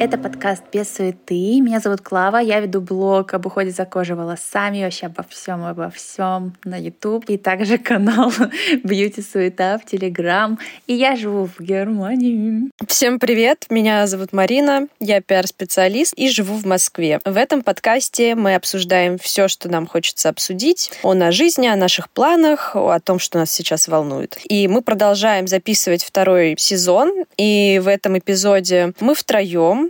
Это 0.00 0.16
подкаст 0.16 0.62
«Без 0.72 0.94
суеты». 0.94 1.60
Меня 1.60 1.78
зовут 1.78 2.00
Клава, 2.00 2.38
я 2.38 2.60
веду 2.60 2.80
блог 2.80 3.34
об 3.34 3.44
уходе 3.44 3.70
за 3.70 3.84
кожей 3.84 4.16
волосами, 4.16 4.82
вообще 4.82 5.06
обо 5.08 5.22
всем 5.28 5.62
обо 5.62 5.90
всем 5.90 6.54
на 6.64 6.80
YouTube, 6.80 7.28
и 7.28 7.36
также 7.36 7.76
канал 7.76 8.32
Бьюти 8.82 9.20
Суета 9.20 9.76
в 9.76 9.84
Телеграм. 9.84 10.58
И 10.86 10.94
я 10.94 11.16
живу 11.16 11.46
в 11.54 11.60
Германии. 11.60 12.70
Всем 12.86 13.18
привет! 13.18 13.66
Меня 13.68 14.06
зовут 14.06 14.32
Марина, 14.32 14.88
я 15.00 15.20
пиар-специалист 15.20 16.14
и 16.16 16.30
живу 16.30 16.54
в 16.54 16.64
Москве. 16.64 17.20
В 17.26 17.36
этом 17.36 17.62
подкасте 17.62 18.34
мы 18.34 18.54
обсуждаем 18.54 19.18
все, 19.18 19.48
что 19.48 19.68
нам 19.68 19.86
хочется 19.86 20.30
обсудить, 20.30 20.92
о 21.02 21.12
нашей 21.12 21.36
жизни, 21.36 21.66
о 21.66 21.76
наших 21.76 22.08
планах, 22.08 22.74
о 22.74 22.98
том, 23.00 23.18
что 23.18 23.36
нас 23.36 23.50
сейчас 23.50 23.86
волнует. 23.86 24.38
И 24.48 24.66
мы 24.66 24.80
продолжаем 24.80 25.46
записывать 25.46 26.02
второй 26.04 26.54
сезон, 26.56 27.12
и 27.36 27.78
в 27.84 27.86
этом 27.86 28.18
эпизоде 28.18 28.94
мы 29.00 29.14
втроем, 29.14 29.89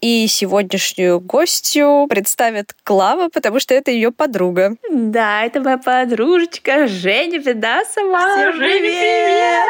и 0.00 0.26
сегодняшнюю 0.26 1.20
гостью 1.20 2.06
представит 2.08 2.74
Клава, 2.84 3.28
потому 3.28 3.60
что 3.60 3.74
это 3.74 3.90
ее 3.90 4.10
подруга. 4.10 4.76
Да, 4.90 5.44
это 5.44 5.60
моя 5.60 5.78
подружечка 5.78 6.86
Женя 6.86 7.38
Бедасова. 7.38 8.18
Всем 8.36 8.58
привет! 8.58 9.62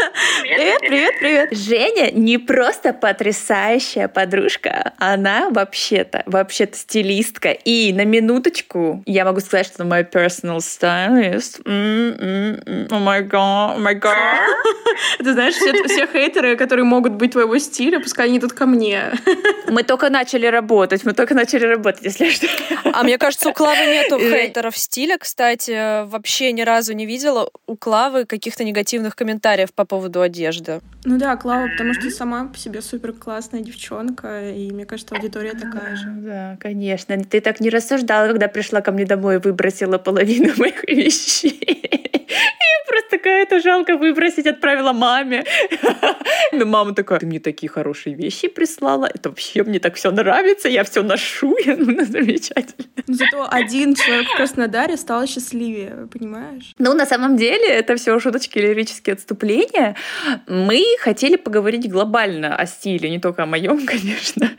Привет, 0.42 0.80
привет, 0.80 1.14
привет. 1.18 1.48
Женя 1.52 2.10
не 2.12 2.38
просто 2.38 2.92
потрясающая 2.92 4.08
подружка, 4.08 4.92
она 4.98 5.50
вообще-то, 5.50 6.22
вообще-то 6.26 6.76
стилистка. 6.76 7.50
И 7.50 7.92
на 7.92 8.04
минуточку 8.04 9.02
я 9.06 9.24
могу 9.24 9.40
сказать, 9.40 9.66
что 9.66 9.82
она 9.82 9.90
моя 9.90 10.02
personal 10.02 10.58
stylist. 10.58 11.60
О 11.64 12.98
май 12.98 13.22
гад, 13.22 13.76
о 13.76 13.78
май 13.78 13.94
гад. 13.94 14.16
Ты 15.18 15.32
знаешь, 15.32 15.54
все, 15.54 15.72
все 15.84 16.06
хейтеры, 16.06 16.56
которые 16.56 16.84
могут 16.84 17.12
быть 17.12 17.32
твоего 17.32 17.58
стиля, 17.58 18.00
пускай 18.00 18.26
они 18.26 18.40
тут 18.40 18.52
ко 18.52 18.66
мне. 18.66 19.12
Мы 19.68 19.82
только 19.82 20.10
начали 20.10 20.46
работать, 20.46 21.04
мы 21.04 21.12
только 21.12 21.34
начали 21.34 21.64
работать, 21.64 22.02
если 22.04 22.30
что. 22.30 22.46
А 22.92 23.02
мне 23.02 23.18
кажется, 23.18 23.48
у 23.48 23.52
Клавы 23.52 23.86
нету 23.86 24.18
хейтеров 24.18 24.76
стиля, 24.76 25.16
кстати, 25.18 26.04
вообще 26.06 26.52
ни 26.52 26.62
разу 26.62 26.92
не 26.92 27.06
видела 27.06 27.50
у 27.66 27.76
Клавы 27.76 28.24
каких-то 28.24 28.64
негативных 28.64 29.14
комментариев 29.16 29.72
по 29.72 29.84
поводу 29.84 30.20
одежды. 30.20 30.80
Ну 31.04 31.18
да, 31.18 31.36
Клава, 31.36 31.68
потому 31.68 31.94
что 31.94 32.10
сама 32.10 32.46
по 32.46 32.58
себе 32.58 32.82
супер 32.82 33.12
классная 33.12 33.60
девчонка, 33.60 34.50
и 34.50 34.70
мне 34.70 34.84
кажется, 34.86 35.14
аудитория 35.14 35.52
такая 35.52 35.96
же. 35.96 36.08
Да, 36.08 36.56
конечно. 36.60 37.16
Ты 37.24 37.40
так 37.40 37.60
не 37.60 37.70
рассуждала, 37.70 38.28
когда 38.28 38.48
пришла 38.48 38.80
ко 38.80 38.92
мне 38.92 39.04
домой 39.04 39.36
и 39.36 39.38
выбросила 39.38 39.98
половину 39.98 40.52
моих 40.58 40.84
вещей 40.84 42.09
это 43.30 43.60
жалко 43.60 43.96
выбросить, 43.96 44.46
отправила 44.46 44.92
маме. 44.92 45.44
Но 46.52 46.66
мама 46.66 46.94
такая, 46.94 47.18
ты 47.20 47.26
мне 47.26 47.40
такие 47.40 47.68
хорошие 47.68 48.14
вещи 48.14 48.48
прислала, 48.48 49.06
это 49.12 49.28
вообще 49.28 49.62
мне 49.62 49.78
так 49.78 49.94
все 49.94 50.10
нравится, 50.10 50.68
я 50.68 50.84
все 50.84 51.02
ношу, 51.02 51.56
я, 51.64 51.76
ну, 51.76 52.04
замечательно. 52.04 52.86
Но 53.06 53.14
зато 53.14 53.46
один 53.50 53.94
человек 53.94 54.26
в 54.28 54.36
Краснодаре 54.36 54.96
стал 54.96 55.26
счастливее, 55.26 56.08
понимаешь? 56.12 56.74
Ну, 56.78 56.94
на 56.94 57.06
самом 57.06 57.36
деле, 57.36 57.66
это 57.66 57.96
все 57.96 58.18
шуточки, 58.20 58.58
лирические 58.58 59.14
отступления. 59.14 59.96
Мы 60.46 60.84
хотели 61.00 61.36
поговорить 61.36 61.90
глобально 61.90 62.56
о 62.56 62.66
стиле, 62.66 63.10
не 63.10 63.18
только 63.18 63.42
о 63.42 63.46
моем, 63.46 63.86
конечно. 63.86 64.50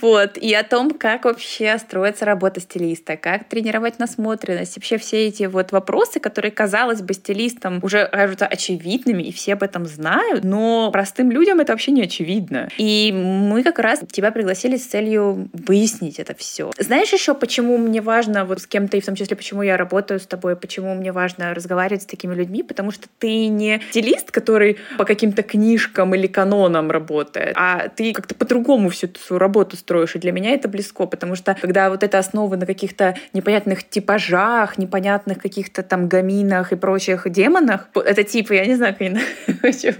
Вот. 0.00 0.38
И 0.38 0.54
о 0.54 0.62
том, 0.62 0.90
как 0.90 1.24
вообще 1.24 1.78
строится 1.78 2.24
работа 2.24 2.60
стилиста, 2.60 3.16
как 3.16 3.48
тренировать 3.48 3.98
насмотренность. 3.98 4.76
Вообще 4.76 4.98
все 4.98 5.26
эти 5.26 5.44
вот 5.44 5.72
вопросы, 5.72 6.20
которые, 6.20 6.50
казалось 6.50 7.02
бы, 7.02 7.14
стилистам 7.14 7.80
уже 7.82 8.08
кажутся 8.18 8.46
очевидными, 8.46 9.22
и 9.22 9.32
все 9.32 9.52
об 9.52 9.62
этом 9.62 9.86
знают, 9.86 10.42
но 10.42 10.90
простым 10.90 11.30
людям 11.30 11.60
это 11.60 11.72
вообще 11.72 11.92
не 11.92 12.02
очевидно. 12.02 12.68
И 12.76 13.12
мы 13.14 13.62
как 13.62 13.78
раз 13.78 14.00
тебя 14.10 14.32
пригласили 14.32 14.76
с 14.76 14.86
целью 14.86 15.48
выяснить 15.52 16.18
это 16.18 16.34
все. 16.34 16.72
Знаешь 16.78 17.12
еще, 17.12 17.32
почему 17.34 17.78
мне 17.78 18.00
важно 18.00 18.44
вот 18.44 18.60
с 18.60 18.66
кем-то, 18.66 18.96
и 18.96 19.00
в 19.00 19.06
том 19.06 19.14
числе, 19.14 19.36
почему 19.36 19.62
я 19.62 19.76
работаю 19.76 20.18
с 20.18 20.26
тобой, 20.26 20.56
почему 20.56 20.94
мне 20.94 21.12
важно 21.12 21.54
разговаривать 21.54 22.02
с 22.02 22.06
такими 22.06 22.34
людьми, 22.34 22.64
потому 22.64 22.90
что 22.90 23.06
ты 23.20 23.46
не 23.46 23.80
стилист, 23.90 24.32
который 24.32 24.78
по 24.96 25.04
каким-то 25.04 25.44
книжкам 25.44 26.12
или 26.16 26.26
канонам 26.26 26.90
работает, 26.90 27.54
а 27.56 27.88
ты 27.88 28.12
как-то 28.12 28.34
по-другому 28.34 28.88
всю 28.88 29.08
свою 29.14 29.38
работу 29.38 29.76
строишь, 29.76 30.16
и 30.16 30.18
для 30.18 30.32
меня 30.32 30.50
это 30.50 30.66
близко, 30.66 31.06
потому 31.06 31.36
что 31.36 31.56
когда 31.60 31.88
вот 31.88 32.02
это 32.02 32.18
основа 32.18 32.56
на 32.56 32.66
каких-то 32.66 33.14
непонятных 33.32 33.88
типажах, 33.88 34.76
непонятных 34.76 35.38
каких-то 35.38 35.84
там 35.84 36.08
гаминах 36.08 36.72
и 36.72 36.76
прочих 36.76 37.30
демонах, 37.30 37.88
это 38.08 38.24
типа, 38.24 38.54
я 38.54 38.66
не 38.66 38.74
знаю, 38.74 38.94
как 38.94 39.02
они 39.02 39.20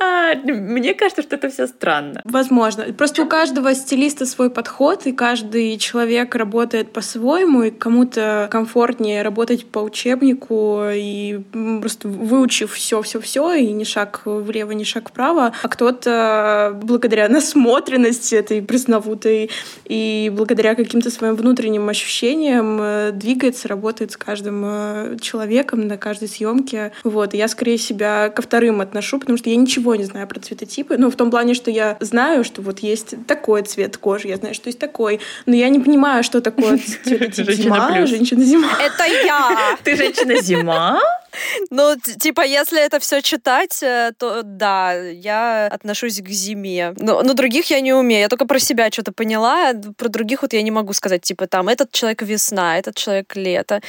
а, 0.00 0.34
Мне 0.34 0.94
кажется, 0.94 1.22
что 1.22 1.36
это 1.36 1.50
все 1.50 1.66
странно. 1.66 2.22
Возможно. 2.24 2.84
Просто 2.96 3.22
у 3.22 3.26
каждого 3.26 3.74
стилиста 3.74 4.24
свой 4.26 4.50
подход, 4.50 5.06
и 5.06 5.12
каждый 5.12 5.76
человек 5.78 6.34
работает 6.34 6.92
по-своему, 6.92 7.64
и 7.64 7.70
кому-то 7.70 8.48
комфортнее 8.50 9.22
работать 9.22 9.66
по 9.66 9.80
учебнику 9.80 10.82
и 10.92 11.40
просто 11.80 12.08
выучив 12.08 12.72
все, 12.72 13.02
все, 13.02 13.20
все, 13.20 13.52
и 13.52 13.72
ни 13.72 13.84
шаг 13.84 14.22
влево, 14.24 14.72
ни 14.72 14.84
шаг 14.84 15.10
вправо, 15.10 15.52
а 15.62 15.68
кто-то 15.68 16.78
благодаря 16.82 17.28
насмотренности 17.28 18.34
этой 18.34 18.62
пресловутой 18.62 19.50
и 19.84 20.32
благодаря 20.34 20.74
каким-то 20.74 21.10
своим 21.10 21.34
внутренним 21.34 21.88
ощущениям 21.88 22.78
э, 22.80 23.10
двигается, 23.12 23.68
работает 23.68 24.12
с 24.12 24.16
каждым 24.16 24.62
э, 24.64 25.16
человеком 25.20 25.86
на 25.86 25.98
каждой 25.98 26.28
съемке, 26.28 26.92
вот, 27.04 27.25
я 27.34 27.48
скорее 27.48 27.78
себя 27.78 28.30
ко 28.30 28.42
вторым 28.42 28.80
отношу, 28.80 29.18
потому 29.18 29.38
что 29.38 29.50
я 29.50 29.56
ничего 29.56 29.94
не 29.94 30.04
знаю 30.04 30.26
про 30.26 30.40
цветотипы. 30.40 30.96
Ну, 30.98 31.10
в 31.10 31.16
том 31.16 31.30
плане, 31.30 31.54
что 31.54 31.70
я 31.70 31.96
знаю, 32.00 32.44
что 32.44 32.62
вот 32.62 32.80
есть 32.80 33.14
такой 33.26 33.62
цвет 33.62 33.96
кожи, 33.96 34.28
я 34.28 34.36
знаю, 34.36 34.54
что 34.54 34.68
есть 34.68 34.78
такой, 34.78 35.20
но 35.46 35.54
я 35.54 35.68
не 35.68 35.78
понимаю, 35.78 36.22
что 36.24 36.40
такое 36.40 36.78
цветотип 36.78 37.50
зима, 37.50 38.06
женщина-зима. 38.06 38.70
Это 38.80 39.04
я! 39.24 39.76
Ты 39.82 39.96
женщина-зима? 39.96 41.00
Ну, 41.70 41.96
типа, 41.96 42.42
если 42.42 42.80
это 42.80 42.98
все 43.00 43.20
читать, 43.22 43.82
э, 43.82 44.12
то 44.18 44.42
да, 44.42 44.94
я 44.94 45.66
отношусь 45.66 46.20
к 46.20 46.28
зиме. 46.28 46.94
Но, 46.96 47.22
но 47.22 47.34
других 47.34 47.70
я 47.70 47.80
не 47.80 47.92
умею. 47.92 48.22
Я 48.22 48.28
только 48.28 48.46
про 48.46 48.58
себя 48.58 48.90
что-то 48.90 49.12
поняла. 49.12 49.74
Про 49.96 50.08
других 50.08 50.42
вот 50.42 50.52
я 50.52 50.62
не 50.62 50.70
могу 50.70 50.92
сказать, 50.92 51.22
типа, 51.22 51.46
там, 51.46 51.68
этот 51.68 51.92
человек 51.92 52.22
весна, 52.22 52.78
этот 52.78 52.96
человек 52.96 53.34
лето. 53.36 53.80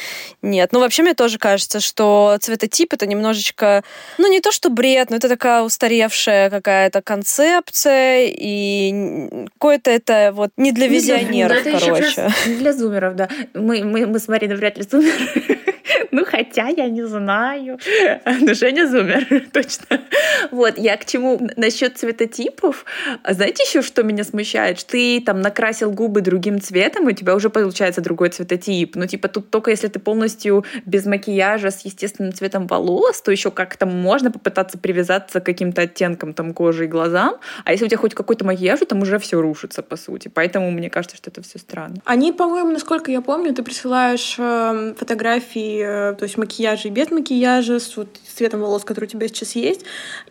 Нет. 0.41 0.71
Ну, 0.71 0.79
вообще, 0.79 1.03
мне 1.03 1.13
тоже 1.13 1.37
кажется, 1.37 1.79
что 1.79 2.37
цветотип 2.41 2.93
это 2.93 3.05
немножечко, 3.05 3.83
ну, 4.17 4.31
не 4.31 4.41
то 4.41 4.51
что 4.51 4.69
бред, 4.69 5.09
но 5.09 5.17
это 5.17 5.29
такая 5.29 5.61
устаревшая 5.61 6.49
какая-то 6.49 7.01
концепция, 7.01 8.27
и 8.27 9.47
какое-то 9.53 9.91
это 9.91 10.31
вот 10.33 10.51
не 10.57 10.71
для 10.71 10.87
визионеров, 10.87 11.65
не 11.65 11.71
для, 11.71 11.79
короче. 11.79 12.31
Не 12.47 12.55
для 12.55 12.73
зумеров, 12.73 13.15
да. 13.15 13.29
Мы, 13.53 13.83
мы, 13.83 14.05
мы 14.07 14.19
с 14.19 14.27
Мариной 14.27 14.55
вряд 14.55 14.77
ли 14.77 14.83
зумеры. 14.83 15.57
Ну, 16.11 16.25
хотя 16.25 16.67
я 16.67 16.89
не 16.89 17.03
знаю. 17.05 17.36
Но 17.37 18.53
Женя 18.53 18.87
зумер, 18.87 19.25
точно. 19.53 20.01
Вот, 20.51 20.77
я 20.77 20.97
к 20.97 21.05
чему 21.05 21.39
насчет 21.55 21.97
цветотипов. 21.97 22.85
Знаете 23.27 23.63
еще, 23.63 23.81
что 23.81 24.03
меня 24.03 24.23
смущает? 24.23 24.79
Что 24.79 24.91
ты 24.91 25.21
там 25.21 25.41
накрасил 25.41 25.91
губы 25.91 26.21
другим 26.21 26.61
цветом, 26.61 27.09
и 27.09 27.13
у 27.13 27.15
тебя 27.15 27.35
уже 27.35 27.49
получается 27.49 28.01
другой 28.01 28.29
цветотип. 28.29 28.95
Ну, 28.95 29.05
типа, 29.05 29.27
тут 29.27 29.49
только 29.49 29.71
если 29.71 29.87
ты 29.87 29.99
полностью 29.99 30.65
без 30.85 31.05
макияжа 31.05 31.71
с 31.71 31.85
естественным 31.85 32.33
цветом 32.33 32.67
волос, 32.67 33.21
то 33.21 33.31
еще 33.31 33.51
как-то 33.51 33.85
можно 33.85 34.31
попытаться 34.31 34.77
привязаться 34.77 35.39
к 35.39 35.45
каким-то 35.45 35.83
оттенкам 35.83 36.33
там 36.33 36.53
кожи 36.53 36.85
и 36.85 36.87
глазам. 36.87 37.37
А 37.65 37.71
если 37.71 37.85
у 37.85 37.87
тебя 37.87 37.97
хоть 37.97 38.13
какой-то 38.13 38.45
макияж, 38.45 38.79
там 38.87 39.01
уже 39.01 39.19
все 39.19 39.41
рушится, 39.41 39.81
по 39.81 39.97
сути. 39.97 40.29
Поэтому 40.29 40.71
мне 40.71 40.89
кажется, 40.89 41.17
что 41.17 41.29
это 41.29 41.41
все 41.41 41.59
странно. 41.59 41.95
Они, 42.05 42.31
по-моему, 42.31 42.71
насколько 42.71 43.11
я 43.11 43.21
помню, 43.21 43.53
ты 43.53 43.63
присылаешь 43.63 44.35
э, 44.37 44.93
фотографии 44.97 45.97
Э, 45.97 46.15
то 46.17 46.23
есть 46.23 46.37
макияжа 46.37 46.87
и 46.87 46.91
без 46.91 47.09
макияжа, 47.11 47.26
с 47.29 47.97
вот 47.97 48.07
цветом 48.37 48.61
волос, 48.61 48.83
который 48.83 49.05
у 49.05 49.07
тебя 49.07 49.27
сейчас 49.27 49.55
есть, 49.55 49.81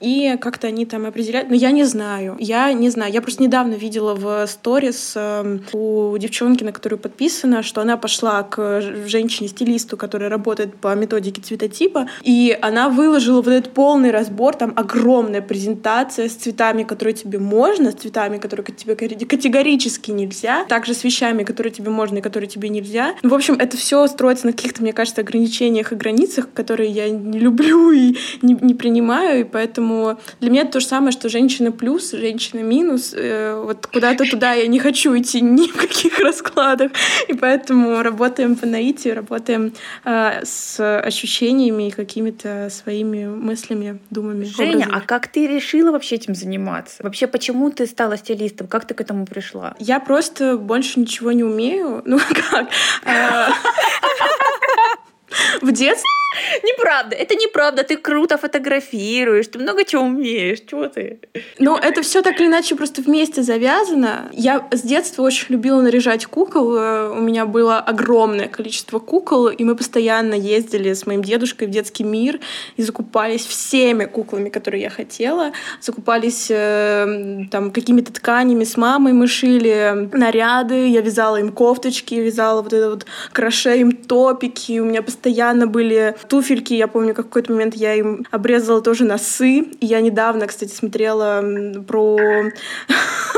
и 0.00 0.36
как-то 0.40 0.68
они 0.68 0.86
там 0.86 1.06
определяют. 1.06 1.50
Но 1.50 1.56
я 1.56 1.70
не 1.70 1.84
знаю, 1.84 2.36
я 2.38 2.72
не 2.72 2.90
знаю. 2.90 3.12
Я 3.12 3.20
просто 3.20 3.42
недавно 3.42 3.74
видела 3.74 4.14
в 4.14 4.46
сторис 4.46 5.14
э, 5.16 5.58
у 5.72 6.16
девчонки, 6.18 6.62
на 6.64 6.72
которую 6.72 6.98
подписано, 6.98 7.62
что 7.62 7.80
она 7.80 7.96
пошла 7.96 8.42
к 8.42 8.80
женщине-стилисту, 9.06 9.96
которая 9.96 10.28
работает 10.30 10.76
по 10.76 10.94
методике 10.94 11.42
цветотипа, 11.42 12.08
и 12.22 12.56
она 12.60 12.88
выложила 12.88 13.42
вот 13.42 13.52
этот 13.52 13.72
полный 13.72 14.10
разбор, 14.10 14.54
там 14.54 14.72
огромная 14.76 15.42
презентация 15.42 16.28
с 16.28 16.32
цветами, 16.32 16.84
которые 16.84 17.14
тебе 17.14 17.38
можно, 17.38 17.90
с 17.90 17.94
цветами, 17.94 18.38
которые 18.38 18.66
тебе 18.66 18.94
категорически 18.94 20.10
нельзя, 20.10 20.64
также 20.64 20.94
с 20.94 21.02
вещами, 21.02 21.42
которые 21.42 21.72
тебе 21.72 21.90
можно 21.90 22.18
и 22.18 22.20
которые 22.20 22.48
тебе 22.48 22.68
нельзя. 22.68 23.14
В 23.22 23.34
общем, 23.34 23.54
это 23.54 23.76
все 23.76 24.06
строится 24.06 24.46
на 24.46 24.52
каких-то, 24.52 24.82
мне 24.82 24.92
кажется, 24.92 25.22
ограничениях 25.22 25.92
и 25.92 25.96
границах, 25.96 26.48
которые 26.52 26.75
я 26.84 27.08
не 27.08 27.38
люблю 27.38 27.90
и 27.90 28.16
не, 28.42 28.54
не 28.54 28.74
принимаю, 28.74 29.40
и 29.40 29.44
поэтому 29.44 30.18
для 30.40 30.50
меня 30.50 30.62
это 30.62 30.72
то 30.72 30.80
же 30.80 30.86
самое, 30.86 31.12
что 31.12 31.28
женщина 31.28 31.72
плюс, 31.72 32.12
женщина 32.12 32.60
минус. 32.60 33.14
Э, 33.16 33.62
вот 33.64 33.86
куда-то 33.86 34.28
туда 34.28 34.52
я 34.52 34.66
не 34.66 34.78
хочу 34.78 35.16
идти 35.16 35.40
ни 35.40 35.68
в 35.68 35.76
каких 35.76 36.18
раскладах, 36.18 36.92
и 37.28 37.34
поэтому 37.34 38.02
работаем 38.02 38.56
по 38.56 38.66
наитию, 38.66 39.16
работаем 39.16 39.72
э, 40.04 40.44
с 40.44 41.00
ощущениями 41.00 41.88
и 41.88 41.90
какими-то 41.90 42.68
своими 42.70 43.26
мыслями, 43.26 44.00
думами. 44.10 44.44
Женя, 44.44 44.86
образами. 44.86 44.96
а 44.96 45.00
как 45.00 45.28
ты 45.28 45.46
решила 45.46 45.92
вообще 45.92 46.16
этим 46.16 46.34
заниматься? 46.34 47.02
Вообще, 47.02 47.26
почему 47.26 47.70
ты 47.70 47.86
стала 47.86 48.16
стилистом? 48.16 48.66
Как 48.66 48.86
ты 48.86 48.94
к 48.94 49.00
этому 49.00 49.26
пришла? 49.26 49.74
Я 49.78 50.00
просто 50.00 50.56
больше 50.56 51.00
ничего 51.00 51.32
не 51.32 51.44
умею. 51.44 52.02
Ну 52.04 52.18
как? 52.50 52.68
А, 53.04 53.50
в 55.62 55.72
детстве 55.72 56.04
Неправда, 56.62 57.16
это 57.16 57.34
неправда. 57.34 57.82
Ты 57.82 57.96
круто 57.96 58.36
фотографируешь, 58.38 59.46
ты 59.48 59.58
много 59.58 59.84
чего 59.84 60.02
умеешь. 60.02 60.60
Чего 60.66 60.88
ты? 60.88 61.20
Ну, 61.58 61.76
это 61.76 62.02
все 62.02 62.22
так 62.22 62.40
или 62.40 62.46
иначе 62.46 62.74
просто 62.74 63.02
вместе 63.02 63.42
завязано. 63.42 64.28
Я 64.32 64.66
с 64.70 64.82
детства 64.82 65.22
очень 65.22 65.46
любила 65.50 65.80
наряжать 65.80 66.26
кукол. 66.26 66.68
У 66.68 67.20
меня 67.20 67.46
было 67.46 67.78
огромное 67.78 68.48
количество 68.48 68.98
кукол, 68.98 69.48
и 69.48 69.64
мы 69.64 69.76
постоянно 69.76 70.34
ездили 70.34 70.92
с 70.92 71.06
моим 71.06 71.22
дедушкой 71.22 71.68
в 71.68 71.70
детский 71.70 72.04
мир 72.04 72.40
и 72.76 72.82
закупались 72.82 73.46
всеми 73.46 74.04
куклами, 74.04 74.48
которые 74.48 74.82
я 74.82 74.90
хотела. 74.90 75.52
Закупались 75.80 76.48
э, 76.50 77.46
там 77.50 77.70
какими-то 77.70 78.12
тканями 78.12 78.64
с 78.64 78.76
мамой, 78.76 79.12
мы 79.12 79.26
шили 79.26 80.08
наряды, 80.12 80.88
я 80.88 81.00
вязала 81.00 81.36
им 81.36 81.52
кофточки, 81.52 82.14
вязала 82.14 82.62
вот 82.62 82.72
это 82.72 82.90
вот 82.90 83.06
кроше 83.32 83.78
им 83.78 83.92
топики. 83.92 84.78
У 84.80 84.84
меня 84.84 85.02
постоянно 85.02 85.66
были 85.66 86.14
туфельки, 86.28 86.74
я 86.74 86.88
помню, 86.88 87.14
как 87.14 87.26
в 87.26 87.28
какой-то 87.28 87.52
момент 87.52 87.74
я 87.74 87.94
им 87.94 88.26
обрезала 88.30 88.80
тоже 88.80 89.04
носы. 89.04 89.60
И 89.60 89.86
я 89.86 90.00
недавно, 90.00 90.46
кстати, 90.46 90.72
смотрела 90.72 91.44
про 91.86 92.18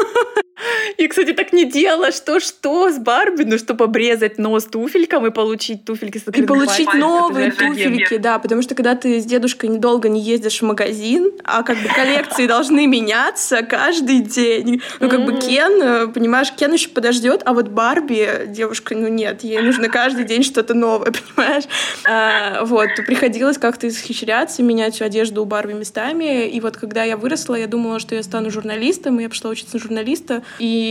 и, 0.99 1.07
кстати, 1.07 1.33
так 1.33 1.53
не 1.53 1.65
делала. 1.65 2.11
Что-что 2.11 2.91
с 2.91 2.99
Барби? 2.99 3.45
Ну, 3.45 3.57
чтобы 3.57 3.85
обрезать 3.85 4.37
нос 4.37 4.65
туфелькам 4.65 5.27
и 5.29 5.31
получить 5.31 5.85
туфельки 5.85 6.19
с 6.19 6.27
И 6.27 6.43
получить 6.43 6.87
пальцем. 6.87 6.99
новые 6.99 7.53
туфельки, 7.53 8.17
да. 8.17 8.41
Потому 8.41 8.63
что, 8.63 8.75
когда 8.75 8.97
ты 8.97 9.21
с 9.21 9.25
дедушкой 9.25 9.71
недолго 9.71 10.09
не 10.09 10.21
ездишь 10.21 10.59
в 10.61 10.65
магазин, 10.65 11.31
а 11.45 11.63
как 11.63 11.79
бы 11.79 11.89
коллекции 11.89 12.49
должны 12.49 12.89
меняться 12.89 13.63
каждый 13.63 14.23
день. 14.23 14.83
Ну, 14.99 15.09
как 15.09 15.25
бы 15.25 15.39
Кен, 15.39 15.81
э, 15.81 16.09
понимаешь, 16.09 16.51
Кен 16.51 16.73
еще 16.73 16.89
подождет, 16.89 17.43
а 17.45 17.55
вот 17.55 17.69
Барби, 17.69 18.47
девушка, 18.49 18.97
ну 18.97 19.07
нет, 19.07 19.45
ей 19.45 19.63
нужно 19.63 19.89
каждый 19.89 20.25
день 20.25 20.43
что-то 20.43 20.75
новое, 20.75 21.13
понимаешь? 21.37 21.65
А, 22.09 22.65
вот, 22.65 22.89
приходилось 23.07 23.59
как-то 23.59 23.87
исхищряться, 23.87 24.65
менять 24.65 24.97
всю 24.97 25.05
одежду 25.05 25.43
у 25.43 25.45
Барби 25.45 25.75
местами. 25.75 26.49
И 26.49 26.61
вот 26.61 26.77
когда 26.77 27.05
я 27.05 27.17
выросла, 27.17 27.55
я 27.55 27.69
думала, 27.69 28.01
что 28.01 28.17
я 28.17 28.25
стану 28.25 28.51
журналистом, 28.51 29.21
и 29.21 29.23
я 29.23 29.29
пошла 29.29 29.51
учиться 29.51 29.77
на 29.77 29.81
журналиста. 29.81 30.43
И 30.59 30.88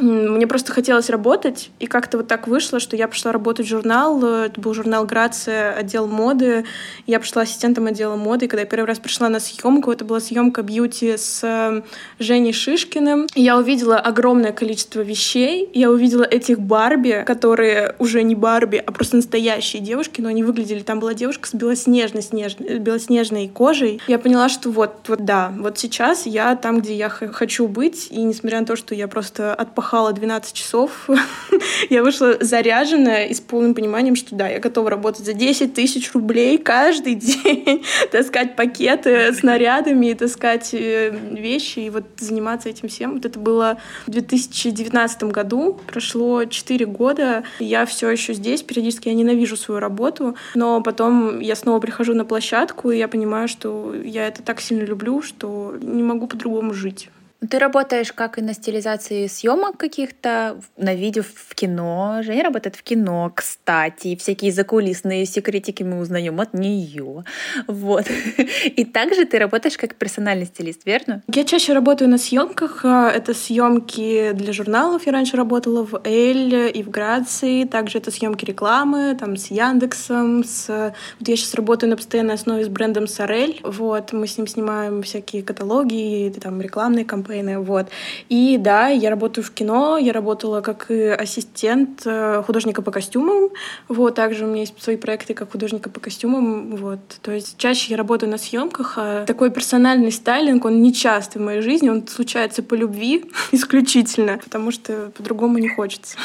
мне 0.00 0.46
просто 0.46 0.72
хотелось 0.72 1.10
работать, 1.10 1.70
и 1.78 1.86
как-то 1.86 2.18
вот 2.18 2.28
так 2.28 2.46
вышло, 2.48 2.80
что 2.80 2.96
я 2.96 3.08
пошла 3.08 3.32
работать 3.32 3.66
в 3.66 3.68
журнал. 3.68 4.22
Это 4.24 4.60
был 4.60 4.74
журнал 4.74 5.04
«Грация», 5.04 5.72
отдел 5.72 6.06
моды. 6.06 6.64
Я 7.06 7.20
пришла 7.20 7.42
ассистентом 7.42 7.86
отдела 7.86 8.16
моды, 8.16 8.46
и 8.46 8.48
когда 8.48 8.62
я 8.62 8.66
первый 8.66 8.86
раз 8.86 8.98
пришла 8.98 9.28
на 9.28 9.40
съемку, 9.40 9.90
это 9.90 10.04
была 10.04 10.20
съемка 10.20 10.62
бьюти 10.62 11.16
с 11.16 11.82
Женей 12.18 12.52
Шишкиным. 12.52 13.26
Я 13.34 13.58
увидела 13.58 13.96
огромное 13.98 14.52
количество 14.52 15.00
вещей. 15.00 15.68
Я 15.74 15.90
увидела 15.90 16.24
этих 16.24 16.58
Барби, 16.60 17.24
которые 17.26 17.94
уже 17.98 18.22
не 18.22 18.34
Барби, 18.34 18.82
а 18.84 18.92
просто 18.92 19.16
настоящие 19.16 19.82
девушки, 19.82 20.20
но 20.20 20.28
они 20.28 20.42
выглядели... 20.42 20.80
Там 20.80 21.00
была 21.00 21.14
девушка 21.14 21.48
с 21.48 21.54
белоснежной, 21.54 22.22
снежной, 22.22 22.78
белоснежной 22.78 23.48
кожей. 23.48 24.00
Я 24.06 24.18
поняла, 24.18 24.48
что 24.48 24.70
вот, 24.70 25.08
вот 25.08 25.24
да, 25.24 25.52
вот 25.58 25.78
сейчас 25.78 26.24
я 26.26 26.56
там, 26.56 26.80
где 26.80 26.94
я 26.94 27.08
хочу 27.08 27.68
быть, 27.68 28.08
и 28.10 28.22
несмотря 28.22 28.60
на 28.60 28.66
то, 28.66 28.76
что 28.76 28.94
я 28.94 29.08
просто 29.08 29.27
отпахала 29.36 30.12
12 30.12 30.52
часов. 30.52 31.08
я 31.90 32.02
вышла 32.02 32.36
заряженная 32.40 33.26
и 33.26 33.34
с 33.34 33.40
полным 33.40 33.74
пониманием, 33.74 34.16
что 34.16 34.34
да, 34.34 34.48
я 34.48 34.58
готова 34.58 34.90
работать 34.90 35.24
за 35.24 35.32
10 35.32 35.74
тысяч 35.74 36.12
рублей 36.12 36.58
каждый 36.58 37.14
день, 37.14 37.84
таскать 38.10 38.56
пакеты 38.56 39.32
с 39.32 39.42
нарядами, 39.42 40.12
таскать 40.12 40.70
э, 40.72 41.10
вещи 41.32 41.80
и 41.80 41.90
вот 41.90 42.04
заниматься 42.18 42.68
этим 42.68 42.88
всем. 42.88 43.14
Вот 43.14 43.24
это 43.24 43.38
было 43.38 43.78
в 44.06 44.10
2019 44.10 45.24
году, 45.24 45.80
прошло 45.86 46.44
4 46.44 46.86
года, 46.86 47.44
я 47.58 47.86
все 47.86 48.10
еще 48.10 48.34
здесь, 48.34 48.62
периодически 48.62 49.08
я 49.08 49.14
ненавижу 49.14 49.56
свою 49.56 49.80
работу, 49.80 50.36
но 50.54 50.82
потом 50.82 51.40
я 51.40 51.56
снова 51.56 51.80
прихожу 51.80 52.14
на 52.14 52.24
площадку, 52.24 52.90
и 52.90 52.98
я 52.98 53.08
понимаю, 53.08 53.48
что 53.48 53.94
я 53.94 54.26
это 54.26 54.42
так 54.42 54.60
сильно 54.60 54.84
люблю, 54.84 55.22
что 55.22 55.76
не 55.80 56.02
могу 56.02 56.26
по-другому 56.26 56.74
жить. 56.74 57.08
Ты 57.46 57.60
работаешь 57.60 58.12
как 58.12 58.38
и 58.38 58.42
на 58.42 58.52
стилизации 58.52 59.28
съемок 59.28 59.76
каких-то, 59.76 60.60
на 60.76 60.94
видео 60.94 61.22
в 61.22 61.54
кино. 61.54 62.18
Женя 62.22 62.42
работает 62.42 62.74
в 62.74 62.82
кино, 62.82 63.30
кстати. 63.32 64.16
Всякие 64.16 64.50
закулисные 64.50 65.24
секретики 65.24 65.84
мы 65.84 66.00
узнаем 66.00 66.40
от 66.40 66.52
нее. 66.52 67.24
Вот. 67.68 68.06
И 68.64 68.84
также 68.84 69.24
ты 69.24 69.38
работаешь 69.38 69.78
как 69.78 69.94
персональный 69.94 70.46
стилист, 70.46 70.84
верно? 70.84 71.22
Я 71.32 71.44
чаще 71.44 71.74
работаю 71.74 72.10
на 72.10 72.18
съемках. 72.18 72.80
А, 72.84 73.08
это 73.08 73.34
съемки 73.34 74.32
для 74.32 74.52
журналов. 74.52 75.06
Я 75.06 75.12
раньше 75.12 75.36
работала 75.36 75.86
в 75.86 76.00
Эль 76.02 76.76
и 76.76 76.82
в 76.82 76.90
Грации. 76.90 77.64
Также 77.64 77.98
это 77.98 78.10
съемки 78.10 78.44
рекламы, 78.46 79.16
там 79.18 79.36
с 79.36 79.52
Яндексом. 79.52 80.42
С... 80.42 80.92
Вот 81.20 81.28
я 81.28 81.36
сейчас 81.36 81.54
работаю 81.54 81.90
на 81.90 81.96
постоянной 81.96 82.34
основе 82.34 82.64
с 82.64 82.68
брендом 82.68 83.06
Сорель. 83.06 83.60
Вот. 83.62 84.12
Мы 84.12 84.26
с 84.26 84.36
ним 84.36 84.48
снимаем 84.48 85.02
всякие 85.02 85.44
каталоги, 85.44 86.34
там 86.42 86.60
рекламные 86.60 87.04
кампании 87.04 87.27
кампейны, 87.28 87.58
вот. 87.58 87.88
И 88.28 88.56
да, 88.58 88.88
я 88.88 89.10
работаю 89.10 89.44
в 89.44 89.50
кино, 89.50 89.98
я 89.98 90.12
работала 90.12 90.60
как 90.60 90.90
ассистент 90.90 92.02
э, 92.04 92.42
художника 92.46 92.82
по 92.82 92.90
костюмам, 92.90 93.50
вот, 93.88 94.14
также 94.14 94.44
у 94.44 94.48
меня 94.48 94.60
есть 94.60 94.82
свои 94.82 94.96
проекты 94.96 95.34
как 95.34 95.52
художника 95.52 95.90
по 95.90 96.00
костюмам, 96.00 96.76
вот. 96.76 97.00
То 97.22 97.32
есть 97.32 97.56
чаще 97.58 97.90
я 97.90 97.96
работаю 97.96 98.30
на 98.30 98.38
съемках, 98.38 98.94
а 98.96 99.24
такой 99.26 99.50
персональный 99.50 100.12
стайлинг, 100.12 100.64
он 100.64 100.82
не 100.82 100.92
часто 100.92 101.38
в 101.38 101.42
моей 101.42 101.60
жизни, 101.60 101.90
он 101.90 102.06
случается 102.06 102.62
по 102.62 102.74
любви 102.74 103.24
исключительно, 103.52 104.38
потому 104.38 104.70
что 104.70 105.10
по-другому 105.16 105.58
не 105.58 105.68
хочется. 105.68 106.16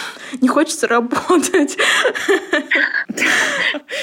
Не 0.42 0.48
хочется 0.48 0.88
работать. 0.88 1.78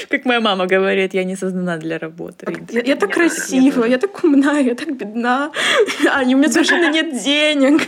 Как 0.09 0.25
моя 0.25 0.39
мама 0.39 0.67
говорит, 0.67 1.13
я 1.13 1.23
не 1.23 1.35
создана 1.35 1.77
для 1.77 1.97
работы. 1.97 2.45
Я, 2.69 2.81
я 2.81 2.95
так 2.95 3.13
красива, 3.13 3.85
я 3.85 3.97
так 3.97 4.23
умна, 4.23 4.59
я 4.59 4.75
так 4.75 4.95
бедна. 4.95 5.51
А, 6.11 6.23
у 6.23 6.25
меня 6.25 6.49
совершенно 6.49 6.90
нет 6.91 7.23
денег. 7.23 7.81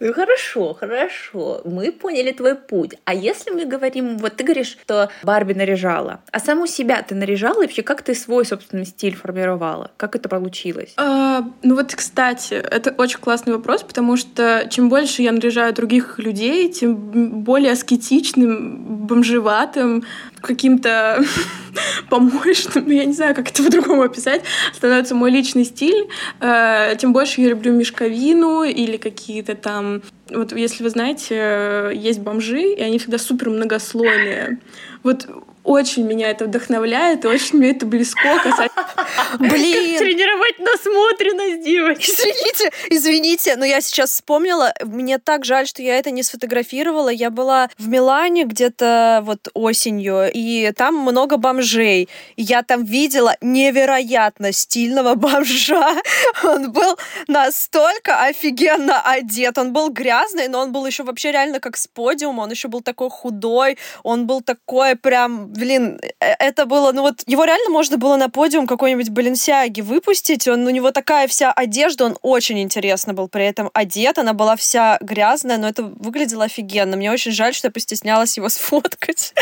Ну 0.00 0.12
хорошо, 0.12 0.74
хорошо, 0.74 1.62
мы 1.64 1.92
поняли 1.92 2.32
твой 2.32 2.54
путь. 2.54 2.94
А 3.04 3.14
если 3.14 3.50
мы 3.50 3.64
говорим, 3.64 4.18
вот 4.18 4.36
ты 4.36 4.44
говоришь, 4.44 4.76
что 4.80 5.10
Барби 5.22 5.52
наряжала, 5.54 6.20
а 6.30 6.40
саму 6.40 6.66
себя 6.66 7.02
ты 7.02 7.14
наряжала 7.14 7.62
и 7.62 7.66
вообще 7.66 7.82
как 7.82 8.02
ты 8.02 8.14
свой 8.14 8.44
собственный 8.44 8.86
стиль 8.86 9.16
формировала? 9.16 9.90
Как 9.96 10.16
это 10.16 10.28
получилось? 10.28 10.94
А, 10.96 11.44
ну 11.62 11.74
вот, 11.74 11.94
кстати, 11.94 12.54
это 12.54 12.94
очень 12.96 13.18
классный 13.18 13.54
вопрос, 13.54 13.82
потому 13.82 14.16
что 14.16 14.66
чем 14.70 14.88
больше 14.88 15.22
я 15.22 15.32
наряжаю 15.32 15.72
других 15.74 16.18
людей, 16.18 16.70
тем 16.70 17.42
более 17.42 17.72
аскетичным, 17.72 19.06
бомжеватым, 19.06 20.04
каким-то 20.40 21.22
помощным, 22.10 22.90
я 22.90 23.04
не 23.04 23.12
знаю, 23.12 23.34
как 23.34 23.50
это 23.50 23.62
по-другому 23.64 24.02
описать, 24.02 24.42
становится 24.72 25.14
мой 25.14 25.30
личный 25.30 25.64
стиль. 25.64 26.08
Э, 26.40 26.94
тем 26.98 27.12
больше 27.12 27.40
я 27.40 27.48
люблю 27.48 27.72
мешковину 27.72 28.62
или 28.62 28.96
какие-то 28.96 29.54
там... 29.54 30.02
Вот 30.30 30.52
если 30.52 30.82
вы 30.82 30.90
знаете, 30.90 31.92
есть 31.94 32.20
бомжи, 32.20 32.72
и 32.72 32.80
они 32.80 32.98
всегда 32.98 33.18
супер 33.18 33.50
многослойные. 33.50 34.58
Вот 35.02 35.28
очень 35.66 36.04
меня 36.04 36.30
это 36.30 36.44
вдохновляет, 36.44 37.24
и 37.24 37.28
очень 37.28 37.58
мне 37.58 37.70
это 37.70 37.86
близко 37.86 38.20
касательно... 38.42 38.86
Блин! 39.38 39.98
Как 39.98 40.06
тренировать 40.06 40.58
насмотренность, 40.60 41.64
девочки. 41.64 42.10
Извините, 42.10 42.70
извините, 42.88 43.56
но 43.56 43.64
я 43.64 43.80
сейчас 43.80 44.12
вспомнила, 44.12 44.72
мне 44.84 45.18
так 45.18 45.44
жаль, 45.44 45.66
что 45.66 45.82
я 45.82 45.98
это 45.98 46.10
не 46.12 46.22
сфотографировала. 46.22 47.08
Я 47.08 47.30
была 47.30 47.68
в 47.78 47.88
Милане 47.88 48.44
где-то 48.44 49.22
вот 49.24 49.48
осенью, 49.54 50.30
и 50.32 50.70
там 50.72 50.96
много 50.96 51.36
бомжей. 51.36 52.08
И 52.36 52.42
я 52.42 52.62
там 52.62 52.84
видела 52.84 53.36
невероятно 53.40 54.52
стильного 54.52 55.14
бомжа. 55.14 55.96
Он 56.44 56.70
был 56.70 56.96
настолько 57.26 58.22
офигенно 58.22 59.00
одет. 59.00 59.58
Он 59.58 59.72
был 59.72 59.90
грязный, 59.90 60.48
но 60.48 60.60
он 60.60 60.72
был 60.72 60.86
еще 60.86 61.02
вообще 61.02 61.32
реально 61.32 61.60
как 61.60 61.76
с 61.76 61.88
подиума. 61.88 62.42
Он 62.42 62.50
еще 62.50 62.68
был 62.68 62.82
такой 62.82 63.10
худой, 63.10 63.78
он 64.02 64.26
был 64.26 64.42
такой 64.42 64.96
прям 64.96 65.52
блин, 65.56 65.98
э, 66.20 66.34
это 66.38 66.66
было, 66.66 66.92
ну 66.92 67.02
вот, 67.02 67.22
его 67.26 67.44
реально 67.44 67.70
можно 67.70 67.96
было 67.96 68.16
на 68.16 68.28
подиум 68.28 68.66
какой-нибудь 68.66 69.10
Баленсиаги 69.10 69.80
выпустить, 69.80 70.46
он, 70.48 70.66
у 70.66 70.70
него 70.70 70.90
такая 70.90 71.28
вся 71.28 71.52
одежда, 71.52 72.04
он 72.04 72.18
очень 72.22 72.60
интересно 72.60 73.14
был 73.14 73.28
при 73.28 73.44
этом 73.44 73.70
одет, 73.74 74.18
она 74.18 74.32
была 74.32 74.56
вся 74.56 74.98
грязная, 75.00 75.58
но 75.58 75.68
это 75.68 75.82
выглядело 75.82 76.44
офигенно. 76.44 76.96
Мне 76.96 77.10
очень 77.10 77.32
жаль, 77.32 77.54
что 77.54 77.68
я 77.68 77.72
постеснялась 77.72 78.36
его 78.36 78.48
сфоткать. 78.50 79.34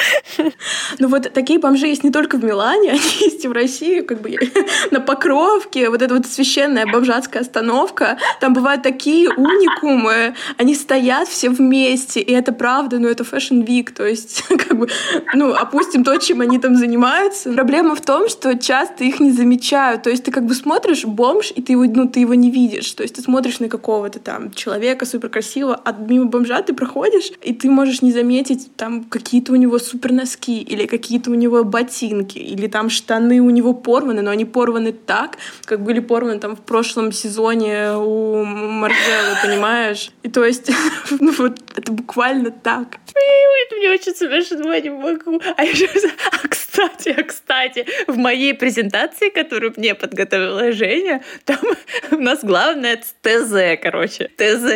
Ну 0.99 1.09
вот 1.09 1.33
такие 1.33 1.59
бомжи 1.59 1.87
есть 1.87 2.05
не 2.05 2.11
только 2.11 2.37
в 2.37 2.45
Милане, 2.45 2.91
они 2.93 3.01
есть 3.21 3.45
и 3.45 3.49
в 3.49 3.53
России, 3.53 4.01
как 4.01 4.21
бы 4.21 4.37
на 4.91 5.01
Покровке, 5.01 5.91
вот 5.91 6.03
эта 6.03 6.15
вот 6.15 6.27
священная 6.27 6.87
бомжатская 6.87 7.43
остановка, 7.43 8.19
там 8.41 8.53
бывают 8.53 8.83
такие 8.83 9.29
уникумы, 9.31 10.35
они 10.57 10.75
стоят 10.75 11.29
все 11.29 11.51
вместе, 11.51 12.21
и 12.21 12.33
это 12.33 12.53
правда, 12.53 12.99
но 12.99 13.09
это 13.09 13.25
Week, 13.25 13.93
то 13.93 14.07
есть 14.07 14.43
как 14.49 14.77
бы, 14.77 14.89
ну, 15.35 15.53
опустим 15.55 16.04
то, 16.05 16.17
чем 16.19 16.41
они 16.41 16.59
там 16.59 16.77
занимаются. 16.77 17.53
Проблема 17.53 17.95
в 17.95 18.01
том, 18.01 18.29
что 18.29 18.57
часто 18.59 19.05
их 19.05 19.21
не 19.21 19.33
замечают, 19.33 20.03
то 20.03 20.11
есть 20.11 20.25
ты 20.25 20.31
как 20.31 20.45
бы 20.45 20.55
смотришь 20.55 21.05
бомж, 21.05 21.53
и 21.55 21.63
ты 21.63 21.73
его, 21.73 21.85
ну, 21.85 22.09
ты 22.09 22.21
его 22.21 22.35
не 22.35 22.51
видишь, 22.51 22.91
то 22.93 23.03
есть 23.03 23.15
ты 23.17 23.23
смотришь 23.23 23.61
на 23.61 23.69
какого-то 23.69 24.19
там 24.19 24.53
человека 24.53 25.07
супер 25.07 25.29
красивого, 25.29 25.81
а 25.85 25.93
мимо 25.93 26.27
бомжа 26.27 26.63
ты 26.63 26.75
проходишь, 26.75 27.33
и 27.43 27.53
ты 27.53 27.71
можешь 27.71 28.03
не 28.03 28.13
заметить 28.13 28.77
там 28.77 29.05
какие-то 29.05 29.53
у 29.53 29.57
него 29.57 29.79
супер 29.79 30.13
носки, 30.13 30.61
или 30.61 30.87
какие-то 30.87 31.31
у 31.31 31.35
него 31.35 31.65
ботинки, 31.65 32.39
или 32.39 32.67
там 32.67 32.91
штаны 32.91 33.41
у 33.41 33.51
него 33.51 33.73
порваны, 33.73 34.23
но 34.23 34.31
они 34.31 34.45
порваны 34.45 34.93
так, 34.93 35.39
как 35.65 35.83
были 35.83 36.01
порваны 36.01 36.39
там 36.39 36.57
в 36.57 36.61
прошлом 36.61 37.13
сезоне 37.13 37.97
у 37.97 38.45
Маржелы, 38.45 39.37
понимаешь? 39.43 40.11
И 40.23 40.29
то 40.29 40.45
есть, 40.45 40.71
ну 41.21 41.33
вот, 41.33 41.59
это 41.77 41.93
буквально 41.93 42.51
так. 42.51 42.99
Мне 43.79 43.91
очень 43.91 44.15
смешно, 44.15 44.75
не 44.77 44.91
могу. 44.91 45.41
А, 45.57 45.65
еще... 45.65 45.84
а 46.33 46.49
кстати, 46.49 47.15
а 47.17 47.23
кстати, 47.23 47.87
в 48.07 48.17
моей 48.17 48.55
презентации, 48.55 49.31
которую 49.31 49.73
мне 49.77 49.95
подготовила 49.95 50.73
Женя, 50.73 51.23
там 51.45 51.59
у 52.11 52.17
нас 52.17 52.41
главное 52.43 52.97
ТЗ, 53.23 53.81
короче. 53.83 54.31
ТЗ, 54.37 54.73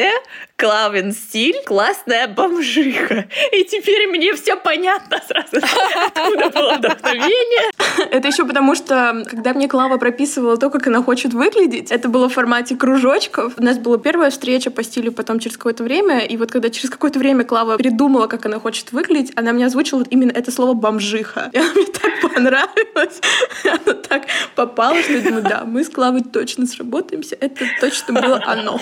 Клавин 0.59 1.13
стиль, 1.13 1.55
классная 1.65 2.27
бомжиха. 2.27 3.27
И 3.53 3.63
теперь 3.63 4.09
мне 4.09 4.35
все 4.35 4.57
понятно 4.57 5.23
сразу, 5.25 5.65
откуда 6.05 6.51
было 6.51 6.75
вдохновение. 6.75 7.71
Это 8.11 8.27
еще 8.27 8.45
потому, 8.45 8.75
что 8.75 9.23
когда 9.31 9.55
мне 9.55 9.69
Клава 9.69 9.99
прописывала 9.99 10.57
то, 10.57 10.69
как 10.71 10.89
она 10.89 11.01
хочет 11.01 11.33
выглядеть, 11.33 11.93
это 11.93 12.09
было 12.09 12.29
в 12.29 12.33
формате 12.33 12.75
кружочков. 12.75 13.53
У 13.57 13.63
нас 13.63 13.79
была 13.79 13.99
первая 13.99 14.31
встреча 14.31 14.73
по 14.73 14.83
стилю 14.83 15.13
потом 15.13 15.39
через 15.39 15.57
какое-то 15.57 15.85
время, 15.85 16.25
и 16.25 16.37
вот 16.37 16.51
когда 16.51 16.71
через 16.71 16.91
какое-то 16.91 17.21
время 17.21 17.45
Клава 17.45 17.77
придумала, 17.77 18.27
как 18.27 18.45
она 18.45 18.59
хочет 18.59 18.91
выглядеть, 18.91 19.31
она 19.37 19.53
мне 19.53 19.65
озвучила 19.65 20.01
вот 20.01 20.09
именно 20.11 20.33
это 20.33 20.51
слово 20.51 20.73
«бомжиха». 20.73 21.51
И 21.53 21.59
она 21.59 21.73
мне 21.73 21.87
так 21.87 22.21
понравилась, 22.21 23.21
она 23.63 23.95
так 23.95 24.23
попала, 24.57 25.01
что 25.03 25.13
я 25.13 25.21
думаю, 25.21 25.43
да, 25.43 25.63
мы 25.65 25.85
с 25.85 25.89
Клавой 25.89 26.23
точно 26.23 26.67
сработаемся, 26.67 27.37
это 27.41 27.65
точно 27.81 28.21
было 28.21 28.43
оно. 28.45 28.81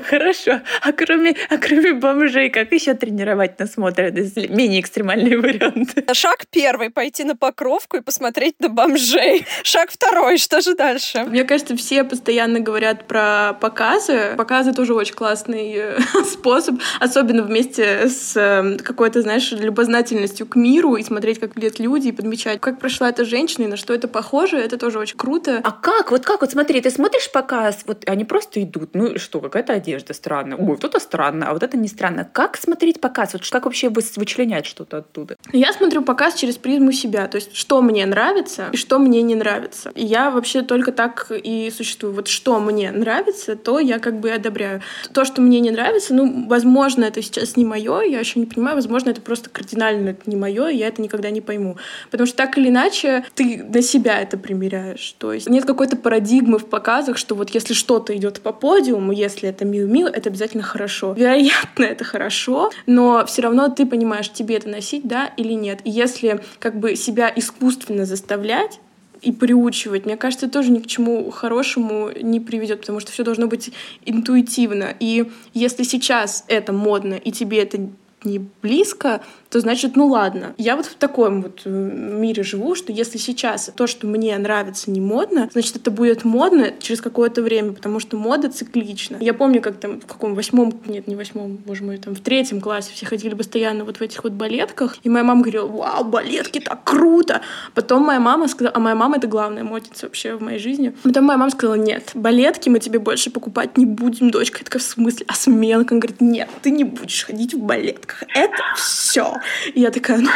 Хорошо. 0.00 0.60
А 0.82 0.92
кроме, 0.92 1.36
а 1.50 1.58
кроме 1.58 1.94
бомжей, 1.94 2.50
как 2.50 2.72
еще 2.72 2.94
тренировать 2.94 3.58
насмотренность? 3.58 4.36
Менее 4.48 4.80
экстремальные 4.80 5.38
варианты. 5.38 6.04
Шаг 6.12 6.46
первый— 6.50 6.90
пойти 6.98 7.24
на 7.24 7.36
покровку 7.36 7.96
и 7.96 8.00
посмотреть 8.00 8.60
на 8.60 8.68
бомжей. 8.68 9.46
Шаг 9.62 9.90
второй— 9.90 10.38
что 10.38 10.60
же 10.60 10.74
дальше? 10.74 11.24
Мне 11.24 11.44
кажется, 11.44 11.76
все 11.76 12.04
постоянно 12.04 12.60
говорят 12.60 13.06
про 13.06 13.54
показы. 13.60 14.34
Показы 14.36 14.72
тоже 14.72 14.94
очень 14.94 15.14
классный 15.14 15.72
э, 15.74 15.98
способ, 16.24 16.76
особенно 17.00 17.42
вместе 17.42 18.08
с 18.08 18.36
э, 18.36 18.78
какой-то, 18.82 19.22
знаешь, 19.22 19.52
любознательностью 19.52 20.46
к 20.46 20.56
миру 20.56 20.96
и 20.96 21.02
смотреть, 21.02 21.38
как 21.38 21.54
выглядят 21.54 21.78
люди, 21.78 22.08
и 22.08 22.12
подмечать, 22.12 22.60
как 22.60 22.78
прошла 22.78 23.10
эта 23.10 23.24
женщина 23.24 23.64
и 23.64 23.68
на 23.68 23.76
что 23.76 23.94
это 23.94 24.08
похоже. 24.08 24.58
Это 24.58 24.78
тоже 24.78 24.98
очень 24.98 25.16
круто. 25.16 25.60
А 25.62 25.72
как? 25.72 26.10
Вот 26.10 26.24
как? 26.24 26.40
Вот 26.40 26.50
смотри, 26.50 26.80
ты 26.80 26.90
смотришь 26.90 27.30
показ, 27.32 27.84
вот 27.86 28.08
они 28.08 28.24
просто 28.24 28.62
идут. 28.62 28.90
Ну 28.94 29.18
что, 29.18 29.40
какая-то 29.40 29.72
одежда 29.88 30.14
странная. 30.14 30.56
Ой, 30.56 30.66
вот 30.66 30.84
это 30.84 31.00
странно, 31.00 31.48
а 31.48 31.52
вот 31.52 31.62
это 31.62 31.76
не 31.76 31.88
странно. 31.88 32.28
Как 32.30 32.56
смотреть 32.56 33.00
показ? 33.00 33.32
Вот 33.32 33.48
как 33.48 33.64
вообще 33.64 33.88
вычленять 33.88 34.66
что-то 34.66 34.98
оттуда? 34.98 35.36
Я 35.52 35.72
смотрю 35.72 36.02
показ 36.02 36.34
через 36.34 36.56
призму 36.56 36.92
себя. 36.92 37.26
То 37.28 37.36
есть, 37.36 37.54
что 37.54 37.82
мне 37.82 38.04
нравится 38.06 38.68
и 38.72 38.76
что 38.76 38.98
мне 38.98 39.22
не 39.22 39.34
нравится. 39.34 39.90
И 39.94 40.04
я 40.04 40.30
вообще 40.30 40.62
только 40.62 40.92
так 40.92 41.30
и 41.30 41.70
существую. 41.74 42.12
Вот 42.12 42.28
что 42.28 42.60
мне 42.60 42.90
нравится, 42.90 43.56
то 43.56 43.78
я 43.78 43.98
как 43.98 44.20
бы 44.20 44.30
одобряю. 44.30 44.82
То, 45.12 45.24
что 45.24 45.40
мне 45.40 45.60
не 45.60 45.70
нравится, 45.70 46.14
ну, 46.14 46.46
возможно, 46.48 47.04
это 47.04 47.22
сейчас 47.22 47.56
не 47.56 47.64
мое, 47.64 48.02
я 48.02 48.20
еще 48.20 48.40
не 48.40 48.46
понимаю, 48.46 48.76
возможно, 48.76 49.10
это 49.10 49.20
просто 49.20 49.50
кардинально 49.50 50.16
не 50.26 50.36
мое, 50.36 50.68
я 50.68 50.88
это 50.88 51.00
никогда 51.02 51.30
не 51.30 51.40
пойму. 51.40 51.76
Потому 52.10 52.26
что 52.26 52.36
так 52.36 52.58
или 52.58 52.68
иначе 52.68 53.24
ты 53.34 53.64
на 53.64 53.82
себя 53.82 54.20
это 54.20 54.36
примеряешь. 54.36 55.14
То 55.18 55.32
есть 55.32 55.48
нет 55.48 55.64
какой-то 55.64 55.96
парадигмы 55.96 56.58
в 56.58 56.66
показах, 56.66 57.16
что 57.16 57.34
вот 57.34 57.50
если 57.50 57.74
что-то 57.74 58.16
идет 58.16 58.40
по 58.40 58.52
подиуму, 58.52 59.12
если 59.12 59.48
это 59.48 59.64
мил-мил, 59.70 60.06
это 60.06 60.28
обязательно 60.30 60.62
хорошо. 60.62 61.12
Вероятно, 61.12 61.84
это 61.84 62.04
хорошо, 62.04 62.70
но 62.86 63.24
все 63.26 63.42
равно 63.42 63.68
ты 63.68 63.86
понимаешь, 63.86 64.30
тебе 64.30 64.56
это 64.56 64.68
носить, 64.68 65.06
да 65.06 65.32
или 65.36 65.52
нет. 65.52 65.80
И 65.84 65.90
если 65.90 66.40
как 66.58 66.78
бы 66.78 66.96
себя 66.96 67.32
искусственно 67.34 68.04
заставлять, 68.04 68.80
и 69.20 69.32
приучивать, 69.32 70.06
мне 70.06 70.16
кажется, 70.16 70.48
тоже 70.48 70.70
ни 70.70 70.78
к 70.78 70.86
чему 70.86 71.30
хорошему 71.30 72.10
не 72.20 72.38
приведет, 72.38 72.80
потому 72.80 73.00
что 73.00 73.10
все 73.10 73.24
должно 73.24 73.48
быть 73.48 73.72
интуитивно. 74.04 74.94
И 75.00 75.30
если 75.54 75.82
сейчас 75.82 76.44
это 76.46 76.72
модно, 76.72 77.14
и 77.14 77.32
тебе 77.32 77.58
это 77.58 77.78
не 78.24 78.40
близко, 78.62 79.22
то 79.50 79.60
значит, 79.60 79.96
ну 79.96 80.06
ладно. 80.06 80.54
Я 80.58 80.76
вот 80.76 80.86
в 80.86 80.94
таком 80.94 81.42
вот 81.42 81.62
э, 81.64 81.70
мире 81.70 82.42
живу, 82.42 82.74
что 82.74 82.92
если 82.92 83.18
сейчас 83.18 83.70
то, 83.74 83.86
что 83.86 84.06
мне 84.06 84.36
нравится, 84.36 84.90
не 84.90 85.00
модно, 85.00 85.48
значит, 85.52 85.76
это 85.76 85.90
будет 85.90 86.24
модно 86.24 86.72
через 86.80 87.00
какое-то 87.00 87.42
время, 87.42 87.72
потому 87.72 88.00
что 88.00 88.16
мода 88.16 88.50
циклична. 88.50 89.16
Я 89.20 89.34
помню, 89.34 89.62
как 89.62 89.78
там 89.78 90.00
в 90.00 90.06
каком 90.06 90.34
восьмом, 90.34 90.78
нет, 90.86 91.06
не 91.06 91.16
восьмом, 91.16 91.56
боже 91.56 91.84
мой, 91.84 91.96
там 91.98 92.14
в 92.14 92.20
третьем 92.20 92.60
классе 92.60 92.90
все 92.92 93.06
ходили 93.06 93.34
постоянно 93.34 93.84
вот 93.84 93.98
в 93.98 94.02
этих 94.02 94.24
вот 94.24 94.32
балетках, 94.32 94.96
и 95.02 95.08
моя 95.08 95.24
мама 95.24 95.40
говорила, 95.40 95.66
вау, 95.66 96.04
балетки, 96.04 96.60
так 96.60 96.84
круто! 96.84 97.40
Потом 97.74 98.02
моя 98.02 98.20
мама 98.20 98.48
сказала, 98.48 98.76
а 98.76 98.80
моя 98.80 98.94
мама 98.94 99.16
это 99.16 99.26
главная 99.26 99.64
модница 99.64 100.06
вообще 100.06 100.34
в 100.34 100.42
моей 100.42 100.58
жизни. 100.58 100.92
Потом 101.02 101.24
моя 101.24 101.38
мама 101.38 101.50
сказала, 101.50 101.74
нет, 101.74 102.10
балетки 102.14 102.68
мы 102.68 102.80
тебе 102.80 102.98
больше 102.98 103.30
покупать 103.30 103.76
не 103.78 103.86
будем, 103.86 104.30
дочка. 104.30 104.58
Я 104.58 104.64
такая, 104.64 104.80
в 104.80 104.84
смысле? 104.84 105.24
А 105.28 105.34
сменка? 105.34 105.92
Он 105.94 106.00
говорит, 106.00 106.20
нет, 106.20 106.48
ты 106.62 106.70
не 106.70 106.84
будешь 106.84 107.24
ходить 107.24 107.54
в 107.54 107.60
балетках. 107.60 108.24
Это 108.34 108.62
все. 108.76 109.37
И 109.74 109.80
я 109.80 109.90
такая, 109.90 110.18
ну 110.18 110.30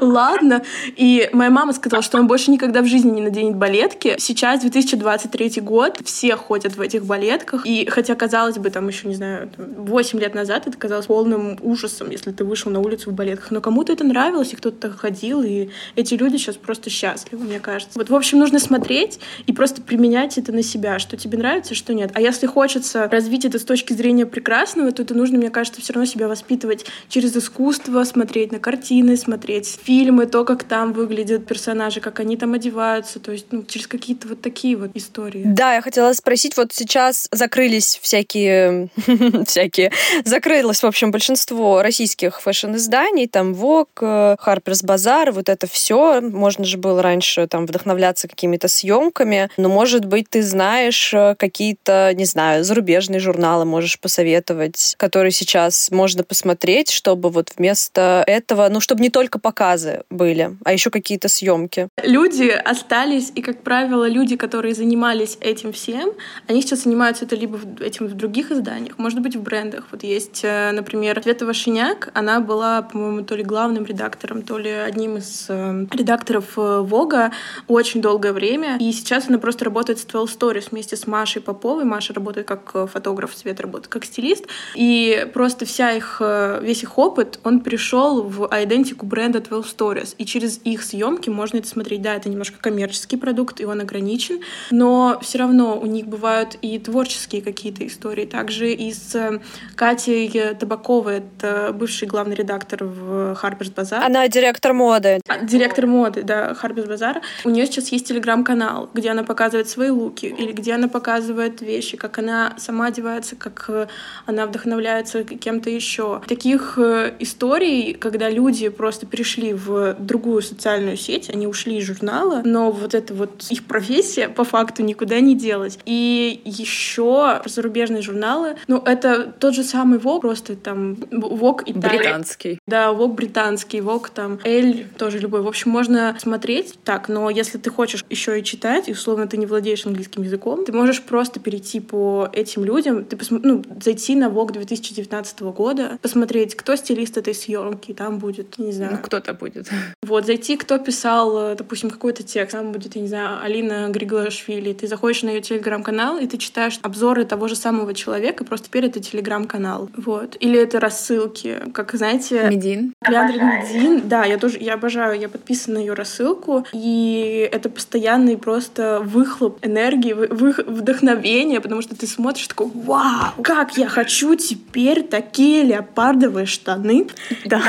ладно. 0.00 0.62
И 0.96 1.28
моя 1.32 1.50
мама 1.50 1.72
сказала, 1.72 2.02
что 2.02 2.18
он 2.18 2.26
больше 2.26 2.50
никогда 2.50 2.82
в 2.82 2.86
жизни 2.86 3.10
не 3.10 3.20
наденет 3.20 3.56
балетки. 3.56 4.16
Сейчас 4.18 4.60
2023 4.60 5.60
год, 5.60 6.00
все 6.04 6.36
ходят 6.36 6.76
в 6.76 6.80
этих 6.80 7.04
балетках. 7.04 7.66
И 7.66 7.86
хотя, 7.86 8.14
казалось 8.14 8.58
бы, 8.58 8.70
там 8.70 8.88
еще, 8.88 9.08
не 9.08 9.14
знаю, 9.14 9.50
8 9.56 10.18
лет 10.18 10.34
назад 10.34 10.66
это 10.66 10.76
казалось 10.76 11.06
полным 11.06 11.58
ужасом, 11.62 12.10
если 12.10 12.32
ты 12.32 12.44
вышел 12.44 12.70
на 12.70 12.80
улицу 12.80 13.10
в 13.10 13.14
балетках. 13.14 13.50
Но 13.50 13.60
кому-то 13.60 13.92
это 13.92 14.04
нравилось, 14.04 14.52
и 14.52 14.56
кто-то 14.56 14.90
ходил, 14.90 15.42
и 15.42 15.70
эти 15.96 16.14
люди 16.14 16.36
сейчас 16.36 16.56
просто 16.56 16.90
счастливы, 16.90 17.44
мне 17.44 17.60
кажется. 17.60 17.98
Вот, 17.98 18.10
в 18.10 18.14
общем, 18.14 18.38
нужно 18.38 18.58
смотреть 18.58 19.20
и 19.46 19.52
просто 19.52 19.82
применять 19.82 20.38
это 20.38 20.52
на 20.52 20.62
себя, 20.62 20.98
что 20.98 21.16
тебе 21.16 21.38
нравится, 21.38 21.74
что 21.74 21.94
нет. 21.94 22.10
А 22.14 22.20
если 22.20 22.46
хочется 22.46 23.08
развить 23.08 23.44
это 23.44 23.58
с 23.58 23.64
точки 23.64 23.92
зрения 23.92 24.26
прекрасного, 24.26 24.92
то 24.92 25.02
это 25.02 25.14
нужно, 25.14 25.38
мне 25.38 25.50
кажется, 25.50 25.80
все 25.80 25.92
равно 25.92 26.06
себя 26.06 26.28
воспитывать 26.28 26.86
через 27.08 27.36
искусство, 27.36 28.04
смотреть 28.04 28.47
на 28.52 28.60
картины, 28.60 29.16
смотреть 29.16 29.78
фильмы, 29.82 30.26
то, 30.26 30.44
как 30.44 30.64
там 30.64 30.92
выглядят 30.92 31.46
персонажи, 31.46 32.00
как 32.00 32.20
они 32.20 32.36
там 32.36 32.54
одеваются, 32.54 33.18
то 33.18 33.32
есть 33.32 33.46
ну, 33.50 33.64
через 33.64 33.86
какие-то 33.86 34.28
вот 34.28 34.40
такие 34.40 34.76
вот 34.76 34.90
истории. 34.94 35.42
Да, 35.44 35.74
я 35.74 35.82
хотела 35.82 36.12
спросить, 36.12 36.56
вот 36.56 36.72
сейчас 36.72 37.28
закрылись 37.32 37.98
всякие, 38.00 38.88
всякие, 39.46 39.90
закрылось, 40.24 40.82
в 40.82 40.86
общем, 40.86 41.10
большинство 41.10 41.82
российских 41.82 42.40
фэшн-изданий, 42.40 43.26
там 43.26 43.52
Vogue, 43.52 44.36
Harper's 44.44 44.84
Bazaar, 44.84 45.32
вот 45.32 45.48
это 45.48 45.66
все, 45.66 46.20
можно 46.20 46.64
же 46.64 46.78
было 46.78 47.02
раньше 47.02 47.48
там 47.48 47.66
вдохновляться 47.66 48.28
какими-то 48.28 48.68
съемками, 48.68 49.50
но, 49.56 49.68
может 49.68 50.04
быть, 50.04 50.30
ты 50.30 50.42
знаешь 50.42 51.12
э, 51.12 51.34
какие-то, 51.36 52.12
не 52.14 52.24
знаю, 52.24 52.62
зарубежные 52.62 53.18
журналы 53.18 53.64
можешь 53.64 53.98
посоветовать, 53.98 54.94
которые 54.98 55.32
сейчас 55.32 55.90
можно 55.90 56.22
посмотреть, 56.22 56.90
что 56.90 57.08
чтобы 57.08 57.30
вот 57.30 57.52
вместо 57.56 58.22
этого, 58.26 58.37
ну, 58.70 58.80
чтобы 58.80 59.02
не 59.02 59.10
только 59.10 59.38
показы 59.38 60.02
были, 60.10 60.56
а 60.64 60.72
еще 60.72 60.90
какие-то 60.90 61.28
съемки. 61.28 61.88
Люди 62.02 62.48
остались, 62.48 63.32
и, 63.34 63.42
как 63.42 63.62
правило, 63.62 64.08
люди, 64.08 64.36
которые 64.36 64.74
занимались 64.74 65.38
этим 65.40 65.72
всем, 65.72 66.12
они 66.46 66.62
сейчас 66.62 66.84
занимаются 66.84 67.24
это 67.24 67.36
либо 67.36 67.58
этим 67.80 68.06
в 68.06 68.14
других 68.14 68.50
изданиях, 68.50 68.98
может 68.98 69.20
быть, 69.20 69.36
в 69.36 69.42
брендах. 69.42 69.84
Вот 69.90 70.02
есть, 70.02 70.40
э, 70.42 70.72
например, 70.72 71.20
Света 71.22 71.46
Вашиняк, 71.46 72.10
она 72.14 72.40
была, 72.40 72.82
по-моему, 72.82 73.24
то 73.24 73.34
ли 73.34 73.42
главным 73.42 73.84
редактором, 73.84 74.42
то 74.42 74.58
ли 74.58 74.70
одним 74.70 75.18
из 75.18 75.46
э, 75.48 75.86
редакторов 75.92 76.56
э, 76.56 76.80
Вога 76.80 77.32
очень 77.66 78.00
долгое 78.00 78.32
время, 78.32 78.76
и 78.78 78.92
сейчас 78.92 79.28
она 79.28 79.38
просто 79.38 79.64
работает 79.64 79.98
с 79.98 80.04
12 80.04 80.38
Stories 80.38 80.68
вместе 80.70 80.96
с 80.96 81.06
Машей 81.06 81.42
Поповой. 81.42 81.84
Маша 81.84 82.12
работает 82.12 82.46
как 82.46 82.90
фотограф, 82.90 83.34
Света 83.34 83.62
работает 83.62 83.88
как 83.88 84.04
стилист, 84.04 84.46
и 84.74 85.28
просто 85.32 85.64
вся 85.64 85.92
их, 85.92 86.20
весь 86.62 86.82
их 86.82 86.98
опыт, 86.98 87.40
он 87.44 87.60
пришел 87.60 88.22
в 88.28 88.48
идентику 88.52 89.06
бренда 89.06 89.40
12 89.40 89.78
Stories, 89.78 90.14
и 90.18 90.24
через 90.24 90.60
их 90.64 90.82
съемки 90.82 91.30
можно 91.30 91.58
это 91.58 91.68
смотреть. 91.68 92.02
Да, 92.02 92.14
это 92.14 92.28
немножко 92.28 92.58
коммерческий 92.60 93.16
продукт, 93.16 93.60
и 93.60 93.64
он 93.64 93.80
ограничен, 93.80 94.40
но 94.70 95.18
все 95.22 95.38
равно 95.38 95.78
у 95.78 95.86
них 95.86 96.06
бывают 96.06 96.56
и 96.62 96.78
творческие 96.78 97.42
какие-то 97.42 97.86
истории. 97.86 98.26
Также 98.26 98.72
и 98.72 98.92
с 98.92 99.40
Катей 99.74 100.54
Табаковой, 100.54 101.18
это 101.18 101.72
бывший 101.72 102.06
главный 102.08 102.34
редактор 102.34 102.84
в 102.84 103.38
Harper's 103.42 103.74
Bazaar. 103.74 104.02
Она 104.04 104.28
директор 104.28 104.72
моды. 104.72 105.20
А, 105.28 105.38
директор 105.44 105.86
моды, 105.86 106.22
да, 106.22 106.52
Harper's 106.52 106.88
Bazaar. 106.88 107.22
У 107.44 107.50
нее 107.50 107.66
сейчас 107.66 107.88
есть 107.88 108.08
телеграм-канал, 108.08 108.90
где 108.94 109.10
она 109.10 109.24
показывает 109.24 109.68
свои 109.68 109.90
луки, 109.90 110.26
или 110.26 110.52
где 110.52 110.74
она 110.74 110.88
показывает 110.88 111.60
вещи, 111.60 111.96
как 111.96 112.18
она 112.18 112.54
сама 112.58 112.86
одевается, 112.86 113.36
как 113.36 113.88
она 114.26 114.46
вдохновляется 114.46 115.24
кем-то 115.24 115.70
еще. 115.70 116.20
Таких 116.26 116.78
э, 116.78 117.14
историй, 117.18 117.94
когда 117.94 118.17
люди 118.28 118.68
просто 118.68 119.06
перешли 119.06 119.52
в 119.52 119.96
другую 119.98 120.42
социальную 120.42 120.96
сеть, 120.96 121.30
они 121.30 121.46
ушли 121.46 121.78
из 121.78 121.84
журнала, 121.84 122.42
но 122.44 122.70
вот 122.70 122.94
это 122.94 123.14
вот 123.14 123.46
их 123.50 123.64
профессия 123.64 124.28
по 124.28 124.44
факту 124.44 124.82
никуда 124.82 125.20
не 125.20 125.34
делась. 125.34 125.78
И 125.84 126.40
еще 126.44 127.40
зарубежные 127.44 128.02
журналы, 128.02 128.56
ну, 128.66 128.82
это 128.84 129.32
тот 129.38 129.54
же 129.54 129.62
самый 129.62 129.98
Vogue, 129.98 130.20
просто 130.20 130.56
там 130.56 130.94
Vogue 130.94 131.62
Италия. 131.66 131.98
Британский. 131.98 132.58
Да, 132.66 132.88
Vogue 132.88 133.14
британский, 133.14 133.78
Vogue 133.78 134.08
там, 134.12 134.38
Эль 134.44 134.86
тоже 134.98 135.18
любой. 135.18 135.42
В 135.42 135.48
общем, 135.48 135.70
можно 135.70 136.16
смотреть 136.18 136.78
так, 136.84 137.08
но 137.08 137.30
если 137.30 137.58
ты 137.58 137.70
хочешь 137.70 138.04
еще 138.10 138.38
и 138.40 138.44
читать, 138.44 138.88
и 138.88 138.92
условно 138.92 139.26
ты 139.26 139.36
не 139.36 139.46
владеешь 139.46 139.86
английским 139.86 140.22
языком, 140.22 140.64
ты 140.64 140.72
можешь 140.72 141.02
просто 141.02 141.40
перейти 141.40 141.80
по 141.80 142.28
этим 142.32 142.64
людям, 142.64 143.04
ты 143.04 143.16
посм... 143.16 143.40
ну, 143.42 143.62
зайти 143.82 144.14
на 144.14 144.28
Vogue 144.28 144.52
2019 144.52 145.40
года, 145.40 145.98
посмотреть, 146.02 146.54
кто 146.54 146.76
стилист 146.76 147.16
этой 147.18 147.34
съемки, 147.34 147.92
там 147.92 148.07
будет, 148.10 148.58
не 148.58 148.72
знаю. 148.72 148.92
Ну, 148.92 148.98
кто-то 148.98 149.34
будет. 149.34 149.68
Вот, 150.02 150.24
зайти, 150.24 150.56
кто 150.56 150.78
писал, 150.78 151.54
допустим, 151.54 151.90
какой-то 151.90 152.22
текст, 152.22 152.52
там 152.52 152.72
будет, 152.72 152.96
я 152.96 153.02
не 153.02 153.08
знаю, 153.08 153.42
Алина 153.42 153.90
Григорашвили, 153.90 154.72
ты 154.72 154.86
заходишь 154.86 155.22
на 155.22 155.28
ее 155.28 155.42
телеграм-канал, 155.42 156.16
и 156.16 156.26
ты 156.26 156.38
читаешь 156.38 156.78
обзоры 156.82 157.26
того 157.26 157.46
же 157.46 157.56
самого 157.56 157.92
человека, 157.92 158.44
просто 158.44 158.68
теперь 158.68 158.86
это 158.86 159.00
телеграм-канал. 159.00 159.90
Вот. 159.96 160.36
Или 160.40 160.58
это 160.58 160.80
рассылки, 160.80 161.58
как, 161.74 161.92
знаете... 161.92 162.48
Медин. 162.48 162.94
Медин, 163.08 164.08
да, 164.08 164.24
я 164.24 164.38
тоже, 164.38 164.58
я 164.60 164.74
обожаю, 164.74 165.18
я 165.18 165.28
подписана 165.28 165.78
на 165.78 165.78
ее 165.78 165.94
рассылку, 165.94 166.64
и 166.72 167.48
это 167.52 167.68
постоянный 167.68 168.36
просто 168.36 169.00
выхлоп 169.04 169.58
энергии, 169.62 170.12
вы, 170.12 170.54
вдохновения, 170.66 171.60
потому 171.60 171.82
что 171.82 171.94
ты 171.94 172.06
смотришь 172.06 172.46
такой, 172.48 172.70
вау, 172.74 173.32
как 173.42 173.76
я 173.76 173.88
хочу 173.88 174.34
теперь 174.34 175.02
такие 175.02 175.62
леопардовые 175.62 176.46
штаны. 176.46 177.08
Да. 177.44 177.62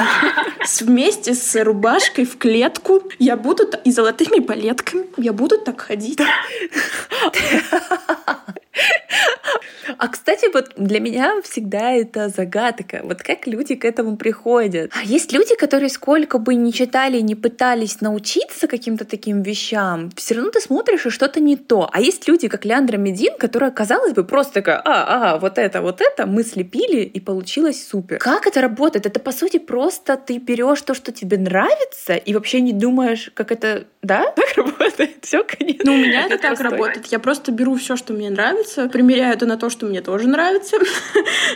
Вместе 0.79 1.33
с 1.33 1.63
рубашкой 1.63 2.25
в 2.25 2.37
клетку. 2.37 3.03
Я 3.19 3.35
буду 3.37 3.63
и 3.83 3.91
золотыми 3.91 4.39
палетками. 4.39 5.05
Я 5.17 5.33
буду 5.33 5.57
так 5.57 5.81
ходить. 5.81 6.19
А, 9.97 10.07
кстати, 10.07 10.51
вот 10.53 10.71
для 10.77 10.99
меня 10.99 11.41
всегда 11.43 11.91
это 11.91 12.29
загадка. 12.29 13.01
Вот 13.03 13.23
как 13.23 13.47
люди 13.47 13.75
к 13.75 13.85
этому 13.85 14.17
приходят. 14.17 14.91
А 14.95 15.03
есть 15.03 15.31
люди, 15.31 15.55
которые 15.55 15.89
сколько 15.89 16.37
бы 16.37 16.55
ни 16.55 16.71
читали, 16.71 17.19
не 17.19 17.35
пытались 17.35 18.01
научиться 18.01 18.67
каким-то 18.67 19.05
таким 19.05 19.41
вещам, 19.41 20.11
все 20.15 20.35
равно 20.35 20.51
ты 20.51 20.61
смотришь, 20.61 21.05
и 21.05 21.09
что-то 21.09 21.39
не 21.39 21.55
то. 21.55 21.89
А 21.91 22.01
есть 22.01 22.27
люди, 22.27 22.47
как 22.47 22.65
Леандра 22.65 22.97
Медин, 22.97 23.37
которая, 23.37 23.71
казалось 23.71 24.13
бы, 24.13 24.23
просто 24.23 24.53
такая, 24.55 24.81
а, 24.85 25.33
а, 25.33 25.37
вот 25.39 25.57
это, 25.57 25.81
вот 25.81 26.01
это, 26.01 26.25
мы 26.27 26.43
слепили, 26.43 27.01
и 27.01 27.19
получилось 27.19 27.85
супер. 27.87 28.19
Как 28.19 28.47
это 28.47 28.61
работает? 28.61 29.05
Это, 29.05 29.19
по 29.19 29.31
сути, 29.31 29.57
просто 29.57 30.17
ты 30.17 30.37
берешь 30.37 30.81
то, 30.81 30.93
что 30.93 31.11
тебе 31.11 31.37
нравится, 31.37 32.15
и 32.15 32.33
вообще 32.33 32.61
не 32.61 32.73
думаешь, 32.73 33.31
как 33.33 33.51
это, 33.51 33.85
да, 34.01 34.31
так 34.35 34.55
работает? 34.55 35.17
Все, 35.21 35.43
конечно. 35.43 35.83
Ну, 35.85 35.93
у 35.93 35.97
меня 35.97 36.25
это 36.25 36.37
так 36.37 36.59
работает. 36.59 37.07
Я 37.07 37.19
просто 37.19 37.51
беру 37.51 37.75
все, 37.75 37.95
что 37.95 38.13
мне 38.13 38.29
нравится, 38.29 38.89
примеряю 39.09 39.33
это 39.33 39.47
на 39.47 39.57
то, 39.57 39.71
что 39.71 39.87
мне 39.87 40.01
тоже 40.01 40.27
нравится. 40.27 40.77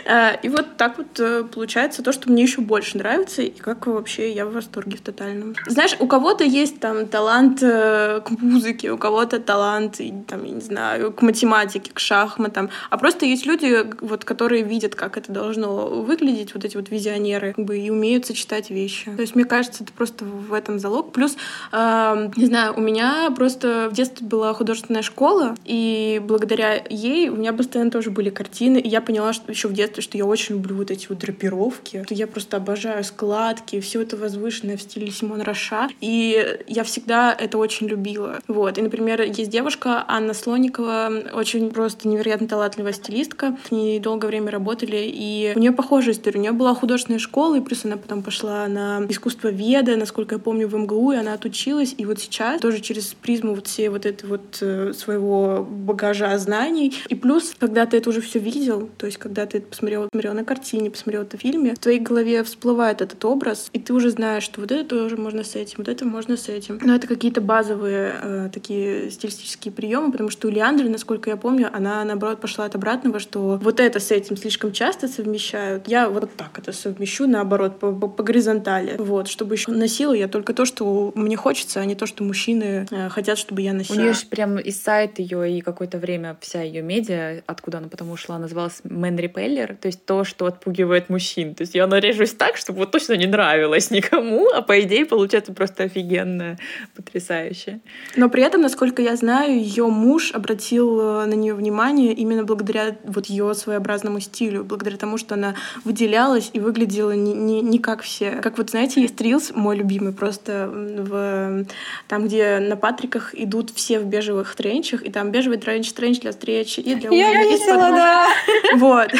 Э, 0.06 0.36
и 0.42 0.48
вот 0.48 0.76
так 0.76 0.98
вот 0.98 1.18
э, 1.18 1.44
получается 1.44 2.02
то, 2.02 2.12
что 2.12 2.30
мне 2.30 2.42
еще 2.42 2.60
больше 2.60 2.98
нравится, 2.98 3.42
и 3.42 3.50
как 3.50 3.86
вообще 3.86 4.32
я 4.32 4.44
в 4.44 4.52
восторге 4.52 4.96
в 4.96 5.00
тотальном. 5.00 5.54
Знаешь, 5.66 5.96
у 5.98 6.06
кого-то 6.06 6.44
есть 6.44 6.80
там 6.80 7.06
талант 7.06 7.62
э, 7.62 8.20
к 8.20 8.30
музыке, 8.30 8.90
у 8.90 8.98
кого-то 8.98 9.38
талант, 9.38 10.00
там, 10.26 10.44
я 10.44 10.50
не 10.50 10.60
знаю, 10.60 11.12
к 11.12 11.22
математике, 11.22 11.90
к 11.92 11.98
шахматам, 12.00 12.70
а 12.90 12.98
просто 12.98 13.24
есть 13.24 13.46
люди, 13.46 13.86
вот, 14.00 14.24
которые 14.24 14.62
видят, 14.62 14.94
как 14.94 15.16
это 15.16 15.32
должно 15.32 15.86
выглядеть, 15.86 16.54
вот 16.54 16.64
эти 16.64 16.76
вот 16.76 16.90
визионеры, 16.90 17.54
как 17.54 17.64
бы, 17.64 17.78
и 17.78 17.88
умеют 17.88 18.26
сочетать 18.26 18.70
вещи. 18.70 19.10
То 19.14 19.22
есть, 19.22 19.36
мне 19.36 19.44
кажется, 19.44 19.84
это 19.84 19.92
просто 19.92 20.24
в 20.24 20.52
этом 20.52 20.78
залог. 20.78 21.12
Плюс, 21.12 21.36
э, 21.72 22.30
не 22.36 22.46
знаю, 22.46 22.74
у 22.76 22.80
меня 22.80 23.30
просто 23.34 23.88
в 23.90 23.94
детстве 23.94 24.26
была 24.26 24.52
художественная 24.54 25.02
школа, 25.02 25.54
и 25.64 26.20
благодаря 26.22 26.82
ей 26.90 27.30
у 27.34 27.36
меня 27.36 27.52
постоянно 27.52 27.90
тоже 27.90 28.10
были 28.10 28.30
картины, 28.30 28.78
и 28.78 28.88
я 28.88 29.00
поняла 29.00 29.32
что 29.32 29.50
еще 29.50 29.68
в 29.68 29.72
детстве, 29.72 30.02
что 30.02 30.16
я 30.16 30.24
очень 30.24 30.54
люблю 30.54 30.76
вот 30.76 30.90
эти 30.90 31.06
вот 31.08 31.18
драпировки, 31.18 32.04
что 32.04 32.14
я 32.14 32.26
просто 32.26 32.56
обожаю 32.56 33.02
складки, 33.02 33.80
все 33.80 34.02
это 34.02 34.16
возвышенное 34.16 34.76
в 34.76 34.82
стиле 34.82 35.10
Симон 35.10 35.42
Роша, 35.42 35.88
и 36.00 36.60
я 36.68 36.84
всегда 36.84 37.34
это 37.38 37.58
очень 37.58 37.88
любила. 37.88 38.38
Вот, 38.46 38.78
и, 38.78 38.82
например, 38.82 39.22
есть 39.22 39.50
девушка 39.50 40.04
Анна 40.06 40.32
Слоникова, 40.32 41.10
очень 41.32 41.70
просто 41.70 42.06
невероятно 42.08 42.46
талантливая 42.46 42.92
стилистка, 42.92 43.58
с 43.66 43.70
ней 43.72 43.98
долгое 43.98 44.28
время 44.28 44.50
работали, 44.50 45.02
и 45.04 45.52
у 45.56 45.58
нее 45.58 45.72
похожая 45.72 46.14
история, 46.14 46.38
у 46.38 46.42
нее 46.42 46.52
была 46.52 46.74
художественная 46.74 47.18
школа, 47.18 47.56
и 47.56 47.60
плюс 47.60 47.84
она 47.84 47.96
потом 47.96 48.22
пошла 48.22 48.68
на 48.68 49.04
искусство 49.08 49.48
веда, 49.48 49.96
насколько 49.96 50.36
я 50.36 50.38
помню, 50.38 50.68
в 50.68 50.76
МГУ, 50.76 51.12
и 51.12 51.16
она 51.16 51.34
отучилась, 51.34 51.94
и 51.98 52.06
вот 52.06 52.20
сейчас 52.20 52.60
тоже 52.60 52.80
через 52.80 53.14
призму 53.14 53.54
вот 53.54 53.66
всей 53.66 53.88
вот 53.88 54.06
этой 54.06 54.26
вот 54.26 54.58
э, 54.60 54.92
своего 54.92 55.66
багажа 55.68 56.38
знаний, 56.38 56.94
и 57.08 57.14
плюс, 57.24 57.54
когда 57.58 57.86
ты 57.86 57.96
это 57.96 58.10
уже 58.10 58.20
все 58.20 58.38
видел, 58.38 58.90
то 58.98 59.06
есть 59.06 59.16
когда 59.16 59.46
ты 59.46 59.62
посмотрел, 59.62 60.10
посмотрел 60.10 60.34
на 60.34 60.44
картине, 60.44 60.90
посмотрел 60.90 61.22
это 61.22 61.38
в 61.38 61.40
фильме, 61.40 61.74
в 61.74 61.78
твоей 61.78 61.98
голове 61.98 62.44
всплывает 62.44 63.00
этот 63.00 63.24
образ, 63.24 63.70
и 63.72 63.78
ты 63.78 63.94
уже 63.94 64.10
знаешь, 64.10 64.42
что 64.42 64.60
вот 64.60 64.70
это 64.70 64.86
тоже 64.86 65.16
можно 65.16 65.42
с 65.42 65.54
этим, 65.54 65.76
вот 65.78 65.88
это 65.88 66.04
можно 66.04 66.36
с 66.36 66.50
этим. 66.50 66.78
Но 66.82 66.94
это 66.94 67.06
какие-то 67.06 67.40
базовые 67.40 68.12
э, 68.20 68.50
такие 68.52 69.10
стилистические 69.10 69.72
приемы, 69.72 70.12
потому 70.12 70.28
что 70.28 70.48
у 70.48 70.50
Леандры, 70.50 70.90
насколько 70.90 71.30
я 71.30 71.38
помню, 71.38 71.70
она 71.72 72.04
наоборот 72.04 72.42
пошла 72.42 72.66
от 72.66 72.74
обратного, 72.74 73.18
что 73.20 73.58
вот 73.62 73.80
это 73.80 74.00
с 74.00 74.10
этим 74.10 74.36
слишком 74.36 74.72
часто 74.72 75.08
совмещают. 75.08 75.88
Я 75.88 76.10
вот 76.10 76.28
так 76.36 76.58
это 76.58 76.72
совмещу, 76.72 77.26
наоборот, 77.26 77.78
по, 77.78 77.90
по, 77.90 78.06
по 78.06 78.22
горизонтали. 78.22 78.96
Вот, 78.98 79.28
чтобы 79.28 79.54
еще 79.54 79.70
носила 79.70 80.12
я 80.12 80.28
только 80.28 80.52
то, 80.52 80.66
что 80.66 81.10
мне 81.14 81.36
хочется, 81.36 81.80
а 81.80 81.86
не 81.86 81.94
то, 81.94 82.04
что 82.04 82.22
мужчины 82.22 82.86
э, 82.90 83.08
хотят, 83.08 83.38
чтобы 83.38 83.62
я 83.62 83.72
носила. 83.72 83.96
У 83.96 84.00
нее 84.02 84.12
же 84.12 84.26
прям 84.26 84.58
и 84.58 84.70
сайт 84.70 85.18
ее, 85.20 85.56
и 85.56 85.62
какое-то 85.62 85.96
время 85.96 86.36
вся 86.42 86.60
ее 86.60 86.82
медиа, 86.82 87.13
откуда 87.46 87.78
она 87.78 87.88
потом 87.88 88.10
ушла, 88.10 88.38
называлась 88.38 88.80
Man 88.84 89.16
Repeller, 89.16 89.76
то 89.76 89.86
есть 89.86 90.04
то, 90.04 90.24
что 90.24 90.46
отпугивает 90.46 91.08
мужчин. 91.08 91.54
То 91.54 91.62
есть 91.62 91.74
я 91.74 91.86
нарежусь 91.86 92.32
так, 92.32 92.56
чтобы 92.56 92.80
вот 92.80 92.90
точно 92.90 93.14
не 93.14 93.26
нравилось 93.26 93.90
никому, 93.90 94.48
а 94.50 94.62
по 94.62 94.80
идее 94.80 95.06
получается 95.06 95.52
просто 95.52 95.84
офигенно, 95.84 96.58
потрясающе. 96.96 97.80
Но 98.16 98.28
при 98.28 98.42
этом, 98.42 98.62
насколько 98.62 99.02
я 99.02 99.16
знаю, 99.16 99.58
ее 99.58 99.86
муж 99.86 100.32
обратил 100.32 101.00
э, 101.00 101.26
на 101.26 101.34
нее 101.34 101.54
внимание 101.54 102.12
именно 102.12 102.44
благодаря 102.44 102.96
вот 103.04 103.26
ее 103.26 103.54
своеобразному 103.54 104.20
стилю, 104.20 104.64
благодаря 104.64 104.96
тому, 104.96 105.18
что 105.18 105.34
она 105.34 105.54
выделялась 105.84 106.50
и 106.52 106.60
выглядела 106.60 107.12
не, 107.12 107.32
не, 107.34 107.60
не 107.60 107.78
как 107.78 108.02
все. 108.02 108.32
Как 108.42 108.58
вот, 108.58 108.70
знаете, 108.70 109.00
есть 109.00 109.20
рилс, 109.20 109.52
мой 109.54 109.76
любимый, 109.76 110.12
просто 110.12 110.68
в, 110.72 111.66
там, 112.08 112.26
где 112.26 112.58
на 112.58 112.76
Патриках 112.76 113.34
идут 113.34 113.70
все 113.70 113.98
в 113.98 114.06
бежевых 114.06 114.54
тренчах, 114.54 115.02
и 115.02 115.10
там 115.10 115.30
бежевый 115.30 115.58
тренч, 115.58 115.92
тренч 115.92 116.20
для 116.20 116.32
встречи 116.32 116.80
и 116.80 116.94
Я 117.10 117.42
видела, 117.44 117.90
да. 117.90 118.26
Вот. 118.76 119.10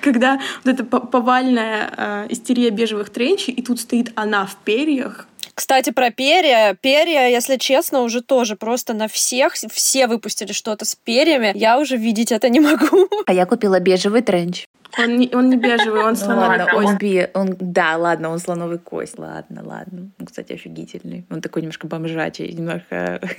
Когда 0.00 0.40
вот 0.64 0.74
эта 0.74 0.84
повальная 0.84 1.92
э, 1.96 2.26
истерия 2.30 2.70
бежевых 2.70 3.10
тренчей, 3.10 3.54
и 3.54 3.62
тут 3.62 3.80
стоит 3.80 4.12
она 4.16 4.46
в 4.46 4.56
перьях, 4.56 5.26
кстати, 5.54 5.90
про 5.90 6.10
перья. 6.10 6.76
Перья, 6.80 7.28
если 7.28 7.56
честно, 7.56 8.00
уже 8.00 8.22
тоже 8.22 8.56
просто 8.56 8.92
на 8.92 9.06
всех. 9.06 9.54
Все 9.54 10.08
выпустили 10.08 10.52
что-то 10.52 10.84
с 10.84 10.96
перьями. 10.96 11.52
Я 11.54 11.78
уже 11.78 11.96
видеть 11.96 12.32
это 12.32 12.48
не 12.48 12.58
могу. 12.58 13.08
А 13.26 13.32
я 13.32 13.46
купила 13.46 13.78
бежевый 13.78 14.22
тренч. 14.22 14.66
Он 14.98 15.16
не, 15.16 15.30
он 15.34 15.50
не 15.50 15.56
бежевый, 15.56 16.04
он 16.04 16.16
слоновый 16.16 16.58
ладно, 16.58 16.72
кость. 16.72 17.30
Он, 17.34 17.56
да, 17.58 17.96
ладно, 17.96 18.30
он 18.30 18.38
слоновый 18.38 18.78
кость. 18.78 19.18
Ладно, 19.18 19.62
ладно. 19.64 20.10
Он, 20.18 20.26
кстати, 20.26 20.52
офигительный. 20.52 21.26
Он 21.30 21.40
такой 21.40 21.62
немножко 21.62 21.86
бомжачий, 21.86 22.52
немножко... 22.52 23.20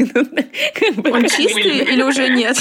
Он 1.11 1.23
чистый 1.27 1.79
или 1.79 2.03
уже 2.03 2.29
нет? 2.29 2.57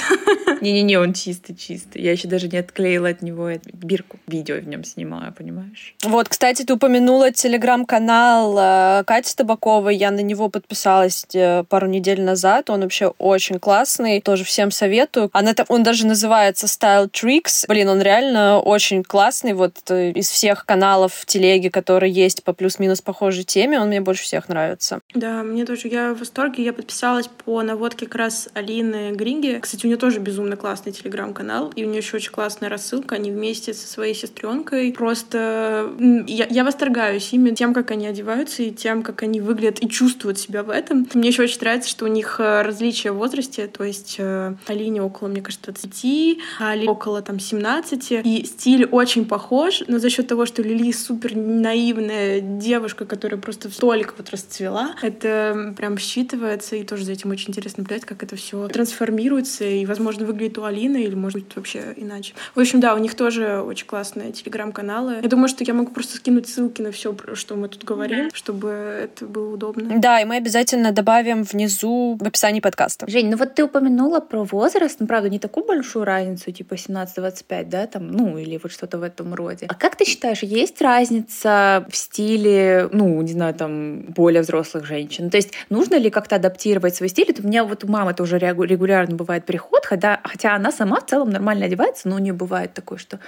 Не-не-не, 0.61 0.99
он 0.99 1.13
чистый, 1.13 1.55
чистый. 1.55 2.01
Я 2.03 2.13
еще 2.13 2.29
даже 2.29 2.49
не 2.49 2.59
отклеила 2.59 3.09
от 3.09 3.23
него 3.23 3.51
бирку. 3.73 4.19
Видео 4.27 4.57
в 4.57 4.67
нем 4.67 4.85
снимаю, 4.85 5.33
понимаешь? 5.33 5.95
Вот, 6.05 6.29
кстати, 6.29 6.65
ты 6.65 6.75
упомянула 6.75 7.33
телеграм-канал 7.33 8.57
э, 8.59 9.05
Кати 9.05 9.35
Табаковой. 9.35 9.97
Я 9.97 10.11
на 10.11 10.21
него 10.21 10.49
подписалась 10.49 11.27
э, 11.35 11.65
пару 11.65 11.87
недель 11.87 12.23
назад. 12.23 12.71
Он 12.71 12.81
вообще 12.81 13.09
очень 13.19 13.59
классный. 13.59 14.21
Тоже 14.21 14.45
всем 14.45 14.71
советую. 14.71 15.31
Она, 15.33 15.55
он 15.69 15.83
даже 15.83 16.07
называется 16.07 16.67
Style 16.67 17.11
Tricks. 17.11 17.67
Блин, 17.69 17.89
он 17.89 18.01
реально 18.01 18.61
очень 18.61 18.84
классный. 19.07 19.55
Вот 19.55 19.77
э, 19.91 20.11
из 20.11 20.29
всех 20.29 20.67
каналов 20.67 21.15
в 21.15 21.27
телеге, 21.27 21.71
которые 21.71 22.13
есть 22.13 22.45
по 22.45 22.53
плюс-минус 22.53 23.01
похожей 23.01 23.45
теме, 23.45 23.81
он 23.81 23.89
мне 23.89 24.01
больше 24.01 24.25
всех 24.25 24.49
нравится. 24.49 25.01
Да, 25.15 25.43
мне 25.43 25.65
тоже. 25.65 25.89
Я 25.89 26.15
в 26.15 26.19
восторге. 26.19 26.65
Я 26.65 26.73
подписалась 26.73 27.29
по 27.45 27.63
наводке 27.63 28.07
как 28.07 28.17
раз 28.17 28.49
Алины 28.55 29.13
Гринги. 29.13 29.59
Кстати, 29.61 29.87
у 29.87 29.89
нее 29.89 29.99
тоже 29.99 30.21
безумно 30.21 30.57
классный 30.57 30.93
телеграм-канал. 30.93 31.73
И 31.75 31.85
у 31.85 31.89
нее 31.89 31.99
еще 31.99 32.17
очень 32.17 32.33
классная 32.33 32.69
рассылка. 32.69 33.17
Они 33.17 33.31
вместе 33.31 33.75
со 33.75 33.87
своей 33.87 34.15
сестренкой. 34.15 34.93
Просто 34.93 35.91
я, 36.27 36.47
я 36.49 36.65
восторгаюсь 36.65 37.33
ими, 37.33 37.51
тем, 37.51 37.75
как 37.75 37.91
они 37.91 38.07
одеваются, 38.07 38.63
и 38.63 38.71
тем, 38.71 39.03
как 39.03 39.23
они 39.23 39.41
выглядят 39.41 39.83
и 39.83 39.89
чувствуют 39.89 40.39
себя 40.39 40.63
в 40.63 40.71
этом. 40.71 41.09
Мне 41.15 41.29
еще 41.29 41.43
очень 41.43 41.61
нравится, 41.61 41.89
что 41.89 42.05
у 42.05 42.09
них 42.09 42.37
э, 42.39 42.63
различия 42.63 43.13
в 43.13 43.17
возрасте. 43.17 43.67
То 43.67 43.85
есть 43.85 44.17
э, 44.19 44.55
Алине 44.67 45.03
около, 45.03 45.29
мне 45.29 45.41
кажется, 45.41 45.73
20, 45.73 46.39
а 46.61 46.71
Али 46.71 46.89
около 46.89 47.23
там 47.23 47.39
17. 47.39 48.13
И 48.25 48.45
стиль 48.45 48.74
очень 48.83 49.25
похож, 49.27 49.83
но 49.87 49.99
за 49.99 50.11
счет 50.11 50.27
того, 50.27 50.47
что 50.47 50.63
Лили 50.63 50.91
супер 50.93 51.37
наивная 51.37 52.41
девушка, 52.41 53.07
которая 53.07 53.41
просто 53.41 53.71
столько 53.71 54.15
вот 54.19 54.31
расцвела, 54.31 54.97
это 55.03 55.75
прям 55.77 55.95
считывается, 55.95 56.77
и 56.77 56.85
тоже 56.85 57.05
за 57.05 57.13
этим 57.13 57.31
очень 57.31 57.51
интересно 57.51 57.83
наблюдать, 57.83 58.05
как 58.05 58.23
это 58.23 58.37
все 58.37 58.67
трансформируется, 58.69 59.65
и, 59.65 59.87
возможно, 59.87 60.27
выглядит 60.27 60.59
у 60.59 60.65
Алины, 60.65 61.05
или, 61.05 61.15
может 61.15 61.41
быть, 61.41 61.57
вообще 61.57 61.95
иначе. 61.97 62.35
В 62.55 62.61
общем, 62.61 62.81
да, 62.81 62.95
у 62.95 62.99
них 62.99 63.15
тоже 63.15 63.61
очень 63.61 63.87
классные 63.87 64.33
телеграм-каналы. 64.33 65.21
Я 65.23 65.29
думаю, 65.29 65.49
что 65.49 65.65
я 65.65 65.75
могу 65.75 65.93
просто 65.93 66.17
скинуть 66.17 66.49
ссылки 66.49 66.83
на 66.83 66.91
все, 66.91 67.15
что 67.35 67.57
мы 67.57 67.69
тут 67.69 67.85
говорим, 67.85 68.31
чтобы 68.33 68.69
это 68.69 69.27
было 69.27 69.55
удобно. 69.55 69.99
Да, 69.99 70.21
и 70.21 70.25
мы 70.25 70.37
обязательно 70.37 70.93
добавим 70.93 71.43
внизу 71.45 72.19
в 72.21 72.27
описании 72.27 72.61
подкаста. 72.61 73.09
Жень, 73.09 73.31
ну 73.31 73.37
вот 73.37 73.55
ты 73.55 73.65
упомянула 73.65 74.21
про 74.21 74.45
возраст, 74.45 74.99
ну, 75.01 75.07
правда, 75.07 75.29
не 75.29 75.39
такую 75.39 75.67
большую 75.67 76.05
разницу, 76.05 76.51
типа 76.51 76.75
17-25, 76.75 77.65
да, 77.69 77.87
там, 77.87 78.11
ну, 78.11 78.39
или 78.39 78.54
вот 78.63 78.73
что-то 78.73 78.99
в 78.99 79.03
этом 79.03 79.35
роде. 79.35 79.67
А 79.69 79.75
как 79.75 79.97
ты 79.97 80.05
считаешь, 80.05 80.43
есть 80.43 80.81
разница 80.81 81.87
в 81.91 81.97
стиле, 81.97 82.89
ну, 82.93 83.21
не 83.23 83.33
знаю, 83.33 83.55
там, 83.55 84.03
более 84.03 84.43
взрослых 84.43 84.85
женщин? 84.85 85.31
То 85.31 85.37
есть 85.37 85.53
нужно 85.71 85.97
ли 85.97 86.11
как-то 86.11 86.37
адаптировать 86.37 86.95
свой 86.95 87.09
стиль? 87.09 87.27
Это 87.29 87.43
у 87.43 87.47
меня 87.47 87.65
вот 87.65 87.85
у 87.85 87.89
мамы 87.89 88.15
тоже 88.15 88.39
регулярно 88.39 89.17
бывает 89.17 89.45
приход, 89.45 89.85
хотя, 89.85 90.21
хотя 90.25 90.55
она 90.55 90.73
сама 90.73 91.01
в 91.01 91.07
целом 91.07 91.31
нормально 91.31 91.67
одевается, 91.67 92.09
но 92.09 92.17
у 92.17 92.19
нее 92.19 92.33
бывает 92.33 92.75
такое, 92.75 92.99
что 92.99 93.19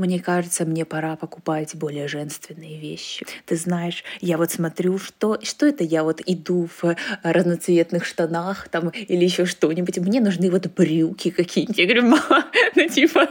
мне 0.00 0.18
кажется, 0.18 0.64
мне 0.64 0.84
пора 0.84 1.16
покупать 1.16 1.74
более 1.74 2.08
женственные 2.08 2.80
вещи. 2.80 3.26
Ты 3.44 3.56
знаешь, 3.56 4.02
я 4.20 4.38
вот 4.38 4.50
смотрю, 4.50 4.98
что, 4.98 5.38
что 5.42 5.66
это 5.66 5.84
я 5.84 6.04
вот 6.04 6.22
иду 6.24 6.68
в 6.80 6.96
разноцветных 7.22 8.04
штанах 8.04 8.68
там 8.68 8.88
или 8.88 9.24
еще 9.24 9.44
что-нибудь. 9.44 9.98
Мне 9.98 10.20
нужны 10.20 10.50
вот 10.50 10.66
брюки 10.68 11.30
какие-нибудь. 11.30 11.78
Я 11.78 11.84
говорю, 11.84 12.02
мама, 12.08 12.46
ну 12.74 12.88
типа, 12.88 13.28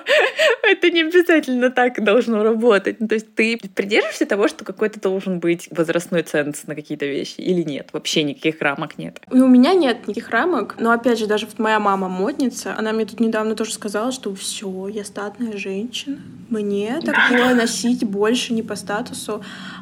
это 0.64 0.92
не 0.92 1.02
обязательно 1.02 1.72
так 1.72 2.04
должно 2.04 2.44
работать. 2.44 3.00
Ну, 3.00 3.08
то 3.08 3.16
есть 3.16 3.34
ты 3.34 3.58
придерживаешься 3.58 4.26
того, 4.26 4.48
что 4.48 4.64
какой-то 4.64 5.00
должен 5.00 5.40
быть 5.40 5.68
возрастной 5.72 6.24
ценз 6.24 6.68
на 6.68 6.76
какие-то 6.76 7.06
вещи 7.06 7.42
или 7.42 7.64
нет? 7.64 7.90
Вообще 7.94 8.24
никаких 8.24 8.62
рамок 8.62 8.98
нет? 8.98 9.20
И 9.32 9.40
у 9.40 9.48
меня 9.48 9.74
нет 9.74 10.08
никаких 10.08 10.30
рамок, 10.30 10.76
но 10.80 10.92
опять 10.92 11.18
же, 11.18 11.26
даже 11.26 11.48
моя 11.58 11.80
мама 11.80 12.08
модница, 12.10 12.76
она 12.78 12.94
мне 12.94 13.06
тут 13.06 13.20
недавно 13.20 13.56
тоже 13.56 13.74
сказала, 13.74 14.12
что 14.12 14.34
все, 14.36 14.88
я 14.88 15.04
статная 15.04 15.58
женщина, 15.58 16.20
мне 16.60 17.00
такое 17.02 17.56
носить 17.56 18.04
больше 18.04 18.54
не 18.54 18.64
по 18.64 18.76
статусу. 18.76 19.42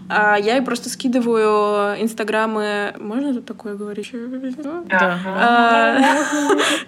А 0.10 0.38
я 0.38 0.56
ей 0.56 0.62
просто 0.62 0.90
скидываю 0.90 2.02
инстаграмы... 2.02 2.94
Можно 3.00 3.34
тут 3.34 3.46
такое 3.46 3.76
говорить? 3.76 4.12
Да. 4.90 5.20
А, 5.26 6.00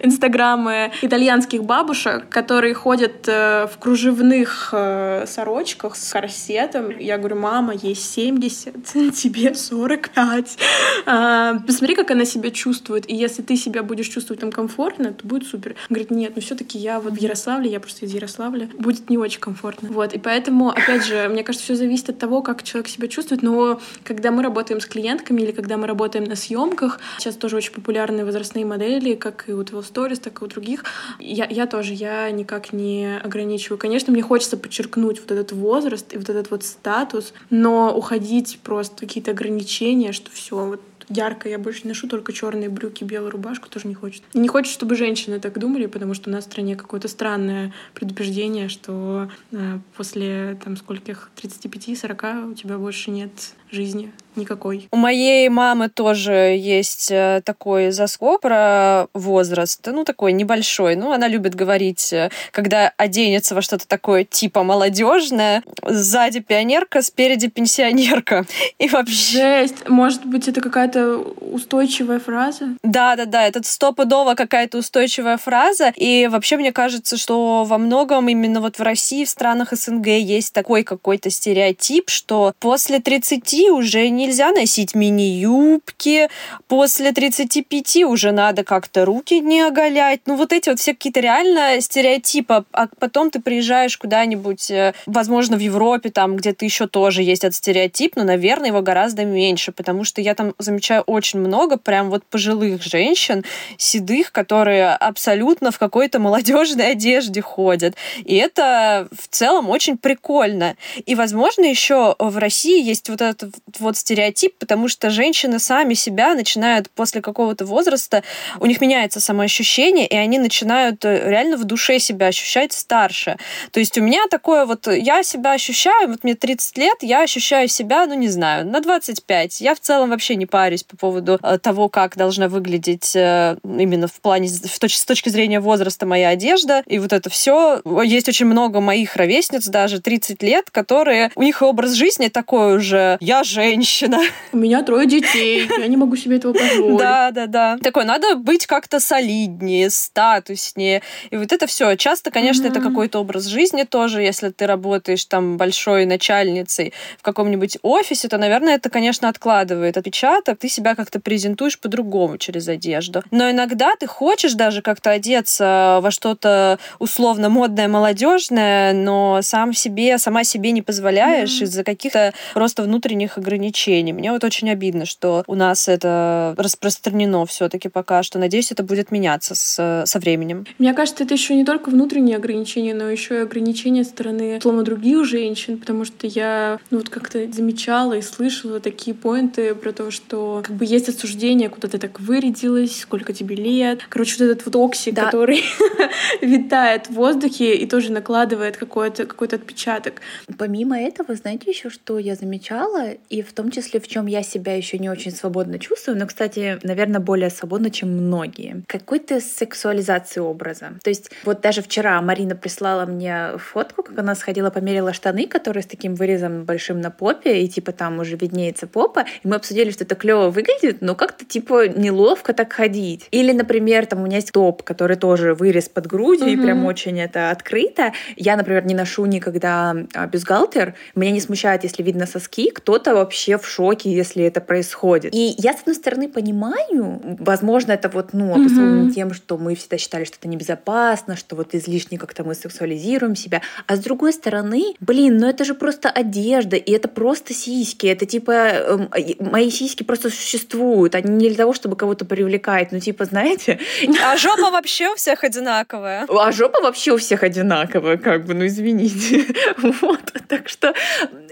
инстаграмы 0.00 0.92
итальянских 1.02 1.64
бабушек, 1.64 2.28
которые 2.28 2.74
ходят 2.74 3.28
э, 3.28 3.66
в 3.66 3.78
кружевных 3.78 4.70
э, 4.72 5.24
сорочках 5.26 5.96
с 5.96 6.12
корсетом. 6.12 6.90
Я 6.98 7.18
говорю, 7.18 7.36
мама, 7.36 7.74
ей 7.74 7.94
70, 7.94 8.84
тебе 9.14 9.54
45. 9.54 10.58
А, 11.06 11.58
посмотри, 11.66 11.94
как 11.96 12.10
она 12.10 12.24
себя 12.24 12.50
чувствует. 12.50 13.08
И 13.10 13.14
если 13.14 13.42
ты 13.42 13.56
себя 13.56 13.82
будешь 13.82 14.08
чувствовать 14.08 14.40
там 14.40 14.50
комфортно, 14.50 15.12
то 15.12 15.26
будет 15.26 15.46
супер. 15.46 15.74
Говорит, 15.88 16.10
нет, 16.10 16.32
ну 16.36 16.42
все-таки 16.42 16.78
я 16.78 17.00
вот 17.00 17.14
в 17.14 17.18
Ярославле, 17.18 17.70
я 17.70 17.80
просто 17.80 18.06
из 18.06 18.14
Ярославля, 18.14 18.68
будет 18.78 19.10
не 19.10 19.18
очень 19.18 19.40
комфортно. 19.40 19.88
Вот, 19.90 20.14
и 20.14 20.18
поэтому, 20.18 20.70
опять 20.70 21.04
же, 21.04 21.28
мне 21.28 21.44
кажется, 21.44 21.64
все 21.64 21.74
зависит 21.74 22.10
от 22.10 22.18
того, 22.18 22.42
как 22.42 22.62
человек 22.62 22.88
себя 22.88 23.08
чувствует, 23.10 23.42
но 23.42 23.80
когда 24.04 24.30
мы 24.30 24.42
работаем 24.42 24.80
с 24.80 24.86
клиентками 24.86 25.42
или 25.42 25.52
когда 25.52 25.76
мы 25.76 25.86
работаем 25.86 26.24
на 26.24 26.36
съемках, 26.36 27.00
сейчас 27.18 27.36
тоже 27.36 27.56
очень 27.56 27.72
популярные 27.72 28.24
возрастные 28.24 28.64
модели, 28.64 29.14
как 29.14 29.48
и 29.48 29.52
у 29.52 29.62
Twelve 29.62 29.84
Stories, 29.92 30.20
так 30.20 30.40
и 30.40 30.44
у 30.44 30.48
других, 30.48 30.84
я, 31.18 31.46
я 31.46 31.66
тоже, 31.66 31.94
я 31.94 32.30
никак 32.30 32.72
не 32.72 33.18
ограничиваю. 33.22 33.78
Конечно, 33.78 34.12
мне 34.12 34.22
хочется 34.22 34.56
подчеркнуть 34.56 35.20
вот 35.20 35.30
этот 35.30 35.52
возраст 35.52 36.12
и 36.14 36.16
вот 36.16 36.28
этот 36.28 36.50
вот 36.50 36.64
статус, 36.64 37.34
но 37.50 37.94
уходить 37.94 38.60
просто 38.62 39.06
какие-то 39.06 39.32
ограничения, 39.32 40.12
что 40.12 40.30
все, 40.30 40.56
вот 40.56 40.80
ярко. 41.10 41.48
Я 41.48 41.58
больше 41.58 41.86
ношу 41.86 42.08
только 42.08 42.32
черные 42.32 42.68
брюки, 42.68 43.04
белую 43.04 43.30
рубашку, 43.30 43.68
тоже 43.68 43.88
не 43.88 43.94
хочет. 43.94 44.22
И 44.32 44.38
не 44.38 44.48
хочет, 44.48 44.72
чтобы 44.72 44.94
женщины 44.96 45.40
так 45.40 45.58
думали, 45.58 45.86
потому 45.86 46.14
что 46.14 46.30
у 46.30 46.32
нас 46.32 46.44
в 46.44 46.50
стране 46.50 46.76
какое-то 46.76 47.08
странное 47.08 47.72
предубеждение, 47.94 48.68
что 48.68 49.28
э, 49.52 49.78
после 49.96 50.58
там 50.64 50.76
скольких 50.76 51.30
35-40 51.36 52.52
у 52.52 52.54
тебя 52.54 52.78
больше 52.78 53.10
нет 53.10 53.30
жизни 53.70 54.12
никакой. 54.36 54.88
У 54.90 54.96
моей 54.96 55.48
мамы 55.48 55.88
тоже 55.88 56.56
есть 56.58 57.10
э, 57.10 57.42
такой 57.44 57.90
заскок 57.90 58.40
про 58.40 59.06
возраст, 59.12 59.86
ну, 59.86 60.04
такой 60.04 60.32
небольшой. 60.32 60.96
Ну, 60.96 61.12
она 61.12 61.28
любит 61.28 61.54
говорить, 61.54 62.12
э, 62.12 62.30
когда 62.52 62.92
оденется 62.96 63.54
во 63.54 63.62
что-то 63.62 63.86
такое 63.86 64.24
типа 64.24 64.62
молодежное, 64.62 65.62
сзади 65.86 66.40
пионерка, 66.40 67.02
спереди 67.02 67.48
пенсионерка. 67.48 68.46
И 68.78 68.88
вообще... 68.88 69.60
Жесть! 69.60 69.88
Может 69.88 70.24
быть, 70.24 70.48
это 70.48 70.60
какая-то 70.60 71.18
устойчивая 71.18 72.20
фраза? 72.20 72.76
Да-да-да, 72.82 73.46
это 73.46 73.60
стопудово 73.64 74.34
какая-то 74.34 74.78
устойчивая 74.78 75.36
фраза. 75.36 75.92
И 75.96 76.28
вообще, 76.28 76.56
мне 76.56 76.72
кажется, 76.72 77.16
что 77.16 77.64
во 77.64 77.78
многом 77.78 78.28
именно 78.28 78.60
вот 78.60 78.78
в 78.78 78.82
России, 78.82 79.24
в 79.24 79.28
странах 79.28 79.72
СНГ 79.72 80.06
есть 80.06 80.52
такой 80.52 80.84
какой-то 80.84 81.30
стереотип, 81.30 82.08
что 82.08 82.54
после 82.60 83.00
30 83.00 83.40
уже 83.68 84.08
нельзя 84.08 84.52
носить 84.52 84.94
мини-юбки, 84.94 86.28
после 86.68 87.12
35 87.12 88.04
уже 88.04 88.32
надо 88.32 88.64
как-то 88.64 89.04
руки 89.04 89.40
не 89.40 89.60
оголять. 89.60 90.20
Ну, 90.26 90.36
вот 90.36 90.52
эти 90.52 90.70
вот 90.70 90.78
все 90.78 90.94
какие-то 90.94 91.20
реально 91.20 91.80
стереотипы. 91.80 92.64
А 92.72 92.86
потом 92.98 93.30
ты 93.30 93.40
приезжаешь 93.40 93.98
куда-нибудь, 93.98 94.70
э, 94.70 94.94
возможно, 95.06 95.56
в 95.56 95.60
Европе, 95.60 96.10
там 96.10 96.36
где-то 96.36 96.64
еще 96.64 96.86
тоже 96.86 97.22
есть 97.22 97.44
этот 97.44 97.56
стереотип, 97.56 98.16
но, 98.16 98.24
наверное, 98.24 98.68
его 98.68 98.82
гораздо 98.82 99.24
меньше, 99.24 99.72
потому 99.72 100.04
что 100.04 100.20
я 100.20 100.34
там 100.34 100.54
замечаю 100.58 101.02
очень 101.02 101.40
много 101.40 101.76
прям 101.76 102.10
вот 102.10 102.24
пожилых 102.24 102.82
женщин, 102.82 103.44
седых, 103.76 104.32
которые 104.32 104.90
абсолютно 104.94 105.70
в 105.70 105.78
какой-то 105.78 106.18
молодежной 106.18 106.92
одежде 106.92 107.42
ходят. 107.42 107.94
И 108.24 108.36
это 108.36 109.08
в 109.12 109.28
целом 109.28 109.68
очень 109.68 109.98
прикольно. 109.98 110.76
И, 111.06 111.14
возможно, 111.14 111.64
еще 111.64 112.14
в 112.18 112.38
России 112.38 112.82
есть 112.82 113.08
вот 113.08 113.20
этот 113.20 113.49
вот 113.78 113.96
стереотип, 113.96 114.56
потому 114.58 114.88
что 114.88 115.10
женщины 115.10 115.58
сами 115.58 115.94
себя 115.94 116.34
начинают 116.34 116.90
после 116.90 117.20
какого-то 117.20 117.64
возраста, 117.64 118.22
у 118.58 118.66
них 118.66 118.80
меняется 118.80 119.20
самоощущение, 119.20 120.06
и 120.06 120.16
они 120.16 120.38
начинают 120.38 121.04
э, 121.04 121.28
реально 121.28 121.56
в 121.56 121.64
душе 121.64 121.98
себя 121.98 122.26
ощущать 122.26 122.72
старше. 122.72 123.38
То 123.70 123.80
есть 123.80 123.96
у 123.98 124.02
меня 124.02 124.26
такое 124.30 124.66
вот, 124.66 124.86
я 124.86 125.22
себя 125.22 125.52
ощущаю, 125.52 126.08
вот 126.08 126.24
мне 126.24 126.34
30 126.34 126.78
лет, 126.78 126.96
я 127.02 127.22
ощущаю 127.22 127.68
себя, 127.68 128.06
ну 128.06 128.14
не 128.14 128.28
знаю, 128.28 128.66
на 128.66 128.80
25. 128.80 129.60
Я 129.60 129.74
в 129.74 129.80
целом 129.80 130.10
вообще 130.10 130.36
не 130.36 130.46
парюсь 130.46 130.82
по 130.82 130.96
поводу 130.96 131.38
э, 131.42 131.58
того, 131.58 131.88
как 131.88 132.16
должна 132.16 132.48
выглядеть 132.48 133.14
э, 133.14 133.56
именно 133.64 134.08
в 134.08 134.20
плане, 134.20 134.48
с 134.48 135.04
точки 135.04 135.28
зрения 135.28 135.60
возраста 135.60 136.06
моя 136.06 136.30
одежда. 136.30 136.82
И 136.86 136.98
вот 136.98 137.12
это 137.12 137.30
все. 137.30 137.80
Есть 138.04 138.28
очень 138.28 138.46
много 138.46 138.80
моих 138.80 139.16
ровесниц, 139.16 139.66
даже 139.66 140.00
30 140.00 140.42
лет, 140.42 140.70
которые, 140.70 141.30
у 141.34 141.42
них 141.42 141.62
образ 141.62 141.92
жизни 141.92 142.28
такой 142.28 142.76
уже, 142.76 143.16
я 143.20 143.39
женщина, 143.44 144.00
женщина. 144.00 144.20
У 144.52 144.56
меня 144.56 144.82
трое 144.82 145.06
детей, 145.06 145.68
я 145.78 145.86
не 145.86 145.96
могу 145.96 146.16
себе 146.16 146.36
этого 146.36 146.52
позволить. 146.52 146.98
Да, 146.98 147.30
да, 147.30 147.46
да. 147.46 147.78
Такой, 147.82 148.04
надо 148.04 148.36
быть 148.36 148.66
как-то 148.66 149.00
солиднее, 149.00 149.90
статуснее. 149.90 151.02
И 151.30 151.36
вот 151.36 151.52
это 151.52 151.66
все. 151.66 151.96
Часто, 151.96 152.30
конечно, 152.30 152.66
это 152.66 152.80
какой-то 152.80 153.20
образ 153.20 153.46
жизни 153.46 153.84
тоже. 153.84 154.22
Если 154.22 154.50
ты 154.50 154.66
работаешь 154.66 155.24
там 155.24 155.56
большой 155.56 156.06
начальницей 156.06 156.92
в 157.18 157.22
каком-нибудь 157.22 157.78
офисе, 157.82 158.28
то, 158.28 158.38
наверное, 158.38 158.76
это, 158.76 158.90
конечно, 158.90 159.28
откладывает 159.28 159.96
отпечаток. 159.96 160.58
Ты 160.58 160.68
себя 160.68 160.94
как-то 160.94 161.20
презентуешь 161.20 161.78
по-другому 161.78 162.38
через 162.38 162.68
одежду. 162.68 163.22
Но 163.30 163.50
иногда 163.50 163.94
ты 163.98 164.06
хочешь 164.06 164.54
даже 164.54 164.82
как-то 164.82 165.10
одеться 165.10 166.00
во 166.02 166.10
что-то 166.10 166.78
условно 166.98 167.48
модное, 167.48 167.88
молодежное, 167.88 168.92
но 168.92 169.40
сам 169.42 169.72
себе, 169.72 170.18
сама 170.18 170.44
себе 170.44 170.72
не 170.72 170.82
позволяешь 170.82 171.60
из-за 171.60 171.84
каких-то 171.84 172.32
просто 172.54 172.82
внутренних 172.82 173.29
ограничений. 173.38 174.12
Мне 174.12 174.32
вот 174.32 174.44
очень 174.44 174.70
обидно, 174.70 175.04
что 175.04 175.44
у 175.46 175.54
нас 175.54 175.88
это 175.88 176.54
распространено 176.56 177.44
все-таки 177.46 177.88
пока 177.88 178.22
что. 178.22 178.38
Надеюсь, 178.38 178.72
это 178.72 178.82
будет 178.82 179.10
меняться 179.10 179.54
с, 179.54 180.04
со 180.06 180.18
временем. 180.18 180.66
Мне 180.78 180.94
кажется, 180.94 181.24
это 181.24 181.34
еще 181.34 181.54
не 181.54 181.64
только 181.64 181.90
внутренние 181.90 182.36
ограничения, 182.36 182.94
но 182.94 183.08
еще 183.08 183.36
и 183.36 183.42
ограничения 183.42 184.04
стороны, 184.04 184.58
условно, 184.58 184.82
других 184.82 185.24
женщин, 185.24 185.78
потому 185.78 186.04
что 186.04 186.26
я 186.26 186.78
ну, 186.90 186.98
вот 186.98 187.08
как-то 187.08 187.50
замечала 187.52 188.14
и 188.14 188.22
слышала 188.22 188.80
такие 188.80 189.14
поинты 189.14 189.74
про 189.74 189.92
то, 189.92 190.10
что 190.10 190.62
как 190.64 190.76
бы 190.76 190.84
есть 190.84 191.08
осуждение, 191.08 191.68
куда 191.68 191.88
ты 191.88 191.98
так 191.98 192.20
вырядилась, 192.20 193.00
сколько 193.00 193.32
тебе 193.32 193.56
лет. 193.56 194.00
Короче, 194.08 194.36
вот 194.38 194.50
этот 194.50 194.66
вот 194.66 194.76
оксик, 194.76 195.14
да. 195.14 195.26
который 195.26 195.62
витает 196.40 197.06
в 197.08 197.14
воздухе 197.14 197.74
и 197.74 197.86
тоже 197.86 198.12
накладывает 198.12 198.76
какой-то 198.76 199.26
какой 199.26 199.48
отпечаток. 199.48 200.20
Помимо 200.58 200.98
этого, 200.98 201.34
знаете 201.34 201.70
еще, 201.70 201.90
что 201.90 202.18
я 202.18 202.34
замечала, 202.34 203.09
и 203.28 203.42
в 203.42 203.52
том 203.52 203.70
числе 203.70 204.00
в 204.00 204.08
чем 204.08 204.26
я 204.26 204.42
себя 204.42 204.74
еще 204.74 204.98
не 204.98 205.08
очень 205.08 205.32
свободно 205.32 205.78
чувствую, 205.78 206.18
но, 206.18 206.26
кстати, 206.26 206.78
наверное, 206.82 207.20
более 207.20 207.50
свободно, 207.50 207.90
чем 207.90 208.10
многие. 208.10 208.82
Какой-то 208.86 209.40
сексуализации 209.40 210.40
образа. 210.40 210.92
То 211.02 211.10
есть 211.10 211.30
вот 211.44 211.60
даже 211.60 211.82
вчера 211.82 212.20
Марина 212.22 212.56
прислала 212.56 213.06
мне 213.06 213.58
фотку, 213.58 214.02
как 214.02 214.18
она 214.18 214.34
сходила, 214.34 214.70
померила 214.70 215.12
штаны, 215.12 215.46
которые 215.46 215.82
с 215.82 215.86
таким 215.86 216.14
вырезом 216.14 216.64
большим 216.64 217.00
на 217.00 217.10
попе, 217.10 217.62
и 217.62 217.68
типа 217.68 217.92
там 217.92 218.18
уже 218.18 218.36
виднеется 218.36 218.86
попа, 218.86 219.24
и 219.42 219.48
мы 219.48 219.56
обсудили, 219.56 219.90
что 219.90 220.04
это 220.04 220.14
клево 220.14 220.50
выглядит, 220.50 221.00
но 221.00 221.14
как-то 221.14 221.44
типа 221.44 221.88
неловко 221.88 222.52
так 222.52 222.72
ходить. 222.72 223.26
Или, 223.30 223.52
например, 223.52 224.06
там 224.06 224.22
у 224.22 224.26
меня 224.26 224.36
есть 224.36 224.52
топ, 224.52 224.82
который 224.82 225.16
тоже 225.16 225.54
вырез 225.54 225.88
под 225.88 226.06
грудью, 226.06 226.46
угу. 226.46 226.52
и 226.52 226.56
прям 226.56 226.84
очень 226.84 227.20
это 227.20 227.50
открыто. 227.50 228.12
Я, 228.36 228.56
например, 228.56 228.84
не 228.86 228.94
ношу 228.94 229.26
никогда 229.26 229.96
а, 230.14 230.26
бюстгальтер. 230.26 230.94
Меня 231.14 231.30
не 231.30 231.40
смущает, 231.40 231.84
если 231.84 232.02
видно 232.02 232.26
соски. 232.26 232.70
Кто-то 233.00 233.16
вообще 233.16 233.56
в 233.56 233.66
шоке, 233.66 234.12
если 234.12 234.44
это 234.44 234.60
происходит. 234.60 235.34
И 235.34 235.54
я, 235.56 235.72
с 235.72 235.80
одной 235.80 235.94
стороны, 235.94 236.28
понимаю, 236.28 237.20
возможно, 237.38 237.92
это 237.92 238.10
вот, 238.10 238.34
ну, 238.34 238.52
обусловлено 238.52 239.04
угу. 239.04 239.12
тем, 239.12 239.32
что 239.32 239.56
мы 239.56 239.74
всегда 239.74 239.96
считали, 239.96 240.24
что 240.24 240.36
это 240.38 240.48
небезопасно, 240.48 241.36
что 241.36 241.56
вот 241.56 241.74
излишне 241.74 242.18
как-то 242.18 242.44
мы 242.44 242.54
сексуализируем 242.54 243.36
себя. 243.36 243.62
А 243.86 243.96
с 243.96 244.00
другой 244.00 244.34
стороны, 244.34 244.94
блин, 245.00 245.38
ну 245.38 245.48
это 245.48 245.64
же 245.64 245.74
просто 245.74 246.10
одежда, 246.10 246.76
и 246.76 246.92
это 246.92 247.08
просто 247.08 247.54
сиськи. 247.54 248.06
Это 248.06 248.26
типа, 248.26 248.52
э, 248.52 249.34
мои 249.38 249.70
сиськи 249.70 250.02
просто 250.02 250.28
существуют. 250.28 251.14
Они 251.14 251.30
не 251.30 251.48
для 251.48 251.56
того, 251.56 251.72
чтобы 251.72 251.96
кого-то 251.96 252.26
привлекать. 252.26 252.92
Ну, 252.92 253.00
типа, 253.00 253.24
знаете... 253.24 253.78
А 254.22 254.36
жопа 254.36 254.70
вообще 254.70 255.08
у 255.08 255.14
всех 255.14 255.44
одинаковая. 255.44 256.26
А 256.40 256.52
жопа 256.52 256.80
вообще 256.80 257.12
у 257.12 257.16
всех 257.16 257.42
одинаковая, 257.42 258.16
как 258.16 258.44
бы, 258.44 258.54
ну 258.54 258.66
извините. 258.66 259.46
Вот. 260.02 260.20
Так 260.48 260.68
что 260.68 260.94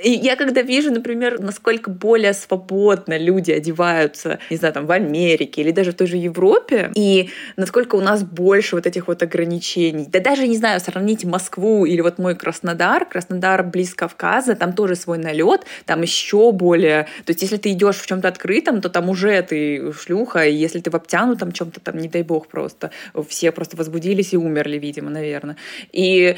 я 0.03 0.37
когда 0.37 0.63
вижу, 0.63 0.91
например, 0.91 1.38
насколько 1.39 1.91
более 1.91 2.35
свободно 2.35 3.17
люди 3.19 3.51
одеваются, 3.51 4.39
не 4.51 4.57
знаю, 4.57 4.75
там, 4.75 4.87
в 4.87 4.93
Америке 4.93 5.63
или 5.63 5.71
даже 5.71 5.93
в 5.93 5.95
той 5.95 6.07
же 6.07 6.17
Европе, 6.17 6.91
и 6.95 7.31
насколько 7.57 7.97
у 7.97 8.01
нас 8.01 8.23
больше 8.23 8.77
вот 8.77 8.87
этих 8.87 9.09
вот 9.09 9.23
ограничений. 9.23 10.07
Да 10.09 10.21
даже, 10.21 10.47
не 10.47 10.57
знаю, 10.57 10.81
сравните 10.81 11.27
Москву 11.27 11.85
или 11.85 12.01
вот 12.01 12.19
мой 12.19 12.35
Краснодар. 12.35 13.05
Краснодар 13.05 13.63
близ 13.63 13.95
Кавказа, 13.95 14.55
там 14.55 14.73
тоже 14.73 14.97
свой 14.97 15.19
налет, 15.19 15.63
там 15.87 16.03
еще 16.03 16.53
более... 16.53 17.05
То 17.25 17.31
есть 17.31 17.43
если 17.43 17.57
ты 17.57 17.73
идешь 17.73 17.97
в 17.97 18.07
чем-то 18.07 18.29
открытом, 18.29 18.81
то 18.81 18.89
там 18.89 19.09
уже 19.09 19.43
ты 19.43 19.93
шлюха, 19.93 20.47
и 20.47 20.55
если 20.55 20.81
ты 20.81 20.91
в 20.91 20.97
обтянутом 20.97 21.53
чем-то 21.53 21.81
там, 21.81 21.99
не 21.99 22.09
дай 22.09 22.23
бог 22.23 22.49
просто, 22.49 22.91
все 23.29 23.53
просто 23.53 23.77
возбудились 23.77 24.33
и 24.33 24.37
умерли, 24.37 24.79
видимо, 24.79 25.11
наверное. 25.11 25.57
И, 25.93 26.37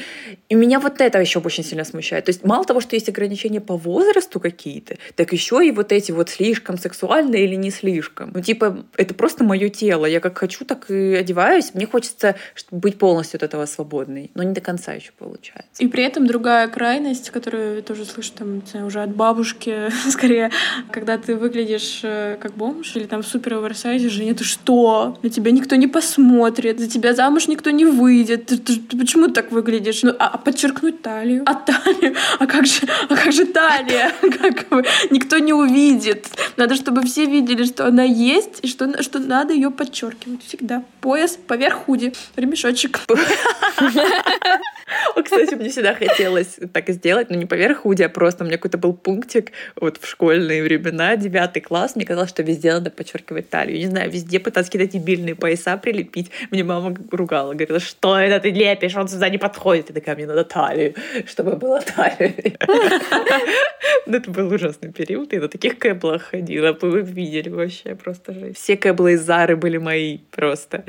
и 0.49 0.55
меня 0.55 0.79
вот 0.79 1.01
это 1.01 1.19
еще 1.19 1.39
очень 1.39 1.63
сильно 1.63 1.83
смущает. 1.83 2.25
То 2.25 2.29
есть 2.29 2.43
мало 2.43 2.65
того, 2.65 2.81
что 2.81 2.95
есть 2.95 3.09
ограничения 3.09 3.61
по 3.61 3.77
возрасту 3.77 4.39
какие-то, 4.39 4.90
так 5.15 5.33
еще 5.33 5.65
и 5.65 5.71
вот 5.71 5.91
эти 5.91 6.11
вот 6.11 6.29
слишком 6.29 6.77
сексуальные 6.77 7.45
или 7.45 7.55
не 7.55 7.71
слишком. 7.71 8.31
Ну, 8.33 8.41
типа, 8.41 8.85
это 8.97 9.13
просто 9.13 9.43
мое 9.43 9.69
тело. 9.69 10.05
Я 10.05 10.19
как 10.19 10.37
хочу, 10.37 10.65
так 10.65 10.89
и 10.89 11.15
одеваюсь. 11.15 11.73
Мне 11.73 11.85
хочется 11.85 12.35
быть 12.71 12.97
полностью 12.97 13.37
от 13.37 13.43
этого 13.43 13.65
свободной, 13.65 14.31
но 14.35 14.43
не 14.43 14.53
до 14.53 14.61
конца 14.61 14.93
еще 14.93 15.11
получается. 15.17 15.83
И 15.83 15.87
при 15.87 16.03
этом 16.03 16.27
другая 16.27 16.67
крайность, 16.67 17.29
которую 17.29 17.77
я 17.77 17.81
тоже 17.81 18.05
слышу 18.05 18.31
там, 18.33 18.61
уже 18.85 19.01
от 19.01 19.15
бабушки, 19.15 19.91
скорее, 20.09 20.51
когда 20.91 21.17
ты 21.17 21.35
выглядишь 21.35 22.01
э, 22.03 22.37
как 22.39 22.53
бомж 22.53 22.95
или 22.95 23.05
там 23.05 23.23
супер 23.23 23.55
оверсайзе, 23.55 24.09
Женя, 24.09 24.35
ты 24.35 24.43
что? 24.43 25.17
На 25.21 25.29
тебя 25.29 25.51
никто 25.51 25.75
не 25.75 25.87
посмотрит, 25.87 26.79
за 26.79 26.87
тебя 26.87 27.13
замуж 27.13 27.47
никто 27.47 27.71
не 27.71 27.85
выйдет. 27.85 28.45
Ты, 28.47 28.57
ты, 28.57 28.79
ты 28.79 28.97
почему 28.97 29.27
так 29.27 29.51
выглядишь? 29.51 30.03
Ну, 30.03 30.13
а, 30.19 30.27
а 30.27 30.37
подчеркнуть 30.37 31.01
талию? 31.01 31.43
А 31.45 31.55
талию? 31.55 32.15
А 32.39 32.45
как 32.45 32.65
же, 32.65 32.81
а 33.09 33.15
как 33.15 33.31
же 33.31 33.45
талия? 33.45 34.11
Как 34.21 34.80
никто 35.09 35.37
не 35.39 35.53
увидит. 35.53 36.27
Надо, 36.57 36.75
чтобы 36.75 37.03
все 37.03 37.25
видели, 37.25 37.63
что 37.63 37.87
она 37.87 38.03
есть, 38.03 38.59
и 38.61 38.67
что, 38.67 39.01
что 39.01 39.19
надо 39.19 39.53
ее 39.53 39.71
подчеркивать 39.71 40.43
всегда. 40.43 40.83
Пояс 41.01 41.37
поверх 41.47 41.85
худи, 41.85 42.13
ремешочек. 42.35 42.99
Кстати, 45.23 45.55
мне 45.55 45.69
всегда 45.69 45.93
хотелось 45.95 46.59
так 46.73 46.89
сделать, 46.89 47.29
но 47.29 47.37
не 47.37 47.45
поверх 47.45 47.79
худи, 47.79 48.03
а 48.03 48.09
просто 48.09 48.43
у 48.43 48.47
меня 48.47 48.57
какой-то 48.57 48.77
был 48.77 48.93
пунктик 48.93 49.51
вот 49.79 49.97
в 49.97 50.07
школьные 50.07 50.63
времена, 50.63 51.15
девятый 51.15 51.61
класс, 51.61 51.95
мне 51.95 52.05
казалось, 52.05 52.29
что 52.29 52.43
везде 52.43 52.73
надо 52.73 52.91
подчеркивать 52.91 53.49
талию. 53.49 53.77
Не 53.77 53.87
знаю, 53.87 54.11
везде 54.11 54.39
пытаться 54.39 54.71
какие-то 54.71 54.97
дебильные 54.97 55.35
пояса 55.35 55.77
прилепить. 55.77 56.31
Мне 56.51 56.63
мама 56.63 56.95
ругала, 57.11 57.53
говорила, 57.53 57.79
что 57.79 58.17
это 58.17 58.39
ты 58.39 58.49
лепишь, 58.49 58.95
он 58.95 59.07
сюда 59.07 59.29
не 59.29 59.37
подходит. 59.37 59.89
И 59.89 59.93
такая, 59.93 60.15
мне 60.15 60.25
надо 60.25 60.43
талию, 60.43 60.95
чтобы 61.25 61.55
было 61.55 61.81
талия. 61.81 62.33
Ну, 64.07 64.17
это 64.17 64.31
был 64.31 64.49
ужасный 64.71 64.91
период, 64.91 65.33
я 65.33 65.39
на 65.39 65.47
таких 65.47 65.77
кэблах 65.77 66.23
ходила, 66.31 66.77
вы 66.81 67.01
видели 67.01 67.49
вообще 67.49 67.95
просто 67.95 68.33
же. 68.33 68.53
Все 68.53 68.77
кэблы 68.77 69.13
из 69.13 69.21
Зары 69.21 69.55
были 69.55 69.77
мои 69.77 70.19
просто. 70.31 70.83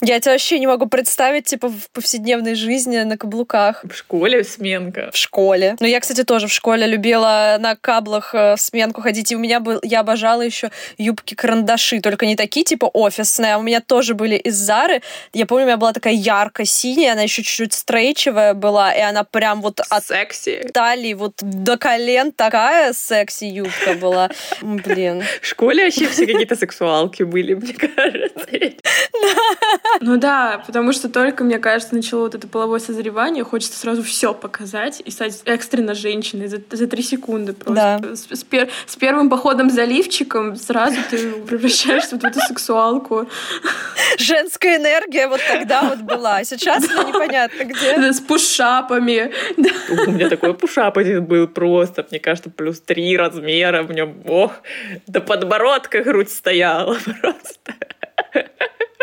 Я 0.00 0.20
тебя 0.20 0.32
вообще 0.32 0.58
не 0.58 0.66
могу 0.66 0.86
представить, 0.86 1.44
типа, 1.44 1.68
в 1.68 1.90
повседневной 1.92 2.54
жизни 2.54 2.98
на 2.98 3.16
каблуках. 3.16 3.84
В 3.84 3.94
школе 3.94 4.44
сменка. 4.44 5.10
В 5.12 5.16
школе. 5.16 5.76
Ну, 5.80 5.86
я, 5.86 6.00
кстати, 6.00 6.24
тоже 6.24 6.46
в 6.46 6.52
школе 6.52 6.86
любила 6.86 7.56
на 7.60 7.76
каблах 7.76 8.34
э, 8.34 8.56
в 8.56 8.60
сменку 8.60 9.00
ходить, 9.02 9.32
и 9.32 9.36
у 9.36 9.38
меня 9.38 9.60
был, 9.60 9.80
я 9.82 10.00
обожала 10.00 10.42
еще 10.42 10.70
юбки-карандаши, 10.98 12.00
только 12.00 12.26
не 12.26 12.36
такие, 12.36 12.64
типа, 12.64 12.86
офисные, 12.86 13.54
а 13.54 13.58
у 13.58 13.62
меня 13.62 13.80
тоже 13.80 14.14
были 14.14 14.36
из 14.36 14.54
Зары. 14.56 15.02
Я 15.32 15.46
помню, 15.46 15.64
у 15.64 15.66
меня 15.68 15.76
была 15.76 15.92
такая 15.92 16.14
ярко-синяя, 16.14 17.12
она 17.12 17.22
еще 17.22 17.42
чуть-чуть 17.42 17.74
стрейчевая 17.74 18.54
была, 18.54 18.94
и 18.94 19.00
она 19.00 19.24
прям 19.24 19.60
вот 19.60 19.80
от 19.88 20.04
Секси. 20.04 20.68
талии 20.72 21.14
вот 21.14 21.34
до 21.42 21.76
колен 21.76 22.32
такая 22.32 22.92
секси-юбка 23.26 23.94
была. 23.94 24.30
Блин. 24.62 25.22
В 25.40 25.46
школе 25.46 25.84
вообще 25.84 26.08
все 26.08 26.26
какие-то 26.26 26.56
сексуалки 26.56 27.22
были, 27.24 27.54
мне 27.54 27.74
кажется. 27.74 28.46
Ну 30.00 30.16
да, 30.18 30.62
потому 30.66 30.92
что 30.92 31.08
только, 31.08 31.44
мне 31.44 31.58
кажется, 31.58 31.94
начало 31.94 32.22
вот 32.22 32.34
это 32.34 32.46
половое 32.46 32.80
созревание, 32.80 33.44
хочется 33.44 33.78
сразу 33.78 34.02
все 34.02 34.34
показать 34.34 35.02
и 35.04 35.10
стать 35.10 35.40
экстренно 35.44 35.94
женщиной 35.94 36.48
за, 36.48 36.58
за 36.70 36.86
три 36.86 37.02
секунды 37.02 37.52
просто. 37.52 37.98
Да. 38.02 38.16
С, 38.16 38.26
с, 38.30 38.44
пер, 38.44 38.68
с 38.86 38.96
первым 38.96 39.30
походом 39.30 39.70
за 39.70 39.84
лифчиком 39.84 40.56
сразу 40.56 40.96
ты 41.10 41.32
превращаешься 41.32 42.18
в 42.18 42.24
эту 42.24 42.40
сексуалку. 42.40 43.28
Женская 44.18 44.76
энергия 44.76 45.28
вот 45.28 45.40
тогда 45.48 45.82
вот 45.82 46.00
была, 46.00 46.36
а 46.36 46.44
сейчас 46.44 46.86
ну, 46.88 47.08
непонятно 47.08 47.64
где. 47.64 48.12
С 48.12 48.20
пушапами. 48.20 49.32
У 49.90 50.10
меня 50.10 50.28
такой 50.28 50.54
пушап 50.54 50.98
один 50.98 51.24
был 51.24 51.48
просто, 51.48 52.06
мне 52.10 52.20
кажется, 52.20 52.50
плюс 52.50 52.80
три 52.80 53.16
размера. 53.16 53.82
В 53.82 53.92
нем, 53.92 54.22
ох, 54.26 54.52
до 55.06 55.20
подбородка 55.20 56.02
грудь 56.02 56.30
стояла 56.30 56.96
просто. 57.20 57.74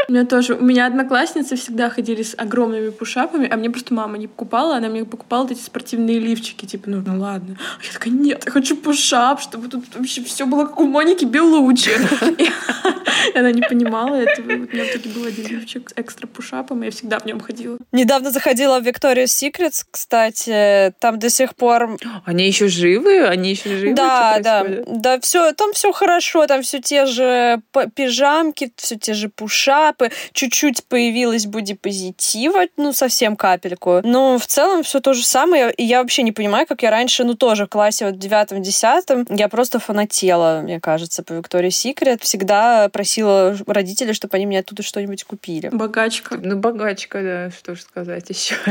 У 0.08 0.12
меня 0.12 0.26
тоже. 0.26 0.56
У 0.56 0.64
меня 0.64 0.86
одноклассницы 0.86 1.56
всегда 1.56 1.90
ходили 1.90 2.24
с 2.24 2.36
огромными 2.38 2.90
пушапами, 2.90 3.48
а 3.50 3.56
мне 3.56 3.70
просто 3.70 3.94
мама 3.94 4.18
не 4.18 4.28
покупала. 4.28 4.76
Она 4.78 4.90
мне 4.90 5.06
покупала 5.06 5.48
эти 5.50 5.60
спортивные 5.60 6.20
лифчики. 6.20 6.66
Типа, 6.66 6.90
ну, 6.90 7.02
ну 7.06 7.20
ладно. 7.20 7.58
А 7.80 7.86
я 7.86 7.94
такая, 7.94 8.14
нет, 8.14 8.44
я 8.46 8.52
хочу 8.52 8.76
пушап, 8.76 9.42
чтобы 9.42 9.70
тут 9.70 9.86
вообще 9.96 10.24
все 10.24 10.46
было 10.46 10.66
как 10.66 10.80
у 10.80 10.88
Моники 10.88 11.26
Белучи. 11.26 11.92
Она 13.36 13.52
не 13.52 13.62
понимала 13.62 14.16
этого. 14.16 14.48
У 14.48 14.58
меня 14.58 14.84
в 14.86 14.96
итоге 14.96 15.10
был 15.10 15.26
один 15.26 15.48
лифчик 15.48 15.90
с 15.90 15.94
экстра 15.96 16.28
пушапом, 16.28 16.84
и 16.84 16.86
я 16.86 16.92
всегда 16.92 17.20
в 17.20 17.26
нем 17.26 17.40
ходила. 17.40 17.78
Недавно 17.92 18.32
заходила 18.32 18.80
в 18.80 18.88
Victoria's 18.88 19.26
Secrets, 19.26 19.86
кстати. 19.90 20.94
Там 21.00 21.20
до 21.20 21.30
сих 21.30 21.56
пор... 21.56 21.98
Они 22.26 22.46
еще 22.46 22.68
живы? 22.68 23.26
Они 23.26 23.52
еще 23.52 23.78
живы? 23.78 23.96
Да, 23.96 24.40
да. 24.40 24.66
Да, 24.88 25.20
все, 25.20 25.52
там 25.54 25.74
все 25.74 25.92
хорошо. 25.92 26.48
Там 26.48 26.62
все 26.62 26.80
те 26.80 27.06
же 27.06 27.62
пижамки, 27.96 28.72
все 28.76 28.98
те 28.98 29.14
же 29.14 29.30
пушапы. 29.30 30.12
Чуть-чуть 30.34 30.84
появилась 30.86 31.46
бодипозитива, 31.46 32.64
ну, 32.78 32.94
совсем 32.94 33.36
капельку. 33.36 34.02
Но 34.04 34.38
в 34.38 34.46
целом 34.46 34.84
все 34.84 35.00
то 35.00 35.14
же 35.14 35.24
самое. 35.24 35.72
И 35.74 35.84
я 35.84 36.02
вообще 36.02 36.24
не 36.24 36.32
понимаю, 36.32 36.68
как 36.68 36.84
я 36.84 36.92
раньше, 36.92 37.24
ну, 37.24 37.36
тоже 37.36 37.66
в 37.66 37.70
классе 37.70 38.06
вот 38.06 38.20
девятом-десятом, 38.20 39.26
я 39.30 39.48
просто 39.50 39.80
фанатела, 39.80 40.62
мне 40.64 40.80
кажется, 40.80 41.24
по 41.24 41.34
Виктории 41.34 41.70
Секрет. 41.70 42.22
Всегда 42.22 42.90
просила 43.04 43.58
родителей, 43.68 44.14
чтобы 44.14 44.38
они 44.38 44.46
мне 44.46 44.60
оттуда 44.60 44.82
что-нибудь 44.82 45.26
купили. 45.26 45.68
Богачка. 45.74 46.40
Ну, 46.42 46.56
богачка, 46.56 47.22
да, 47.22 47.52
что 47.52 47.76
ж 47.76 47.82
сказать 47.82 48.30
еще. 48.30 48.56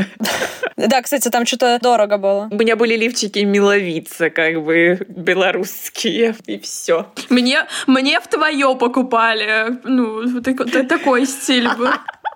Да, 0.75 1.03
кстати, 1.03 1.29
там 1.29 1.45
что-то 1.45 1.77
дорого 1.79 2.17
было. 2.17 2.47
У 2.51 2.55
меня 2.55 2.75
были 2.75 2.97
лифчики 2.97 3.39
миловица, 3.39 4.31
как 4.31 4.63
бы, 4.63 5.05
белорусские, 5.07 6.35
и 6.47 6.57
все. 6.57 7.05
Мне, 7.29 7.67
мне 7.85 8.19
в 8.19 8.27
твое 8.27 8.75
покупали. 8.75 9.77
Ну, 9.83 10.41
такой, 10.41 10.65
такой 10.87 11.25
стиль 11.27 11.69
был. 11.77 11.89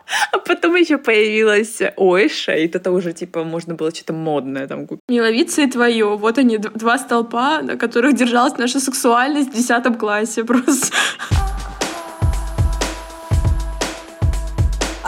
А 0.32 0.38
потом 0.38 0.76
еще 0.76 0.98
появилась 0.98 1.82
Ойша, 1.98 2.54
и 2.54 2.68
это 2.68 2.92
уже, 2.92 3.12
типа, 3.12 3.44
можно 3.44 3.74
было 3.74 3.92
что-то 3.92 4.14
модное 4.14 4.68
там 4.68 4.88
купить. 4.88 5.04
Миловица 5.10 5.64
и 5.64 5.68
твое. 5.68 6.16
Вот 6.16 6.38
они, 6.38 6.58
два 6.58 6.98
столпа, 6.98 7.62
на 7.62 7.76
которых 7.76 8.16
держалась 8.16 8.58
наша 8.58 8.80
сексуальность 8.80 9.50
в 9.50 9.54
десятом 9.54 9.96
классе 9.96 10.44
просто. 10.44 10.96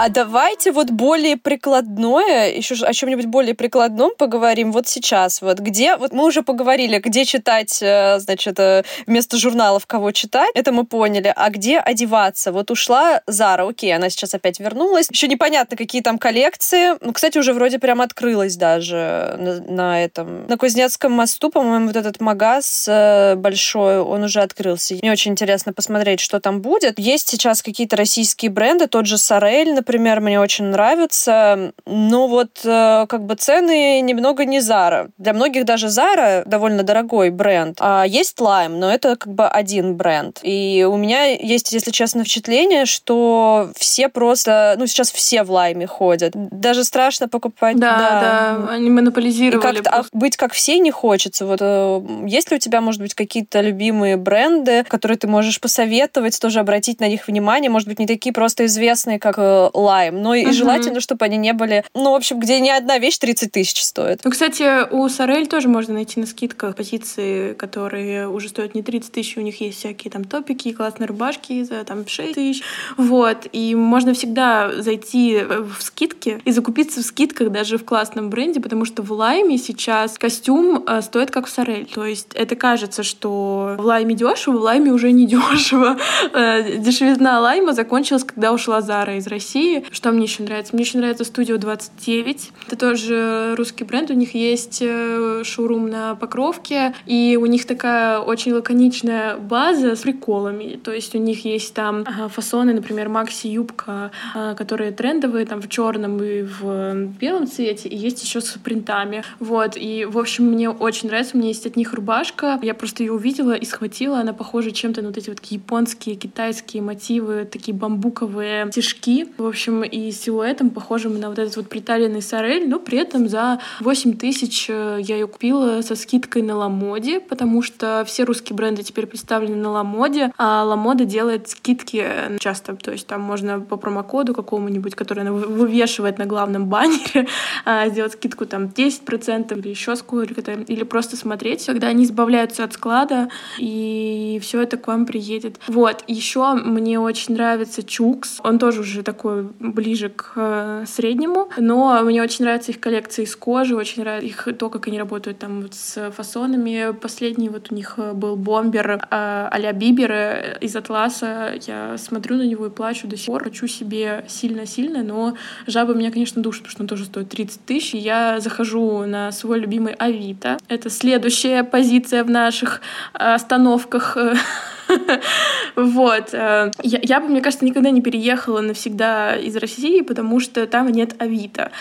А 0.02 0.08
давайте 0.08 0.72
вот 0.72 0.92
более 0.92 1.36
прикладное, 1.36 2.54
еще 2.54 2.76
о 2.86 2.94
чем-нибудь 2.94 3.26
более 3.26 3.54
прикладном 3.54 4.14
поговорим 4.18 4.72
вот 4.72 4.88
сейчас. 4.88 5.42
Вот 5.42 5.60
где, 5.60 5.98
вот 5.98 6.14
мы 6.14 6.24
уже 6.24 6.42
поговорили, 6.42 7.00
где 7.00 7.26
читать, 7.26 7.80
э, 7.82 8.18
значит, 8.20 8.58
э, 8.62 8.84
вместо 9.08 9.38
журналов 9.38 9.86
кого 9.88 10.14
читать, 10.14 10.52
это 10.54 10.72
мы 10.72 10.86
поняли. 10.86 11.34
А 11.36 11.50
где 11.50 11.80
одеваться? 11.80 12.54
Вот 12.54 12.72
ушла 12.72 13.22
Зара, 13.28 13.68
окей, 13.68 13.94
она 13.94 14.10
сейчас 14.10 14.34
опять 14.34 14.62
вернулась. 14.62 15.10
Еще 15.12 15.28
непонятно, 15.28 15.76
какие 15.76 16.02
там 16.02 16.18
коллекции. 16.18 16.96
Ну, 17.02 17.12
кстати, 17.12 17.38
уже 17.38 17.52
вроде 17.52 17.78
прям 17.78 18.00
открылась 18.00 18.56
даже 18.56 19.36
на, 19.38 19.60
на 19.60 20.02
этом. 20.02 20.48
На 20.48 20.56
Кузнецком 20.56 21.12
мосту, 21.12 21.50
по-моему, 21.50 21.88
вот 21.88 21.98
этот 21.98 22.22
магаз 22.22 22.86
э, 22.88 23.36
большой, 23.36 24.00
он 24.00 24.24
уже 24.24 24.40
открылся. 24.40 24.96
Мне 25.02 25.12
очень 25.12 25.34
интересно 25.34 25.74
посмотреть, 25.74 26.22
что 26.22 26.40
там 26.40 26.62
будет. 26.62 27.00
Есть 27.00 27.28
сейчас 27.28 27.62
какие-то 27.62 27.98
российские 27.98 28.50
бренды, 28.50 28.88
тот 28.88 29.06
же 29.06 29.18
Сорель, 29.18 29.74
например, 29.74 29.89
например, 29.90 30.22
мне 30.22 30.40
очень 30.40 30.66
нравится. 30.66 31.74
Но 31.88 32.28
вот 32.28 32.60
э, 32.64 33.06
как 33.10 33.26
бы 33.26 33.34
цены 33.34 34.02
немного 34.02 34.46
не 34.46 34.60
Zara. 34.60 35.10
Для 35.18 35.34
многих 35.34 35.66
даже 35.66 35.88
Zara 35.88 36.44
довольно 36.46 36.84
дорогой 36.84 37.32
бренд. 37.32 37.78
А 37.80 38.04
есть 38.06 38.38
Lime, 38.38 38.78
но 38.78 38.92
это 38.92 39.16
как 39.16 39.34
бы 39.34 39.48
один 39.48 39.96
бренд. 39.96 40.42
И 40.44 40.88
у 40.88 40.96
меня 40.96 41.26
есть, 41.26 41.74
если 41.74 41.90
честно, 41.90 42.22
впечатление, 42.22 42.86
что 42.86 43.72
все 43.76 44.10
просто, 44.10 44.76
ну 44.78 44.86
сейчас 44.86 45.12
все 45.12 45.42
в 45.44 45.50
Lime 45.50 45.88
ходят. 45.88 46.34
Даже 46.36 46.84
страшно 46.84 47.28
покупать. 47.28 47.80
Да, 47.80 47.98
да, 47.98 48.58
да. 48.68 48.74
они 48.74 48.92
монополизировали. 48.92 49.80
И 49.80 49.82
как 49.82 49.88
а 49.92 50.04
быть 50.14 50.38
как 50.38 50.54
все 50.54 50.78
не 50.78 50.92
хочется. 50.92 51.48
Вот 51.48 51.60
э, 51.62 52.02
есть 52.28 52.52
ли 52.52 52.58
у 52.58 52.60
тебя, 52.60 52.82
может 52.82 53.02
быть, 53.02 53.16
какие-то 53.16 53.62
любимые 53.62 54.18
бренды, 54.18 54.84
которые 54.84 55.18
ты 55.18 55.28
можешь 55.28 55.60
посоветовать, 55.60 56.40
тоже 56.40 56.60
обратить 56.60 57.00
на 57.00 57.08
них 57.08 57.28
внимание? 57.28 57.72
Может 57.72 57.88
быть, 57.88 57.98
не 57.98 58.06
такие 58.06 58.34
просто 58.34 58.68
известные, 58.68 59.18
как 59.18 59.40
э, 59.40 59.70
лайм. 59.80 60.22
Но 60.22 60.36
и 60.36 60.52
желательно, 60.52 61.00
чтобы 61.00 61.26
они 61.26 61.38
не 61.38 61.54
были... 61.54 61.84
Ну, 61.94 62.12
в 62.12 62.16
общем, 62.16 62.40
где 62.40 62.60
ни 62.60 62.70
одна 62.70 62.98
вещь 63.00 63.18
30 63.18 63.52
тысяч 63.52 63.84
стоит. 63.84 64.22
Ну, 64.24 64.32
кстати, 64.32 64.90
у 64.92 65.08
Сорель 65.10 65.48
тоже 65.48 65.68
можно 65.68 65.94
найти 65.94 66.20
на 66.20 66.26
скидках 66.26 66.76
позиции, 66.76 67.54
которые 67.54 68.28
уже 68.28 68.50
стоят 68.50 68.76
не 68.76 68.84
30 68.84 69.12
тысяч, 69.12 69.38
у 69.38 69.42
них 69.42 69.62
есть 69.62 69.80
всякие 69.80 70.12
там 70.12 70.24
топики, 70.24 70.72
классные 70.74 71.08
рубашки 71.08 71.64
за 71.64 71.84
там 71.84 72.08
6 72.08 72.34
тысяч. 72.34 72.64
Вот. 72.98 73.48
И 73.52 73.76
можно 73.76 74.14
всегда 74.14 74.82
зайти 74.82 75.40
в 75.40 75.82
скидки 75.82 76.42
и 76.46 76.52
закупиться 76.52 77.02
в 77.02 77.06
скидках 77.06 77.52
даже 77.52 77.78
в 77.78 77.86
классном 77.86 78.30
бренде, 78.30 78.60
потому 78.60 78.86
что 78.86 79.02
в 79.04 79.12
лайме 79.12 79.58
сейчас 79.58 80.18
костюм 80.18 80.84
э, 80.86 81.02
стоит 81.02 81.32
как 81.32 81.48
в 81.48 81.50
Сорель. 81.50 81.86
То 81.86 82.06
есть 82.06 82.30
это 82.34 82.56
кажется, 82.56 83.04
что 83.04 83.76
в 83.78 83.86
лайме 83.86 84.16
дешево, 84.16 84.58
в 84.58 84.62
лайме 84.62 84.92
уже 84.92 85.12
не 85.12 85.26
дешево. 85.28 85.98
Э, 86.34 86.78
дешевизна 86.78 87.40
лайма 87.40 87.74
закончилась, 87.74 88.24
когда 88.24 88.54
ушла 88.54 88.82
Зара 88.82 89.18
из 89.18 89.28
России, 89.28 89.69
России. 89.70 89.86
Что 89.92 90.12
мне 90.12 90.24
еще 90.24 90.44
нравится? 90.44 90.74
Мне 90.74 90.84
еще 90.84 90.98
нравится 90.98 91.24
Студио 91.24 91.58
29. 91.58 92.52
Это 92.68 92.76
тоже 92.76 93.56
русский 93.58 93.84
бренд. 93.84 94.10
У 94.10 94.14
них 94.14 94.34
есть 94.34 94.80
э, 94.82 95.44
шоурум 95.44 95.90
на 95.90 96.16
Покровке, 96.16 96.94
и 97.06 97.38
у 97.40 97.46
них 97.46 97.66
такая 97.66 98.20
очень 98.20 98.54
лаконичная 98.54 99.38
база 99.38 99.96
с 99.96 100.02
приколами. 100.02 100.80
То 100.84 100.92
есть 100.92 101.16
у 101.16 101.18
них 101.18 101.46
есть 101.46 101.74
там 101.74 102.06
фасоны, 102.30 102.74
например, 102.74 103.10
Макси 103.10 103.48
юбка, 103.48 104.12
а, 104.36 104.56
которые 104.56 104.92
трендовые, 104.92 105.46
там 105.46 105.62
в 105.62 105.70
черном 105.70 106.22
и 106.24 106.42
в 106.42 107.06
белом 107.20 107.48
цвете, 107.48 107.90
и 107.90 107.96
есть 107.96 108.24
еще 108.24 108.42
с 108.42 108.58
принтами. 108.58 109.24
Вот, 109.40 109.74
и, 109.76 110.06
в 110.06 110.18
общем, 110.18 110.46
мне 110.46 110.70
очень 110.70 111.10
нравится. 111.10 111.36
У 111.36 111.40
меня 111.40 111.50
есть 111.50 111.66
от 111.66 111.76
них 111.76 111.94
рубашка. 111.94 112.60
Я 112.62 112.74
просто 112.74 113.04
ее 113.04 113.14
увидела 113.14 113.54
и 113.54 113.66
схватила. 113.66 114.20
Она 114.20 114.34
похожа 114.34 114.72
чем-то 114.72 115.02
на 115.02 115.10
вот 115.10 115.18
эти 115.18 115.30
вот 115.30 115.44
японские, 115.46 116.16
китайские 116.16 116.82
мотивы, 116.82 117.46
такие 117.46 117.76
бамбуковые 117.76 118.72
стежки. 118.72 119.28
В 119.38 119.46
общем, 119.46 119.59
общем, 119.60 119.84
и 119.84 120.12
силуэтом 120.12 120.70
похожим 120.70 121.20
на 121.20 121.28
вот 121.28 121.38
этот 121.38 121.58
вот 121.58 121.68
приталенный 121.68 122.22
сорель, 122.22 122.70
но 122.70 122.80
при 122.80 122.98
этом 122.98 123.28
за 123.28 123.60
8 123.82 124.16
тысяч 124.16 124.68
э, 124.70 125.00
я 125.02 125.16
ее 125.16 125.28
купила 125.28 125.82
со 125.82 125.98
скидкой 125.98 126.44
на 126.44 126.56
Ламоде, 126.56 127.20
потому 127.20 127.62
что 127.62 128.06
все 128.08 128.24
русские 128.24 128.56
бренды 128.56 128.84
теперь 128.84 129.06
представлены 129.06 129.58
на 129.58 129.72
Ламоде, 129.72 130.32
а 130.38 130.64
Ламода 130.64 131.04
делает 131.04 131.50
скидки 131.50 132.06
часто, 132.40 132.78
то 132.78 132.92
есть 132.92 133.06
там 133.06 133.20
можно 133.20 133.60
по 133.60 133.76
промокоду 133.76 134.34
какому-нибудь, 134.34 134.96
который 134.96 135.24
она 135.24 135.34
вывешивает 135.34 136.20
на 136.20 136.26
главном 136.26 136.68
баннере, 136.68 137.28
а, 137.66 137.90
сделать 137.90 138.14
скидку 138.14 138.46
там 138.46 138.68
10% 138.68 139.60
или 139.60 139.68
еще 139.68 139.98
сколько-то, 139.98 140.54
или 140.54 140.84
просто 140.84 141.18
смотреть, 141.18 141.66
когда 141.66 141.88
они 141.88 142.06
избавляются 142.06 142.64
от 142.64 142.72
склада, 142.72 143.28
и 143.58 144.40
все 144.42 144.62
это 144.62 144.78
к 144.78 144.88
вам 144.88 145.06
приедет. 145.06 145.60
Вот, 145.68 146.06
еще 146.08 146.54
мне 146.54 146.98
очень 146.98 147.34
нравится 147.34 147.84
Чукс, 147.84 148.40
он 148.42 148.58
тоже 148.58 148.82
уже 148.82 149.04
такой 149.04 149.39
ближе 149.60 150.10
к 150.10 150.34
э, 150.36 150.86
среднему, 150.88 151.50
но 151.58 152.02
мне 152.04 152.22
очень 152.22 152.46
нравятся 152.46 152.72
их 152.72 152.80
коллекции 152.80 153.24
из 153.24 153.36
кожи, 153.36 153.76
очень 153.76 154.04
нравится 154.04 154.28
их 154.28 154.58
то, 154.58 154.70
как 154.70 154.88
они 154.88 154.98
работают 154.98 155.40
там 155.40 155.62
вот 155.62 155.74
с 155.74 156.12
фасонами. 156.12 156.94
Последний 156.94 157.50
вот 157.50 157.72
у 157.72 157.76
них 157.76 157.96
э, 157.98 158.14
был 158.14 158.36
бомбер 158.36 158.92
э, 158.92 159.00
а-ля 159.10 159.74
Бибер 159.74 160.58
из 160.62 160.76
Атласа. 160.76 161.54
Я 161.68 161.98
смотрю 161.98 162.38
на 162.38 162.44
него 162.44 162.68
и 162.68 162.70
плачу 162.70 163.08
до 163.08 163.18
сих 163.18 163.28
пор. 163.28 163.44
Хочу 163.44 163.68
себе 163.68 164.26
сильно-сильно, 164.28 165.04
но 165.04 165.36
жаба 165.68 165.94
меня, 165.94 166.12
конечно, 166.12 166.42
душит, 166.42 166.64
потому 166.64 166.72
что 166.72 166.84
он 166.84 166.88
тоже 166.88 167.06
стоит 167.06 167.30
30 167.30 167.66
тысяч. 167.66 167.94
Я 167.94 168.40
захожу 168.40 169.06
на 169.06 169.32
свой 169.32 169.60
любимый 169.60 169.94
Авито. 169.94 170.58
Это 170.68 170.90
следующая 170.90 171.64
позиция 171.64 172.24
в 172.24 172.30
наших 172.30 172.82
остановках 173.14 174.18
Вот. 175.76 176.34
Э, 176.34 176.72
я, 176.84 177.00
я 177.02 177.20
бы, 177.20 177.28
мне 177.28 177.42
кажется, 177.42 177.66
никогда 177.66 177.90
не 177.90 178.02
переехала 178.02 178.62
навсегда 178.62 179.36
из 179.36 179.56
России, 179.56 180.02
потому 180.02 180.40
что 180.40 180.66
там 180.68 180.90
нет 180.90 181.16
Авито. 181.20 181.72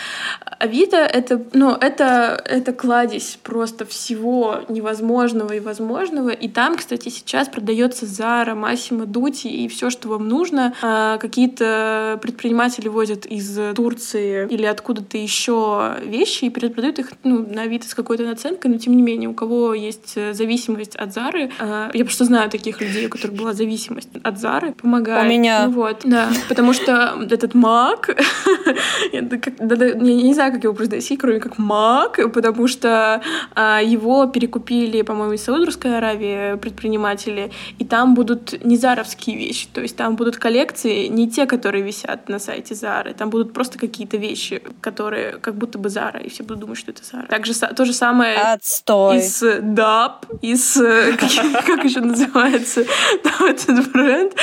Авито— 0.59 0.97
это, 0.97 1.41
ну, 1.53 1.73
это, 1.73 2.41
это 2.45 2.73
кладезь 2.73 3.39
просто 3.43 3.85
всего 3.85 4.61
невозможного 4.69 5.53
и 5.53 5.59
возможного. 5.59 6.29
И 6.29 6.47
там, 6.47 6.77
кстати, 6.77 7.09
сейчас 7.09 7.47
продается 7.49 8.05
Zara, 8.05 8.55
Massimo 8.55 9.05
Dutti 9.05 9.49
и 9.49 9.67
все, 9.67 9.89
что 9.89 10.09
вам 10.09 10.27
нужно. 10.27 10.73
А 10.81 11.17
какие-то 11.17 12.19
предприниматели 12.21 12.87
возят 12.87 13.25
из 13.25 13.59
Турции 13.75 14.47
или 14.49 14.65
откуда-то 14.65 15.17
еще 15.17 15.95
вещи 16.03 16.45
и 16.45 16.49
перепродают 16.49 16.99
их 16.99 17.11
ну, 17.23 17.45
на 17.45 17.63
Авито 17.63 17.87
с 17.87 17.93
какой-то 17.93 18.23
наценкой, 18.23 18.71
но 18.71 18.77
тем 18.77 18.95
не 18.95 19.01
менее, 19.01 19.29
у 19.29 19.33
кого 19.33 19.73
есть 19.73 20.17
зависимость 20.33 20.95
от 20.95 21.13
Зары, 21.13 21.51
а, 21.59 21.89
я 21.93 22.03
просто 22.03 22.25
знаю 22.25 22.49
таких 22.49 22.81
людей, 22.81 22.98
у 23.07 23.09
которых 23.09 23.35
была 23.35 23.53
зависимость 23.53 24.09
от 24.23 24.39
Зары, 24.39 24.71
помогает. 24.71 25.25
У 25.25 25.29
меня. 25.29 25.67
Ну, 25.67 25.73
вот, 25.73 26.01
да. 26.03 26.29
Потому 26.47 26.73
что 26.73 27.17
этот 27.29 27.53
маг, 27.53 28.09
я 29.11 29.21
не 29.21 30.33
знаю, 30.33 30.53
как 30.53 30.63
его 30.63 30.73
произносить, 30.73 31.19
кроме 31.19 31.39
как 31.39 31.57
маг, 31.57 32.19
потому 32.33 32.67
что 32.67 33.21
а, 33.55 33.81
его 33.81 34.27
перекупили, 34.27 35.01
по-моему, 35.01 35.33
из 35.33 35.43
Саудовской 35.43 35.97
Аравии 35.97 36.55
предприниматели, 36.57 37.51
и 37.77 37.85
там 37.85 38.13
будут 38.13 38.63
не 38.63 38.77
заровские 38.77 39.37
вещи, 39.37 39.67
то 39.73 39.81
есть 39.81 39.95
там 39.95 40.15
будут 40.15 40.37
коллекции 40.37 41.07
не 41.07 41.29
те, 41.29 41.45
которые 41.45 41.83
висят 41.83 42.29
на 42.29 42.39
сайте 42.39 42.75
Зары, 42.75 43.13
там 43.13 43.29
будут 43.29 43.53
просто 43.53 43.77
какие-то 43.77 44.17
вещи, 44.17 44.61
которые 44.81 45.33
как 45.33 45.55
будто 45.55 45.77
бы 45.77 45.89
Зара, 45.89 46.19
и 46.19 46.29
все 46.29 46.43
будут 46.43 46.59
думать, 46.59 46.77
что 46.77 46.91
это 46.91 47.01
Зара. 47.03 47.27
Также 47.27 47.53
то 47.53 47.85
же 47.85 47.93
самое 47.93 48.37
Отстой. 48.37 49.17
из 49.17 49.43
DAP, 49.43 50.39
из, 50.41 50.73
как 51.65 51.83
еще 51.83 52.01
называется, 52.01 52.85
этот 53.49 53.91
бренд, 53.91 54.33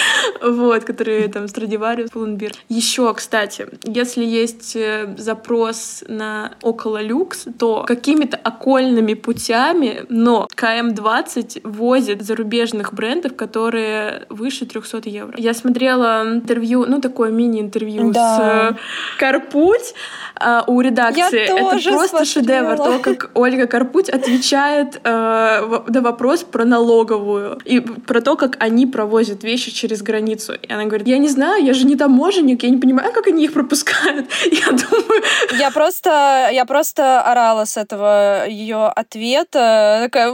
вот, 0.42 0.84
который 0.84 1.28
там 1.28 1.44
Stradivarius, 1.44 2.12
Pull&Bear. 2.12 2.54
Еще, 2.68 3.12
кстати, 3.14 3.66
если 3.84 4.24
есть 4.24 4.76
э, 4.76 5.14
запрос 5.16 6.04
на 6.08 6.52
около 6.62 7.02
люкс, 7.02 7.46
то 7.58 7.84
какими-то 7.86 8.36
окольными 8.36 9.14
путями, 9.14 10.04
но 10.08 10.48
КМ-20 10.54 11.60
возит 11.64 12.22
зарубежных 12.22 12.92
брендов, 12.92 13.36
которые 13.36 14.26
выше 14.28 14.66
300 14.66 15.08
евро. 15.08 15.34
Я 15.36 15.54
смотрела 15.54 16.22
интервью, 16.26 16.86
ну, 16.86 17.00
такое 17.00 17.30
мини-интервью 17.30 18.12
да. 18.12 18.36
с 18.36 18.40
э, 18.40 18.76
Карпуть 19.18 19.94
э, 20.40 20.60
у 20.66 20.80
редакции. 20.80 21.46
Я 21.46 21.54
Это 21.54 21.90
просто 21.90 22.24
смотрела. 22.24 22.24
шедевр, 22.24 22.76
то, 22.76 22.98
как 22.98 23.30
Ольга 23.34 23.66
Карпуть 23.66 24.08
отвечает 24.08 25.00
э, 25.04 25.82
на 25.88 26.00
вопрос 26.00 26.42
про 26.42 26.64
налоговую 26.64 27.58
и 27.64 27.80
про 27.80 28.20
то, 28.20 28.35
как 28.36 28.56
они 28.60 28.86
провозят 28.86 29.44
вещи 29.44 29.70
через 29.70 30.02
границу. 30.02 30.54
И 30.54 30.72
она 30.72 30.84
говорит, 30.84 31.06
я 31.06 31.18
не 31.18 31.28
знаю, 31.28 31.64
я 31.64 31.74
же 31.74 31.86
не 31.86 31.96
таможенник, 31.96 32.62
я 32.62 32.70
не 32.70 32.78
понимаю, 32.78 33.12
как 33.12 33.26
они 33.26 33.44
их 33.44 33.52
пропускают. 33.52 34.26
Я 34.50 34.66
думаю... 34.66 35.22
Я 35.58 35.70
просто, 35.70 36.48
я 36.52 36.64
просто 36.64 37.20
орала 37.20 37.64
с 37.64 37.76
этого 37.76 38.46
ее 38.48 38.86
ответа. 38.86 40.00
Такая, 40.04 40.32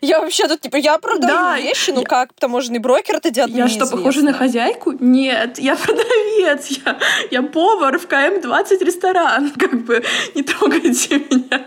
я 0.00 0.20
вообще 0.20 0.48
тут, 0.48 0.60
типа, 0.60 0.76
я 0.76 0.98
продаю 0.98 1.32
да, 1.32 1.58
вещи, 1.58 1.90
ну 1.90 2.00
я... 2.00 2.06
как 2.06 2.32
таможенный 2.32 2.78
брокер 2.78 3.16
это 3.16 3.30
делает? 3.30 3.56
Я 3.56 3.68
что, 3.68 3.86
похожа 3.86 4.22
на 4.22 4.32
хозяйку? 4.32 4.92
Нет, 4.98 5.58
я 5.58 5.76
продавец, 5.84 6.66
я, 6.84 6.98
я 7.30 7.42
повар 7.42 7.98
в 7.98 8.06
КМ-20 8.06 8.84
ресторан, 8.84 9.50
как 9.58 9.84
бы 9.84 10.02
не 10.34 10.42
трогайте 10.42 11.18
меня. 11.18 11.66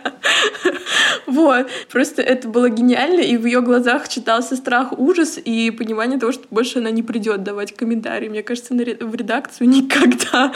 Вот, 1.26 1.68
просто 1.92 2.22
это 2.22 2.48
было 2.48 2.70
гениально, 2.70 3.22
и 3.22 3.38
в 3.38 3.46
ее 3.46 3.62
глазах 3.62 4.08
читался 4.08 4.56
страх, 4.56 4.98
ужас 4.98 5.40
и 5.44 5.71
понимание 5.72 6.20
того, 6.20 6.32
что 6.32 6.46
больше 6.52 6.80
она 6.80 6.92
не 6.92 7.04
придет 7.04 7.44
давать 7.44 7.76
комментарии. 7.76 8.30
Мне 8.30 8.44
кажется, 8.44 8.74
в 8.74 9.16
редакцию 9.16 9.70
никогда 9.70 10.54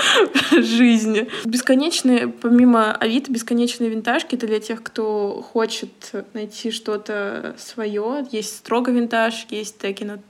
в 0.51 0.61
жизни. 0.61 1.27
Бесконечные, 1.45 2.27
помимо 2.27 2.93
Авито, 2.93 3.31
бесконечные 3.31 3.89
винтажки— 3.89 4.35
это 4.37 4.47
для 4.47 4.59
тех, 4.59 4.83
кто 4.83 5.41
хочет 5.41 5.89
найти 6.33 6.71
что-то 6.71 7.55
свое. 7.57 8.25
Есть 8.31 8.57
строго 8.57 8.91
винтаж, 8.91 9.47
есть 9.49 9.77
теки-но-теки. 9.79 10.25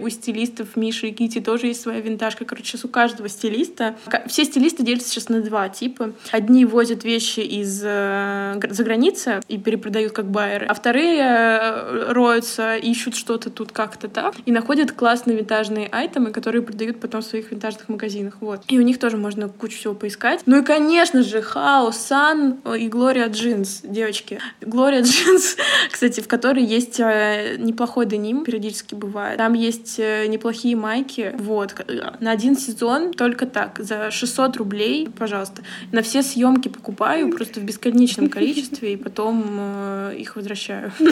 У 0.00 0.08
стилистов 0.08 0.76
Миши 0.76 1.08
и 1.08 1.12
Кити 1.12 1.40
тоже 1.40 1.66
есть 1.68 1.82
своя 1.82 2.00
винтажка. 2.00 2.44
Короче, 2.44 2.68
сейчас 2.72 2.84
у 2.84 2.88
каждого 2.88 3.28
стилиста... 3.28 3.96
Все 4.26 4.44
стилисты 4.44 4.82
делятся 4.82 5.08
сейчас 5.08 5.28
на 5.28 5.40
два 5.40 5.68
типа. 5.68 6.12
Одни 6.30 6.64
возят 6.64 7.04
вещи 7.04 7.40
из 7.40 7.82
э, 7.84 8.60
за 8.70 8.84
границы 8.84 9.40
и 9.48 9.58
перепродают 9.58 10.12
как 10.12 10.30
байеры, 10.30 10.66
а 10.66 10.74
вторые 10.74 11.18
э, 11.18 12.12
роются, 12.12 12.76
ищут 12.92 13.16
что-то 13.16 13.50
тут 13.50 13.72
как-то 13.72 14.08
так 14.08 14.34
и 14.46 14.52
находят 14.52 14.92
классные 14.92 15.36
винтажные 15.38 15.88
item 15.88 16.16
ы, 16.16 16.30
которые 16.30 16.62
продают 16.62 17.00
потом 17.00 17.22
в 17.22 17.24
своих 17.24 17.50
винтажных 17.50 17.88
магазинах. 17.88 18.36
Вот. 18.40 18.62
И 18.68 18.78
у 18.78 18.82
них 18.82 18.98
тоже 18.98 19.16
можно 19.16 19.48
кучу 19.48 19.78
всего 19.78 19.94
поискать. 19.94 20.42
Ну 20.46 20.60
и, 20.60 20.64
конечно 20.64 21.22
же, 21.22 21.42
Хаос, 21.42 21.96
Сан 21.96 22.60
и 22.78 22.88
Глория 22.88 23.28
Джинс, 23.28 23.80
девочки. 23.82 24.40
Глория 24.60 25.02
Джинс, 25.02 25.56
кстати, 25.90 26.20
в 26.20 26.28
которой 26.28 26.64
есть 26.64 27.00
э, 27.00 27.56
неплохой 27.58 28.06
деним, 28.06 28.44
периодически 28.44 28.94
бывает. 28.94 29.38
Там 29.38 29.54
есть 29.54 29.98
неплохие 29.98 30.76
майки. 30.76 31.34
Вот. 31.38 31.74
На 32.20 32.30
один 32.30 32.56
сезон 32.56 33.12
только 33.12 33.46
так, 33.46 33.78
за 33.78 34.10
600 34.10 34.56
рублей, 34.58 35.08
пожалуйста. 35.18 35.62
На 35.92 36.02
все 36.02 36.22
съемки 36.22 36.68
покупаю 36.68 37.30
просто 37.32 37.60
в 37.60 37.64
бесконечном 37.64 38.28
количестве 38.36 38.92
и 38.92 38.96
потом 38.96 39.44
э, 39.58 40.14
их 40.18 40.36
возвращаю. 40.36 40.92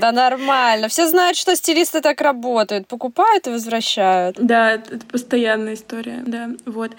Да 0.00 0.12
нормально. 0.12 0.88
Все 0.88 1.06
знают, 1.08 1.36
что 1.36 1.54
стилисты 1.54 2.00
так 2.00 2.20
работают. 2.20 2.86
Покупают 2.86 3.46
и 3.46 3.50
возвращают. 3.50 4.36
Да, 4.38 4.72
это 4.72 4.98
постоянная 5.06 5.74
история, 5.74 6.22
да. 6.26 6.50
Вот. 6.66 6.92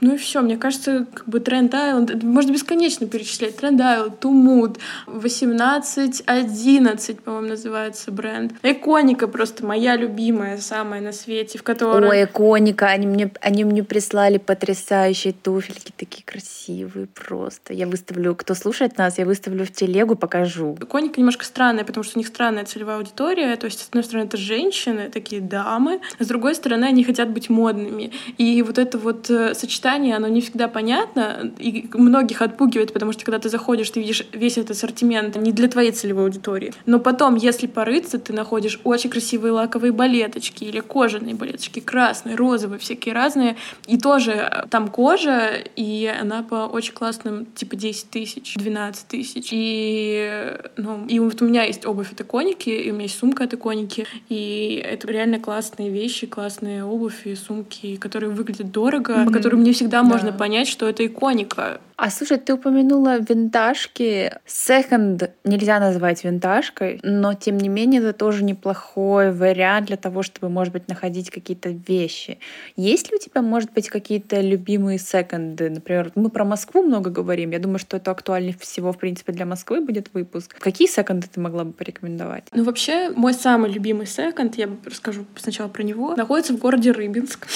Ну 0.00 0.14
и 0.14 0.16
все, 0.16 0.40
мне 0.40 0.56
кажется, 0.56 1.06
как 1.12 1.28
бы 1.28 1.40
Тренд 1.40 1.74
Айленд, 1.74 2.22
можно 2.22 2.52
бесконечно 2.52 3.06
перечислять. 3.06 3.56
Тренд 3.56 3.80
Айленд, 3.80 4.18
Тумут, 4.18 4.78
1811, 5.06 7.20
по-моему, 7.20 7.48
называется 7.48 8.10
бренд. 8.10 8.52
Эконика 8.62 9.28
просто 9.28 9.64
моя 9.64 9.96
любимая, 9.96 10.56
самая 10.58 11.00
на 11.00 11.12
свете, 11.12 11.58
в 11.58 11.62
которой... 11.62 12.08
Ой, 12.08 12.24
Эконика, 12.24 12.86
они 12.86 13.06
мне, 13.06 13.30
они 13.40 13.64
мне 13.64 13.84
прислали 13.84 14.38
потрясающие 14.38 15.34
туфельки, 15.34 15.92
такие 15.96 16.24
красивые 16.24 17.06
просто. 17.06 17.74
Я 17.74 17.86
выставлю, 17.86 18.34
кто 18.34 18.54
слушает 18.54 18.96
нас, 18.96 19.18
я 19.18 19.26
выставлю 19.26 19.66
в 19.66 19.72
телегу, 19.72 20.16
покажу. 20.16 20.76
Эконика 20.80 21.20
немножко 21.20 21.44
странная, 21.44 21.84
потому 21.84 22.04
что 22.04 22.18
у 22.18 22.20
них 22.20 22.28
странная 22.28 22.64
целевая 22.64 22.96
аудитория, 22.96 23.54
то 23.56 23.66
есть, 23.66 23.80
с 23.80 23.88
одной 23.88 24.04
стороны, 24.04 24.26
это 24.26 24.38
женщины, 24.38 25.10
такие 25.10 25.42
дамы, 25.42 26.00
а 26.18 26.24
с 26.24 26.26
другой 26.26 26.54
стороны, 26.54 26.86
они 26.86 27.04
хотят 27.04 27.28
быть 27.30 27.50
модными. 27.50 28.12
И 28.38 28.62
вот 28.62 28.78
это 28.78 28.98
вот 28.98 29.28
э, 29.28 29.54
сочетание 29.54 29.89
сочетание, 29.90 30.16
оно 30.16 30.28
не 30.28 30.40
всегда 30.40 30.68
понятно, 30.68 31.52
и 31.58 31.88
многих 31.94 32.42
отпугивает, 32.42 32.92
потому 32.92 33.12
что 33.12 33.24
когда 33.24 33.38
ты 33.38 33.48
заходишь, 33.48 33.90
ты 33.90 34.00
видишь 34.00 34.26
весь 34.32 34.58
этот 34.58 34.70
ассортимент 34.70 35.36
не 35.36 35.52
для 35.52 35.68
твоей 35.68 35.92
целевой 35.92 36.24
аудитории. 36.24 36.72
Но 36.86 36.98
потом, 36.98 37.36
если 37.36 37.66
порыться, 37.66 38.18
ты 38.18 38.32
находишь 38.32 38.80
очень 38.84 39.10
красивые 39.10 39.52
лаковые 39.52 39.92
балеточки 39.92 40.64
или 40.64 40.80
кожаные 40.80 41.34
балеточки, 41.34 41.80
красные, 41.80 42.36
розовые, 42.36 42.78
всякие 42.78 43.14
разные. 43.14 43.56
И 43.86 43.98
тоже 43.98 44.32
э, 44.32 44.66
там 44.70 44.88
кожа, 44.88 45.50
и 45.76 46.12
она 46.20 46.42
по 46.42 46.66
очень 46.66 46.94
классным, 46.94 47.46
типа 47.54 47.76
10 47.76 48.10
тысяч, 48.10 48.54
12 48.54 49.08
тысяч. 49.08 49.48
И, 49.52 50.56
ну, 50.76 51.06
и 51.06 51.18
вот 51.18 51.42
у 51.42 51.46
меня 51.46 51.64
есть 51.64 51.86
обувь 51.86 52.12
от 52.12 52.20
Иконики, 52.20 52.70
и 52.70 52.90
у 52.90 52.94
меня 52.94 53.04
есть 53.04 53.18
сумка 53.18 53.44
от 53.44 53.54
Иконики, 53.54 54.06
и 54.28 54.82
это 54.84 55.08
реально 55.08 55.40
классные 55.40 55.90
вещи, 55.90 56.26
классные 56.26 56.84
обувь 56.84 57.26
и 57.26 57.34
сумки, 57.34 57.96
которые 57.96 58.30
выглядят 58.30 58.70
дорого, 58.70 59.14
mm-hmm. 59.14 59.26
по 59.26 59.32
которым 59.32 59.60
мне 59.60 59.72
всегда 59.80 60.02
да. 60.02 60.08
можно 60.08 60.32
понять, 60.32 60.68
что 60.68 60.88
это 60.88 61.06
иконика. 61.06 61.80
А 61.96 62.08
слушай, 62.08 62.38
ты 62.38 62.54
упомянула 62.54 63.18
винтажки. 63.18 64.32
Second 64.46 65.30
нельзя 65.44 65.78
назвать 65.80 66.24
винтажкой, 66.24 66.98
но 67.02 67.34
тем 67.34 67.58
не 67.58 67.68
менее 67.68 68.00
это 68.00 68.14
тоже 68.14 68.42
неплохой 68.42 69.32
вариант 69.32 69.88
для 69.88 69.98
того, 69.98 70.22
чтобы, 70.22 70.48
может 70.48 70.72
быть, 70.72 70.88
находить 70.88 71.28
какие-то 71.28 71.68
вещи. 71.68 72.38
Есть 72.74 73.10
ли 73.10 73.16
у 73.16 73.18
тебя, 73.18 73.42
может 73.42 73.72
быть, 73.74 73.90
какие-то 73.90 74.40
любимые 74.40 74.98
секонды? 74.98 75.68
Например, 75.68 76.10
мы 76.14 76.30
про 76.30 76.46
Москву 76.46 76.82
много 76.82 77.10
говорим. 77.10 77.50
Я 77.50 77.58
думаю, 77.58 77.78
что 77.78 77.98
это 77.98 78.10
актуальнее 78.10 78.56
всего, 78.58 78.92
в 78.92 78.98
принципе, 78.98 79.32
для 79.32 79.44
Москвы 79.44 79.82
будет 79.82 80.08
выпуск. 80.14 80.56
Какие 80.58 80.88
секонды 80.88 81.26
ты 81.30 81.38
могла 81.38 81.64
бы 81.64 81.72
порекомендовать? 81.72 82.44
Ну, 82.52 82.64
вообще, 82.64 83.10
мой 83.10 83.34
самый 83.34 83.70
любимый 83.70 84.06
секонд, 84.06 84.56
я 84.56 84.70
расскажу 84.86 85.26
сначала 85.36 85.68
про 85.68 85.82
него, 85.82 86.16
находится 86.16 86.54
в 86.54 86.56
городе 86.56 86.92
Рыбинск. 86.92 87.46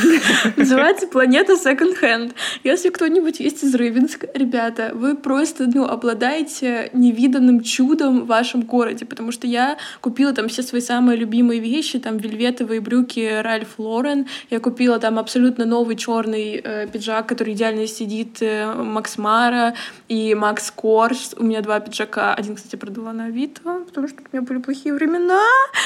Называется 0.56 1.06
«Планета 1.06 1.54
Second 1.54 2.00
Hand». 2.00 2.32
Если 2.64 2.88
кто-нибудь 2.90 3.40
есть 3.40 3.62
из 3.64 3.74
Рыбинска, 3.74 4.28
ребята, 4.34 4.92
вы 4.94 5.16
просто, 5.16 5.68
ну, 5.72 5.84
обладаете 5.84 6.90
невиданным 6.92 7.62
чудом 7.62 8.22
в 8.22 8.26
вашем 8.26 8.62
городе, 8.62 9.04
потому 9.04 9.32
что 9.32 9.46
я 9.46 9.76
купила 10.00 10.32
там 10.32 10.48
все 10.48 10.62
свои 10.62 10.80
самые 10.80 11.18
любимые 11.18 11.60
вещи, 11.60 11.98
там 11.98 12.18
вельветовые 12.18 12.80
брюки 12.80 13.40
Ральф 13.42 13.78
Лорен, 13.78 14.26
я 14.50 14.60
купила 14.60 14.98
там 14.98 15.18
абсолютно 15.18 15.64
новый 15.64 15.96
черный 15.96 16.60
э, 16.62 16.86
пиджак, 16.86 17.26
который 17.26 17.54
идеально 17.54 17.86
сидит 17.86 18.38
э, 18.40 18.72
Макс 18.72 19.18
Мара 19.18 19.74
и 20.08 20.34
Макс 20.34 20.70
Корс. 20.70 21.34
У 21.36 21.44
меня 21.44 21.60
два 21.60 21.80
пиджака, 21.80 22.34
один, 22.34 22.56
кстати, 22.56 22.76
продала 22.76 23.12
на 23.12 23.26
Авито, 23.26 23.60
потому 23.86 24.08
что 24.08 24.18
у 24.20 24.36
меня 24.36 24.46
были 24.46 24.58
плохие 24.58 24.94
времена. 24.94 25.40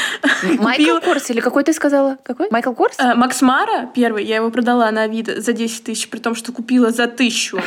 Майкл 0.58 0.98
Корс 1.04 1.30
или 1.30 1.40
какой 1.40 1.64
ты 1.64 1.72
сказала? 1.72 2.18
Какой? 2.22 2.48
Майкл 2.50 2.72
Корс? 2.72 2.96
Э, 2.98 3.14
Макс 3.14 3.42
Мара 3.42 3.90
первый, 3.96 4.24
я 4.24 4.36
его 4.36 4.50
продала 4.50 4.90
на 4.90 5.04
Авито 5.04 5.40
за 5.40 5.54
10 5.54 5.84
тысяч, 5.84 6.08
при 6.08 6.18
том, 6.18 6.34
что 6.34 6.52
купила 6.52 6.90
за 6.90 7.08
тысячу 7.08 7.58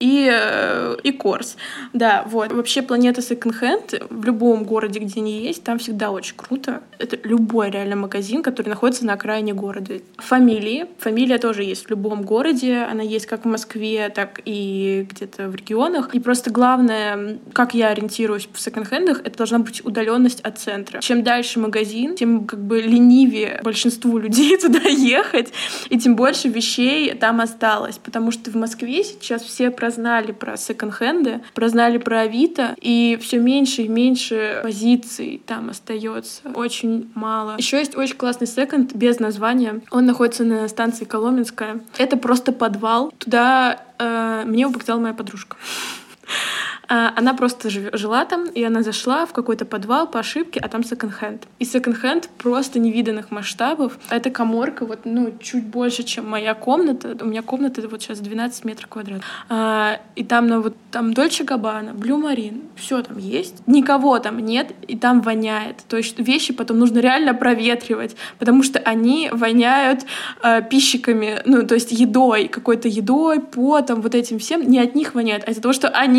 и, 0.00 0.30
э, 0.30 0.96
и 1.02 1.10
Корс. 1.10 1.56
Да, 1.92 2.24
вот. 2.28 2.52
Вообще 2.52 2.82
планета 2.82 3.20
секонд-хенд 3.20 3.94
в 4.10 4.24
любом 4.24 4.62
городе, 4.62 5.00
где 5.00 5.20
они 5.20 5.42
есть, 5.42 5.64
там 5.64 5.80
всегда 5.80 6.12
очень 6.12 6.36
круто. 6.36 6.82
Это 6.98 7.18
любой 7.24 7.70
реально 7.70 7.96
магазин, 7.96 8.44
который 8.44 8.68
находится 8.68 9.04
на 9.04 9.14
окраине 9.14 9.54
города. 9.54 9.94
Фамилии. 10.18 10.86
Фамилия 10.98 11.38
тоже 11.38 11.64
есть 11.64 11.86
в 11.86 11.90
любом 11.90 12.22
городе. 12.22 12.86
Она 12.88 13.02
есть 13.02 13.26
как 13.26 13.44
в 13.44 13.48
Москве, 13.48 14.08
так 14.10 14.40
и 14.44 15.04
где-то 15.10 15.48
в 15.48 15.56
регионах. 15.56 16.14
И 16.14 16.20
просто 16.20 16.50
главное, 16.50 17.38
как 17.52 17.74
я 17.74 17.88
ориентируюсь 17.88 18.48
в 18.52 18.60
секонд-хендах, 18.60 19.22
это 19.24 19.36
должна 19.36 19.58
быть 19.58 19.84
удаленность 19.84 20.40
от 20.42 20.60
центра. 20.60 21.00
Чем 21.00 21.24
дальше 21.24 21.58
магазин, 21.58 22.14
тем 22.14 22.46
как 22.46 22.60
бы 22.60 22.80
ленивее 22.80 23.60
большинству 23.64 24.18
людей 24.18 24.56
туда 24.62 24.78
ехать, 24.78 25.52
и 25.90 25.98
тем 25.98 26.14
больше 26.14 26.46
вещей 26.46 27.12
там 27.14 27.40
осталось. 27.40 27.98
Потому 27.98 28.30
что 28.30 28.52
в 28.52 28.54
Москве 28.54 29.02
сейчас 29.02 29.42
все 29.42 29.72
про 29.72 29.87
прознали 29.88 30.32
про 30.32 30.58
секонд-хенды, 30.58 31.40
прознали 31.54 31.96
про 31.96 32.20
Авито, 32.20 32.76
и 32.78 33.18
все 33.22 33.38
меньше 33.38 33.82
и 33.82 33.88
меньше 33.88 34.60
позиций 34.62 35.40
там 35.46 35.70
остается. 35.70 36.42
Очень 36.54 37.10
мало. 37.14 37.54
Еще 37.56 37.78
есть 37.78 37.96
очень 37.96 38.16
классный 38.16 38.46
секонд 38.46 38.94
без 38.94 39.18
названия. 39.18 39.80
Он 39.90 40.04
находится 40.04 40.44
на 40.44 40.68
станции 40.68 41.06
Коломенская. 41.06 41.80
Это 41.96 42.18
просто 42.18 42.52
подвал. 42.52 43.12
Туда 43.16 43.80
э, 43.98 44.42
мне 44.44 44.68
показала 44.68 45.00
моя 45.00 45.14
подружка. 45.14 45.56
А, 46.88 47.12
она 47.16 47.34
просто 47.34 47.68
жила 47.70 48.24
там, 48.24 48.46
и 48.46 48.62
она 48.62 48.82
зашла 48.82 49.26
в 49.26 49.32
какой-то 49.32 49.64
подвал 49.64 50.06
по 50.06 50.20
ошибке, 50.20 50.60
а 50.60 50.68
там 50.68 50.82
секонд-хенд. 50.82 51.46
И 51.58 51.64
секонд-хенд 51.64 52.30
просто 52.38 52.78
невиданных 52.78 53.30
масштабов. 53.30 53.98
Это 54.08 54.30
коморка 54.30 54.86
вот, 54.86 55.00
ну, 55.04 55.34
чуть 55.40 55.66
больше, 55.66 56.02
чем 56.02 56.28
моя 56.28 56.54
комната. 56.54 57.16
У 57.20 57.26
меня 57.26 57.42
комната 57.42 57.86
вот 57.88 58.02
сейчас 58.02 58.20
12 58.20 58.64
метров 58.64 58.88
квадратных. 58.88 59.24
А, 59.50 60.00
и 60.16 60.24
там, 60.24 60.46
ну, 60.46 60.62
вот 60.62 60.76
там 60.90 61.12
Dolce 61.12 61.44
Gabbana, 61.44 61.92
Blumarine, 61.92 62.62
все 62.76 63.02
там 63.02 63.18
есть. 63.18 63.56
Никого 63.66 64.18
там 64.18 64.38
нет, 64.38 64.72
и 64.86 64.96
там 64.96 65.20
воняет. 65.20 65.76
То 65.88 65.98
есть 65.98 66.18
вещи 66.18 66.54
потом 66.54 66.78
нужно 66.78 67.00
реально 67.00 67.34
проветривать, 67.34 68.16
потому 68.38 68.62
что 68.62 68.78
они 68.78 69.28
воняют 69.30 70.06
э, 70.42 70.62
пищиками, 70.62 71.42
ну, 71.44 71.66
то 71.66 71.74
есть 71.74 71.92
едой, 71.92 72.48
какой-то 72.48 72.88
едой, 72.88 73.40
потом, 73.40 74.00
вот 74.00 74.14
этим 74.14 74.38
всем. 74.38 74.62
Не 74.62 74.80
от 74.80 74.94
них 74.94 75.14
воняет, 75.14 75.44
а 75.46 75.50
из-за 75.50 75.60
того, 75.60 75.74
что 75.74 75.88
они 75.88 76.17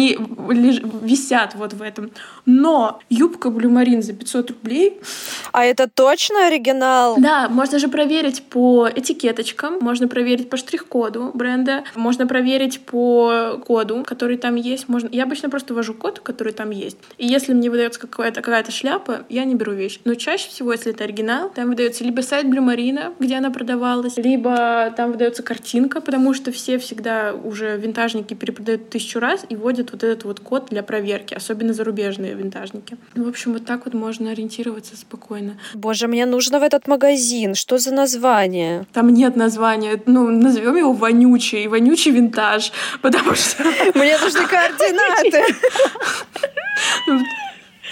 леж... 0.50 0.82
висят 1.02 1.56
вот 1.56 1.74
в 1.74 1.82
этом. 1.82 2.12
Но 2.46 3.00
юбка 3.10 3.50
Blumarine 3.50 4.02
за 4.02 4.14
500 4.14 4.52
рублей. 4.52 5.00
А 5.52 5.66
это 5.66 5.88
точно 5.88 6.48
оригинал? 6.48 7.18
Да, 7.18 7.50
можно 7.50 7.80
же 7.80 7.88
проверить 7.88 8.44
по 8.44 8.88
этикеточкам, 8.94 9.80
можно 9.82 10.08
проверить 10.08 10.50
по 10.50 10.58
штрих-коду 10.58 11.32
бренда, 11.34 11.84
можно 11.96 12.28
проверить 12.28 12.82
по 12.82 13.62
коду, 13.66 14.04
который 14.06 14.38
там 14.38 14.56
есть. 14.56 14.90
Можно... 14.90 15.10
Я 15.12 15.24
обычно 15.24 15.50
просто 15.50 15.74
ввожу 15.74 15.94
код, 15.94 16.20
который 16.20 16.54
там 16.54 16.72
есть. 16.72 16.98
И 17.18 17.28
если 17.28 17.54
мне 17.54 17.70
выдается 17.70 18.00
какая-то 18.00 18.42
какая 18.42 18.64
шляпа, 18.70 19.26
я 19.30 19.46
не 19.46 19.56
беру 19.56 19.74
вещь. 19.74 20.00
Но 20.06 20.16
чаще 20.16 20.50
всего, 20.50 20.72
если 20.72 20.92
это 20.92 21.04
оригинал, 21.06 21.50
там 21.50 21.70
выдается 21.70 22.04
либо 22.04 22.22
сайт 22.22 22.48
Blumarine 22.48 22.62
а, 22.62 23.14
где 23.20 23.38
она 23.38 23.50
продавалась, 23.50 24.18
либо 24.18 24.94
там 24.96 25.12
выдается 25.12 25.44
картинка, 25.44 26.02
потому 26.02 26.34
что 26.34 26.52
все 26.52 26.78
всегда 26.78 27.34
уже 27.34 27.78
винтажники 27.78 28.34
перепродают 28.34 28.90
тысячу 28.90 29.20
раз 29.20 29.46
и 29.50 29.56
вводят 29.56 29.89
вот 29.92 30.04
этот 30.04 30.24
вот 30.24 30.40
код 30.40 30.68
для 30.70 30.84
проверки, 30.84 31.34
особенно 31.34 31.74
зарубежные 31.74 32.34
винтажники. 32.34 32.98
В 33.16 33.28
общем, 33.28 33.54
вот 33.54 33.66
так 33.66 33.86
вот 33.86 33.94
можно 33.94 34.32
ориентироваться 34.32 34.96
спокойно. 34.98 35.58
Боже, 35.74 36.08
мне 36.08 36.26
нужно 36.26 36.60
в 36.60 36.64
этот 36.64 36.88
магазин. 36.88 37.56
Что 37.56 37.78
за 37.78 37.94
название? 37.94 38.86
Там 38.94 39.14
нет 39.14 39.36
названия. 39.36 40.02
Ну, 40.06 40.30
назовем 40.30 40.76
его 40.76 40.94
вонючий. 40.94 41.68
Вонючий 41.68 42.12
винтаж. 42.12 42.72
Потому 43.02 43.36
что... 43.36 43.64
Мне 43.96 44.18
нужны 44.18 44.48
координаты. 44.48 45.44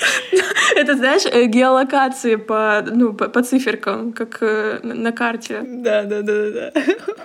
Это, 0.76 0.96
знаешь, 0.96 1.26
э, 1.26 1.46
геолокации 1.46 2.36
по, 2.36 2.84
ну, 2.86 3.14
по, 3.14 3.30
по 3.30 3.44
циферкам, 3.44 4.14
как 4.14 4.38
э, 4.42 4.80
на 4.84 5.12
карте. 5.12 5.64
Да, 5.66 6.04
да, 6.04 6.22
да, 6.22 6.52
да. 6.52 6.72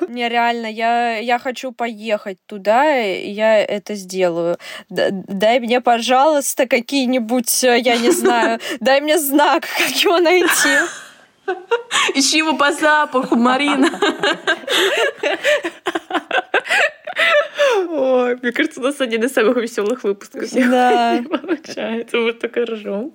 Не, 0.08 0.28
реально, 0.28 0.66
я, 0.66 1.18
я 1.18 1.38
хочу 1.38 1.72
поехать 1.72 2.38
туда, 2.46 3.00
и 3.00 3.30
я 3.30 3.58
это 3.58 3.94
сделаю. 3.94 4.58
Дай 4.88 5.60
мне, 5.60 5.80
пожалуйста, 5.80 6.66
какие-нибудь, 6.66 7.64
э, 7.64 7.78
я 7.78 7.96
не 7.96 8.10
знаю, 8.10 8.58
дай 8.80 9.00
мне 9.00 9.18
знак, 9.18 9.66
как 9.78 9.90
его 10.02 10.18
найти. 10.18 10.78
Ищи 12.14 12.38
его 12.38 12.54
по 12.54 12.72
запаху, 12.72 13.36
Марина. 13.36 13.90
Ой, 17.88 18.38
мне 18.40 18.52
кажется, 18.52 18.80
у 18.80 18.82
нас 18.84 19.00
один 19.00 19.24
из 19.24 19.32
самых 19.32 19.56
веселых 19.56 20.04
выпусков. 20.04 20.50
Да. 20.52 21.22
Получается, 21.30 22.16
мы 22.16 22.32
только 22.32 22.64
ржем. 22.64 23.12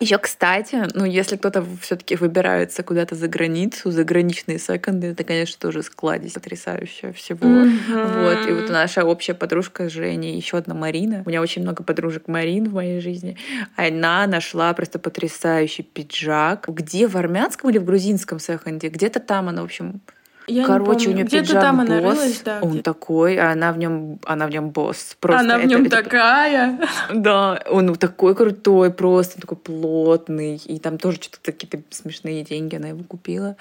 Еще, 0.00 0.18
кстати, 0.18 0.82
ну, 0.94 1.04
если 1.04 1.36
кто-то 1.36 1.64
все-таки 1.80 2.16
выбирается 2.16 2.82
куда-то 2.82 3.14
за 3.14 3.28
границу, 3.28 3.92
заграничные 3.92 4.58
секонды, 4.58 5.08
это, 5.08 5.22
конечно, 5.22 5.56
тоже 5.60 5.84
складись 5.84 6.32
потрясающая 6.32 7.12
всего. 7.12 7.46
Mm-hmm. 7.46 8.22
Вот. 8.24 8.48
И 8.48 8.52
вот 8.52 8.70
наша 8.70 9.04
общая 9.04 9.34
подружка 9.34 9.88
Женя, 9.88 10.34
еще 10.34 10.58
одна 10.58 10.74
Марина. 10.74 11.22
У 11.24 11.28
меня 11.28 11.40
очень 11.40 11.62
много 11.62 11.84
подружек 11.84 12.26
Марин 12.26 12.68
в 12.68 12.74
моей 12.74 13.00
жизни. 13.00 13.36
Она 13.76 14.26
нашла 14.26 14.74
просто 14.74 14.98
потрясающий 14.98 15.84
пиджак. 15.84 16.64
Где? 16.68 17.06
В 17.06 17.16
армянском 17.16 17.70
или 17.70 17.78
в 17.78 17.84
грузинском 17.84 18.40
секонде? 18.40 18.88
Где-то 18.88 19.20
там 19.20 19.48
она, 19.48 19.62
в 19.62 19.66
общем, 19.66 20.00
я 20.46 20.66
Короче, 20.66 21.10
у 21.10 21.12
нее 21.12 21.24
пиджак 21.24 21.62
там 21.62 21.80
она 21.80 22.00
босс, 22.00 22.18
рылась, 22.18 22.42
да, 22.44 22.58
он 22.60 22.82
такой, 22.82 23.38
а 23.38 23.52
она 23.52 23.72
в 23.72 23.78
нем, 23.78 24.18
она 24.24 24.46
в 24.46 24.50
нем 24.50 24.70
босс. 24.70 25.16
Просто 25.18 25.40
она 25.40 25.58
в 25.58 25.64
нем 25.64 25.88
такая. 25.88 26.78
Да, 27.12 27.62
он 27.70 27.94
такой 27.94 28.34
крутой, 28.34 28.92
просто 28.92 29.40
такой 29.40 29.56
плотный, 29.56 30.56
и 30.56 30.78
там 30.78 30.98
тоже 30.98 31.18
что-то 31.20 31.52
какие-то 31.52 31.82
смешные 31.90 32.44
деньги 32.44 32.76
она 32.76 32.88
его 32.88 33.02
купила. 33.04 33.56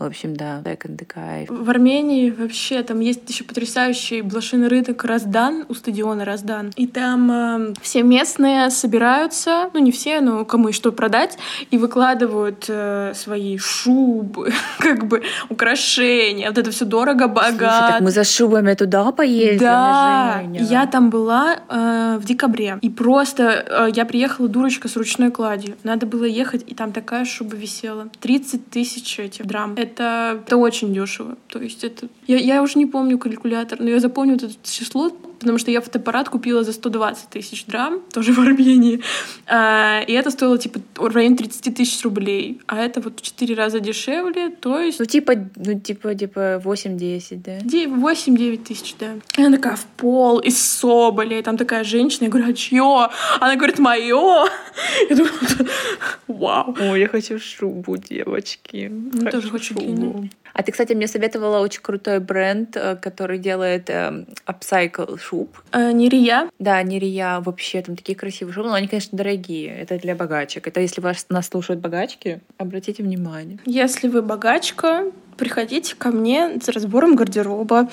В 0.00 0.04
общем, 0.04 0.34
да, 0.34 0.62
секонды 0.64 1.04
кайф. 1.04 1.50
В 1.50 1.68
Армении 1.68 2.30
вообще 2.30 2.82
там 2.82 3.00
есть 3.00 3.28
еще 3.28 3.44
потрясающий 3.44 4.22
блошиный 4.22 4.68
рынок 4.68 5.04
Раздан, 5.04 5.66
у 5.68 5.74
стадиона 5.74 6.24
Раздан. 6.24 6.70
И 6.76 6.86
там 6.86 7.30
э, 7.30 7.74
все 7.82 8.02
местные 8.02 8.70
собираются, 8.70 9.68
ну 9.74 9.80
не 9.80 9.92
все, 9.92 10.22
но 10.22 10.46
кому 10.46 10.68
и 10.68 10.72
что 10.72 10.90
продать, 10.90 11.36
и 11.70 11.76
выкладывают 11.76 12.64
э, 12.68 13.12
свои 13.14 13.58
шубы, 13.58 14.50
как 14.78 15.06
бы 15.06 15.22
украшения. 15.50 16.48
Вот 16.48 16.56
это 16.56 16.70
все 16.70 16.86
дорого, 16.86 17.28
богато. 17.28 17.58
Слушай, 17.58 17.92
так 17.92 18.00
мы 18.00 18.10
за 18.10 18.24
шубами 18.24 18.72
туда 18.72 19.12
поездили, 19.12 19.58
Да, 19.58 20.42
я 20.54 20.86
там 20.86 21.10
была 21.10 21.58
э, 21.68 22.18
в 22.18 22.24
декабре. 22.24 22.78
И 22.80 22.88
просто 22.88 23.66
э, 23.68 23.88
я 23.94 24.06
приехала 24.06 24.48
дурочка 24.48 24.88
с 24.88 24.96
ручной 24.96 25.30
кладью. 25.30 25.76
Надо 25.84 26.06
было 26.06 26.24
ехать, 26.24 26.64
и 26.66 26.74
там 26.74 26.92
такая 26.92 27.26
шуба 27.26 27.54
висела. 27.54 28.08
30 28.20 28.70
тысяч 28.70 29.20
этих 29.20 29.44
драм 29.44 29.74
это, 29.76 29.89
это 29.94 30.56
очень 30.56 30.94
дешево. 30.94 31.36
То 31.48 31.58
есть 31.60 31.84
это... 31.84 32.08
Я, 32.26 32.36
я 32.38 32.62
уже 32.62 32.78
не 32.78 32.86
помню 32.86 33.18
калькулятор, 33.18 33.80
но 33.80 33.88
я 33.88 34.00
запомню 34.00 34.36
это 34.36 34.50
число, 34.62 35.10
потому 35.40 35.58
что 35.58 35.70
я 35.70 35.80
фотоаппарат 35.80 36.28
купила 36.28 36.62
за 36.62 36.72
120 36.72 37.28
тысяч 37.30 37.64
драм, 37.66 38.00
тоже 38.12 38.32
в 38.32 38.38
Армении, 38.38 39.02
а, 39.46 40.00
и 40.06 40.12
это 40.12 40.30
стоило 40.30 40.58
типа 40.58 40.80
в 40.96 41.14
районе 41.14 41.36
30 41.36 41.74
тысяч 41.74 42.02
рублей, 42.04 42.60
а 42.66 42.78
это 42.78 43.00
вот 43.00 43.20
в 43.20 43.22
4 43.22 43.54
раза 43.54 43.80
дешевле, 43.80 44.50
то 44.50 44.78
есть... 44.78 45.00
Ну 45.00 45.06
типа, 45.06 45.32
ну 45.56 45.80
типа, 45.80 46.14
типа 46.14 46.62
8-10, 46.64 47.42
да? 47.42 47.58
8-9 47.58 48.64
тысяч, 48.64 48.94
да. 48.98 49.14
И 49.36 49.42
она 49.42 49.56
такая 49.56 49.76
в 49.76 49.84
пол, 49.96 50.38
из 50.38 50.60
соболя, 50.60 51.38
и 51.38 51.42
там 51.42 51.56
такая 51.56 51.84
женщина, 51.84 52.24
я 52.24 52.30
говорю, 52.30 52.50
а 52.50 52.52
чье? 52.52 53.08
Она 53.40 53.56
говорит, 53.56 53.78
мое. 53.78 54.48
Я 55.10 55.16
думаю, 55.16 55.32
вау. 56.28 56.76
Ой, 56.80 57.00
я 57.00 57.08
хочу 57.08 57.38
шубу, 57.38 57.96
девочки. 57.96 58.92
Я 59.22 59.30
тоже 59.30 59.50
хочу 59.50 59.74
шубу. 59.74 60.28
А 60.52 60.62
ты, 60.62 60.72
кстати, 60.72 60.92
мне 60.92 61.06
советовала 61.06 61.60
очень 61.60 61.82
крутой 61.82 62.20
бренд, 62.20 62.76
э, 62.76 62.96
который 62.96 63.38
делает 63.38 63.88
э, 63.90 64.24
upcycle 64.46 65.18
шуб. 65.18 65.56
Э, 65.72 65.92
Нирия. 65.92 66.48
Да, 66.58 66.82
Нирия. 66.82 67.40
Вообще 67.40 67.82
там 67.82 67.96
такие 67.96 68.16
красивые 68.16 68.54
шубы, 68.54 68.68
но 68.68 68.74
они, 68.74 68.88
конечно, 68.88 69.16
дорогие. 69.16 69.74
Это 69.76 69.98
для 69.98 70.14
богачек. 70.14 70.66
Это 70.66 70.80
если 70.80 71.00
вас 71.00 71.26
нас 71.28 71.48
слушают 71.48 71.80
богачки, 71.80 72.40
обратите 72.58 73.02
внимание. 73.02 73.58
Если 73.64 74.08
вы 74.08 74.22
богачка, 74.22 75.04
приходите 75.36 75.94
ко 75.96 76.10
мне 76.10 76.58
с 76.62 76.68
разбором 76.68 77.16
гардероба. 77.16 77.88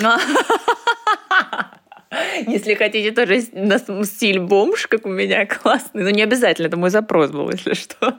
Если 2.46 2.74
хотите 2.74 3.10
тоже 3.12 3.42
на 3.52 3.78
стиль 4.04 4.40
бомж, 4.40 4.86
как 4.86 5.06
у 5.06 5.10
меня, 5.10 5.46
классный. 5.62 6.02
Но 6.02 6.10
не 6.10 6.22
обязательно, 6.22 6.68
это 6.68 6.76
мой 6.76 6.90
запрос 6.90 7.30
был, 7.30 7.50
если 7.50 7.74
что. 7.74 8.18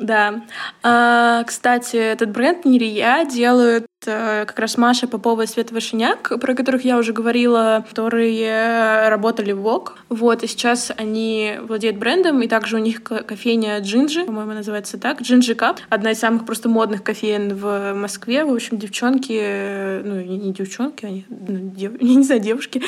Да. 0.00 0.42
А, 0.82 1.44
кстати, 1.44 1.96
этот 1.96 2.30
бренд 2.30 2.64
Нирия 2.64 3.24
делают 3.24 3.86
как 4.04 4.58
раз 4.58 4.76
Маша 4.78 5.08
Попова 5.08 5.42
и 5.42 5.46
Света 5.46 5.74
Вашиняк, 5.74 6.38
про 6.40 6.54
которых 6.54 6.84
я 6.84 6.98
уже 6.98 7.12
говорила, 7.12 7.84
которые 7.88 9.08
работали 9.08 9.52
в 9.52 9.60
ВОК. 9.60 9.98
Вот, 10.08 10.42
и 10.42 10.46
сейчас 10.46 10.92
они 10.96 11.56
владеют 11.62 11.96
брендом, 11.96 12.40
и 12.42 12.48
также 12.48 12.76
у 12.76 12.78
них 12.78 13.02
кофейня 13.02 13.78
Джинджи, 13.80 14.24
по-моему, 14.24 14.52
называется 14.52 14.98
так, 14.98 15.22
Джинджи 15.22 15.54
Кап, 15.54 15.80
одна 15.88 16.12
из 16.12 16.18
самых 16.18 16.46
просто 16.46 16.68
модных 16.68 17.02
кофеин 17.02 17.54
в 17.54 17.94
Москве. 17.94 18.44
В 18.44 18.54
общем, 18.54 18.78
девчонки, 18.78 20.02
ну, 20.02 20.20
не 20.20 20.52
девчонки, 20.52 21.04
они, 21.04 21.24
ну, 21.28 21.70
дев, 21.70 21.92
я 22.00 22.14
не 22.14 22.24
знаю, 22.24 22.40
девушки, 22.40 22.82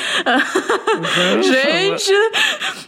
женщины, 1.43 2.33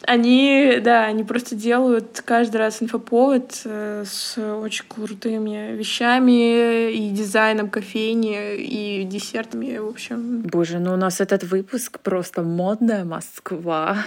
они, 0.03 0.79
да, 0.81 1.05
они 1.05 1.23
просто 1.23 1.55
делают 1.55 2.21
каждый 2.25 2.57
раз 2.57 2.81
инфоповод 2.81 3.61
э, 3.65 4.03
с 4.05 4.37
очень 4.37 4.85
крутыми 4.87 5.75
вещами 5.75 6.91
и 6.91 7.09
дизайном 7.09 7.69
кофейни, 7.69 8.12
печенье 8.13 8.57
и 8.57 9.03
десертами, 9.03 9.77
в 9.77 9.87
общем. 9.87 10.41
Боже, 10.41 10.79
ну 10.79 10.93
у 10.93 10.97
нас 10.97 11.21
этот 11.21 11.43
выпуск 11.43 11.99
просто 11.99 12.43
модная 12.43 13.05
Москва. 13.05 14.05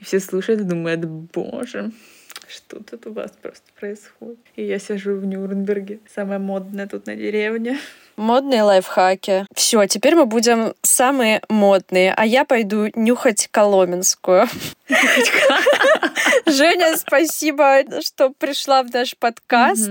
И 0.00 0.04
все 0.04 0.20
слушают 0.20 0.60
и 0.60 0.64
думают, 0.64 1.04
боже, 1.04 1.90
что 2.48 2.82
тут 2.82 3.06
у 3.06 3.12
вас 3.12 3.30
просто 3.42 3.64
происходит. 3.78 4.38
И 4.56 4.64
я 4.64 4.78
сижу 4.78 5.16
в 5.16 5.24
Нюрнберге, 5.24 6.00
самая 6.14 6.38
модная 6.38 6.86
тут 6.86 7.06
на 7.06 7.16
деревне. 7.16 7.78
Модные 8.16 8.62
лайфхаки. 8.62 9.46
Все, 9.54 9.86
теперь 9.86 10.14
мы 10.14 10.26
будем 10.26 10.74
самые 10.82 11.40
модные, 11.48 12.14
а 12.16 12.24
я 12.24 12.44
пойду 12.44 12.88
нюхать 12.94 13.48
Коломенскую. 13.50 14.46
Женя, 16.46 16.96
спасибо, 16.96 17.82
что 18.00 18.30
пришла 18.30 18.82
в 18.82 18.92
наш 18.92 19.16
подкаст. 19.16 19.90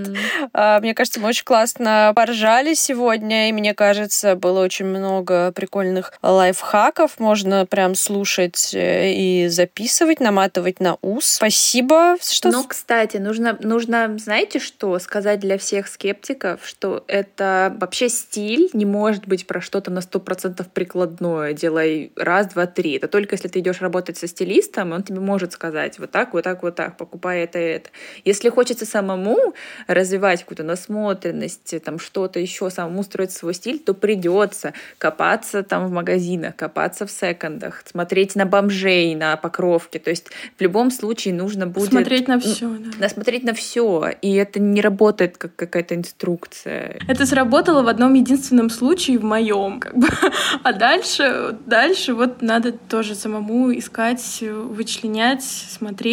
А, 0.54 0.80
мне 0.80 0.94
кажется, 0.94 1.20
мы 1.20 1.30
очень 1.30 1.46
классно 1.46 2.14
поржали 2.16 2.74
сегодня, 2.74 3.50
и 3.50 3.52
мне 3.52 3.74
кажется, 3.74 4.36
было 4.36 4.62
очень 4.62 4.86
много 4.86 5.52
прикольных 5.52 6.14
лайфхаков. 6.22 7.20
Можно 7.20 7.66
прям 7.66 7.96
слушать 7.96 8.74
э, 8.74 9.12
и 9.12 9.48
записывать, 9.48 10.20
наматывать 10.20 10.80
на 10.80 10.98
ус. 11.02 11.26
Спасибо, 11.26 12.18
что... 12.22 12.52
Ну, 12.52 12.64
кстати, 12.66 13.18
нужно, 13.18 13.58
нужно, 13.62 14.18
знаете 14.18 14.60
что, 14.60 14.98
сказать 15.00 15.40
для 15.40 15.58
всех 15.58 15.88
скептиков, 15.88 16.62
что 16.64 17.04
это 17.08 17.76
вообще 17.80 18.10
стиль 18.10 18.70
не 18.74 18.86
может 18.86 19.28
быть 19.28 19.48
про 19.48 19.62
что-то 19.62 19.92
на 19.92 20.02
сто 20.02 20.20
процентов 20.20 20.68
прикладное. 20.68 21.54
Делай 21.54 22.12
раз, 22.16 22.48
два, 22.48 22.66
три. 22.66 22.94
Это 22.94 23.08
только 23.08 23.36
если 23.36 23.48
ты 23.48 23.60
идешь 23.60 23.82
работать 23.82 24.18
со 24.18 24.28
стилистом, 24.28 24.92
он 24.92 25.04
тебе 25.04 25.20
может 25.20 25.54
сказать 25.54 26.00
вот 26.00 26.12
так, 26.12 26.23
вот 26.32 26.44
так, 26.44 26.64
вот 26.64 26.76
так, 26.76 26.96
покупай 26.98 27.42
это 27.42 27.60
и 27.60 27.64
это. 27.64 27.90
Если 28.24 28.50
хочется 28.50 28.86
самому 28.86 29.54
развивать 29.88 30.42
какую-то 30.42 30.64
насмотренность, 30.64 31.84
там 31.84 32.00
что-то 32.00 32.40
еще, 32.40 32.70
самому 32.70 33.04
строить 33.04 33.32
свой 33.32 33.54
стиль, 33.54 33.80
то 33.80 33.94
придется 33.94 34.74
копаться 34.98 35.64
там 35.64 35.88
в 35.88 35.92
магазинах, 35.92 36.56
копаться 36.56 37.06
в 37.06 37.12
секондах, 37.12 37.84
смотреть 37.86 38.36
на 38.36 38.46
бомжей, 38.46 39.16
на 39.16 39.36
покровке. 39.38 40.00
То 40.00 40.10
есть 40.10 40.28
в 40.58 40.62
любом 40.62 40.92
случае 40.92 41.34
нужно 41.34 41.68
будет... 41.68 41.90
Смотреть 41.90 42.28
на 42.28 42.40
все. 42.40 42.70
Да. 43.00 43.10
Смотреть 43.10 43.44
на 43.44 43.54
все. 43.54 44.12
И 44.22 44.34
это 44.36 44.60
не 44.60 44.82
работает 44.82 45.38
как 45.38 45.56
какая-то 45.56 45.96
инструкция. 45.96 47.00
Это 47.08 47.26
сработало 47.26 47.82
в 47.82 47.88
одном 47.88 48.14
единственном 48.14 48.70
случае 48.70 49.18
в 49.18 49.24
моем. 49.24 49.80
Как 49.80 49.98
бы. 49.98 50.08
А 50.64 50.72
дальше, 50.72 51.58
дальше 51.66 52.14
вот 52.14 52.42
надо 52.42 52.72
тоже 52.72 53.16
самому 53.16 53.78
искать, 53.78 54.42
вычленять, 54.42 55.44
смотреть. 55.44 56.13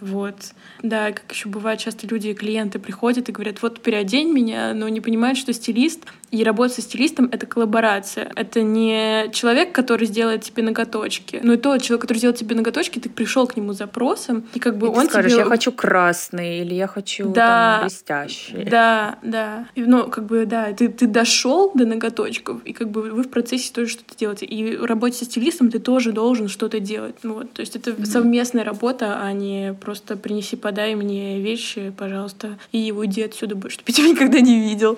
Вот. 0.00 0.52
Да, 0.82 1.12
как 1.12 1.30
еще 1.30 1.48
бывает, 1.48 1.78
часто 1.78 2.06
люди, 2.06 2.32
клиенты 2.32 2.78
приходят 2.78 3.28
и 3.28 3.32
говорят, 3.32 3.60
вот 3.62 3.82
переодень 3.82 4.32
меня, 4.32 4.72
но 4.72 4.88
не 4.88 5.00
понимают, 5.00 5.36
что 5.36 5.52
стилист 5.52 6.04
и 6.30 6.44
работа 6.44 6.74
со 6.74 6.82
стилистом— 6.82 7.28
это 7.32 7.46
коллаборация. 7.46 8.30
Это 8.36 8.62
не 8.62 9.30
человек, 9.32 9.72
который 9.72 10.06
сделает 10.06 10.42
тебе 10.42 10.62
ноготочки. 10.62 11.40
Но 11.42 11.54
и 11.54 11.56
тот 11.56 11.82
человек, 11.82 12.02
который 12.02 12.18
сделает 12.18 12.38
тебе 12.38 12.54
ноготочки, 12.54 12.98
ты 12.98 13.08
пришел 13.08 13.46
к 13.46 13.56
нему 13.56 13.72
запросом, 13.72 14.44
и 14.54 14.60
как 14.60 14.78
бы 14.78 14.86
и 14.86 14.90
он 14.90 15.06
ты 15.06 15.10
скажешь, 15.10 15.32
тебе... 15.32 15.42
я 15.42 15.46
хочу 15.46 15.72
красный, 15.72 16.60
или 16.60 16.74
я 16.74 16.86
хочу 16.86 17.30
да, 17.30 17.78
там, 17.78 17.88
блестящий. 17.88 18.64
Да, 18.64 19.18
да. 19.22 19.66
И, 19.74 19.82
ну, 19.82 20.08
как 20.08 20.26
бы, 20.26 20.46
да, 20.46 20.72
ты, 20.72 20.88
ты 20.88 21.06
дошел 21.06 21.72
до 21.74 21.84
ноготочков, 21.84 22.62
и 22.64 22.72
как 22.72 22.90
бы 22.90 23.02
вы 23.02 23.22
в 23.22 23.28
процессе 23.28 23.72
тоже 23.72 23.90
что-то 23.90 24.16
делаете. 24.16 24.46
И 24.46 24.76
в 24.76 24.84
работе 24.84 25.18
со 25.18 25.24
стилистом 25.24 25.70
ты 25.70 25.78
тоже 25.78 26.12
должен 26.12 26.48
что-то 26.48 26.78
делать. 26.78 27.16
Ну, 27.22 27.34
вот, 27.34 27.52
то 27.52 27.60
есть 27.60 27.74
это 27.74 27.90
mm-hmm. 27.90 28.06
совместная 28.06 28.64
работа, 28.64 29.20
а 29.20 29.32
не 29.32 29.74
просто 29.80 30.16
принеси, 30.16 30.56
подай 30.56 30.94
мне 30.94 31.40
вещи, 31.40 31.92
пожалуйста, 31.96 32.58
и 32.70 32.92
уйди 32.92 33.22
отсюда 33.22 33.56
больше, 33.56 33.78
чтобы 33.78 33.92
тебя 33.92 34.08
никогда 34.08 34.40
не 34.40 34.60
видел. 34.60 34.96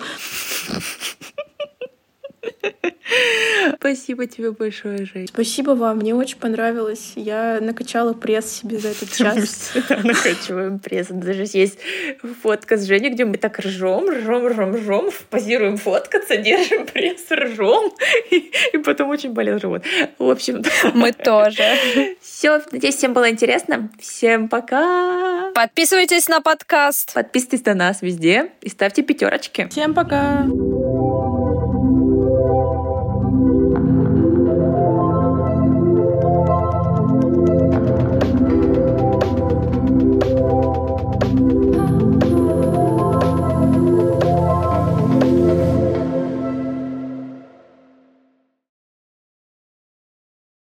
Спасибо 3.79 4.25
тебе 4.27 4.51
большое, 4.51 5.05
Жень. 5.05 5.27
Спасибо 5.27 5.71
вам, 5.71 5.97
мне 5.97 6.15
очень 6.15 6.37
понравилось. 6.37 7.13
Я 7.15 7.59
накачала 7.61 8.13
пресс 8.13 8.49
себе 8.51 8.77
за 8.79 8.89
этот 8.89 9.11
час. 9.17 9.73
Накачиваем 9.89 10.79
пресс. 10.79 11.07
Даже 11.09 11.45
есть 11.53 11.79
фотка 12.41 12.77
с 12.77 12.85
Женей, 12.85 13.09
где 13.11 13.25
мы 13.25 13.37
так 13.37 13.59
ржем, 13.59 14.09
ржем, 14.09 14.47
ржем, 14.47 14.75
ржем, 14.75 15.09
позируем 15.29 15.77
фоткаться, 15.77 16.37
держим 16.37 16.85
пресс, 16.85 17.29
ржем, 17.31 17.91
и, 18.31 18.51
и 18.73 18.77
потом 18.77 19.09
очень 19.09 19.33
болел 19.33 19.59
живот. 19.59 19.83
В 20.17 20.29
общем, 20.29 20.63
мы 20.93 21.11
тоже. 21.11 21.63
Все, 22.21 22.61
надеюсь, 22.71 22.95
всем 22.95 23.13
было 23.13 23.29
интересно. 23.29 23.89
Всем 23.99 24.49
пока. 24.49 25.51
Подписывайтесь 25.53 26.27
на 26.29 26.41
подкаст. 26.41 27.13
Подписывайтесь 27.13 27.65
на 27.65 27.75
нас 27.75 28.01
везде 28.01 28.51
и 28.61 28.69
ставьте 28.69 29.03
пятерочки. 29.03 29.67
Всем 29.69 29.93
пока. 29.93 30.45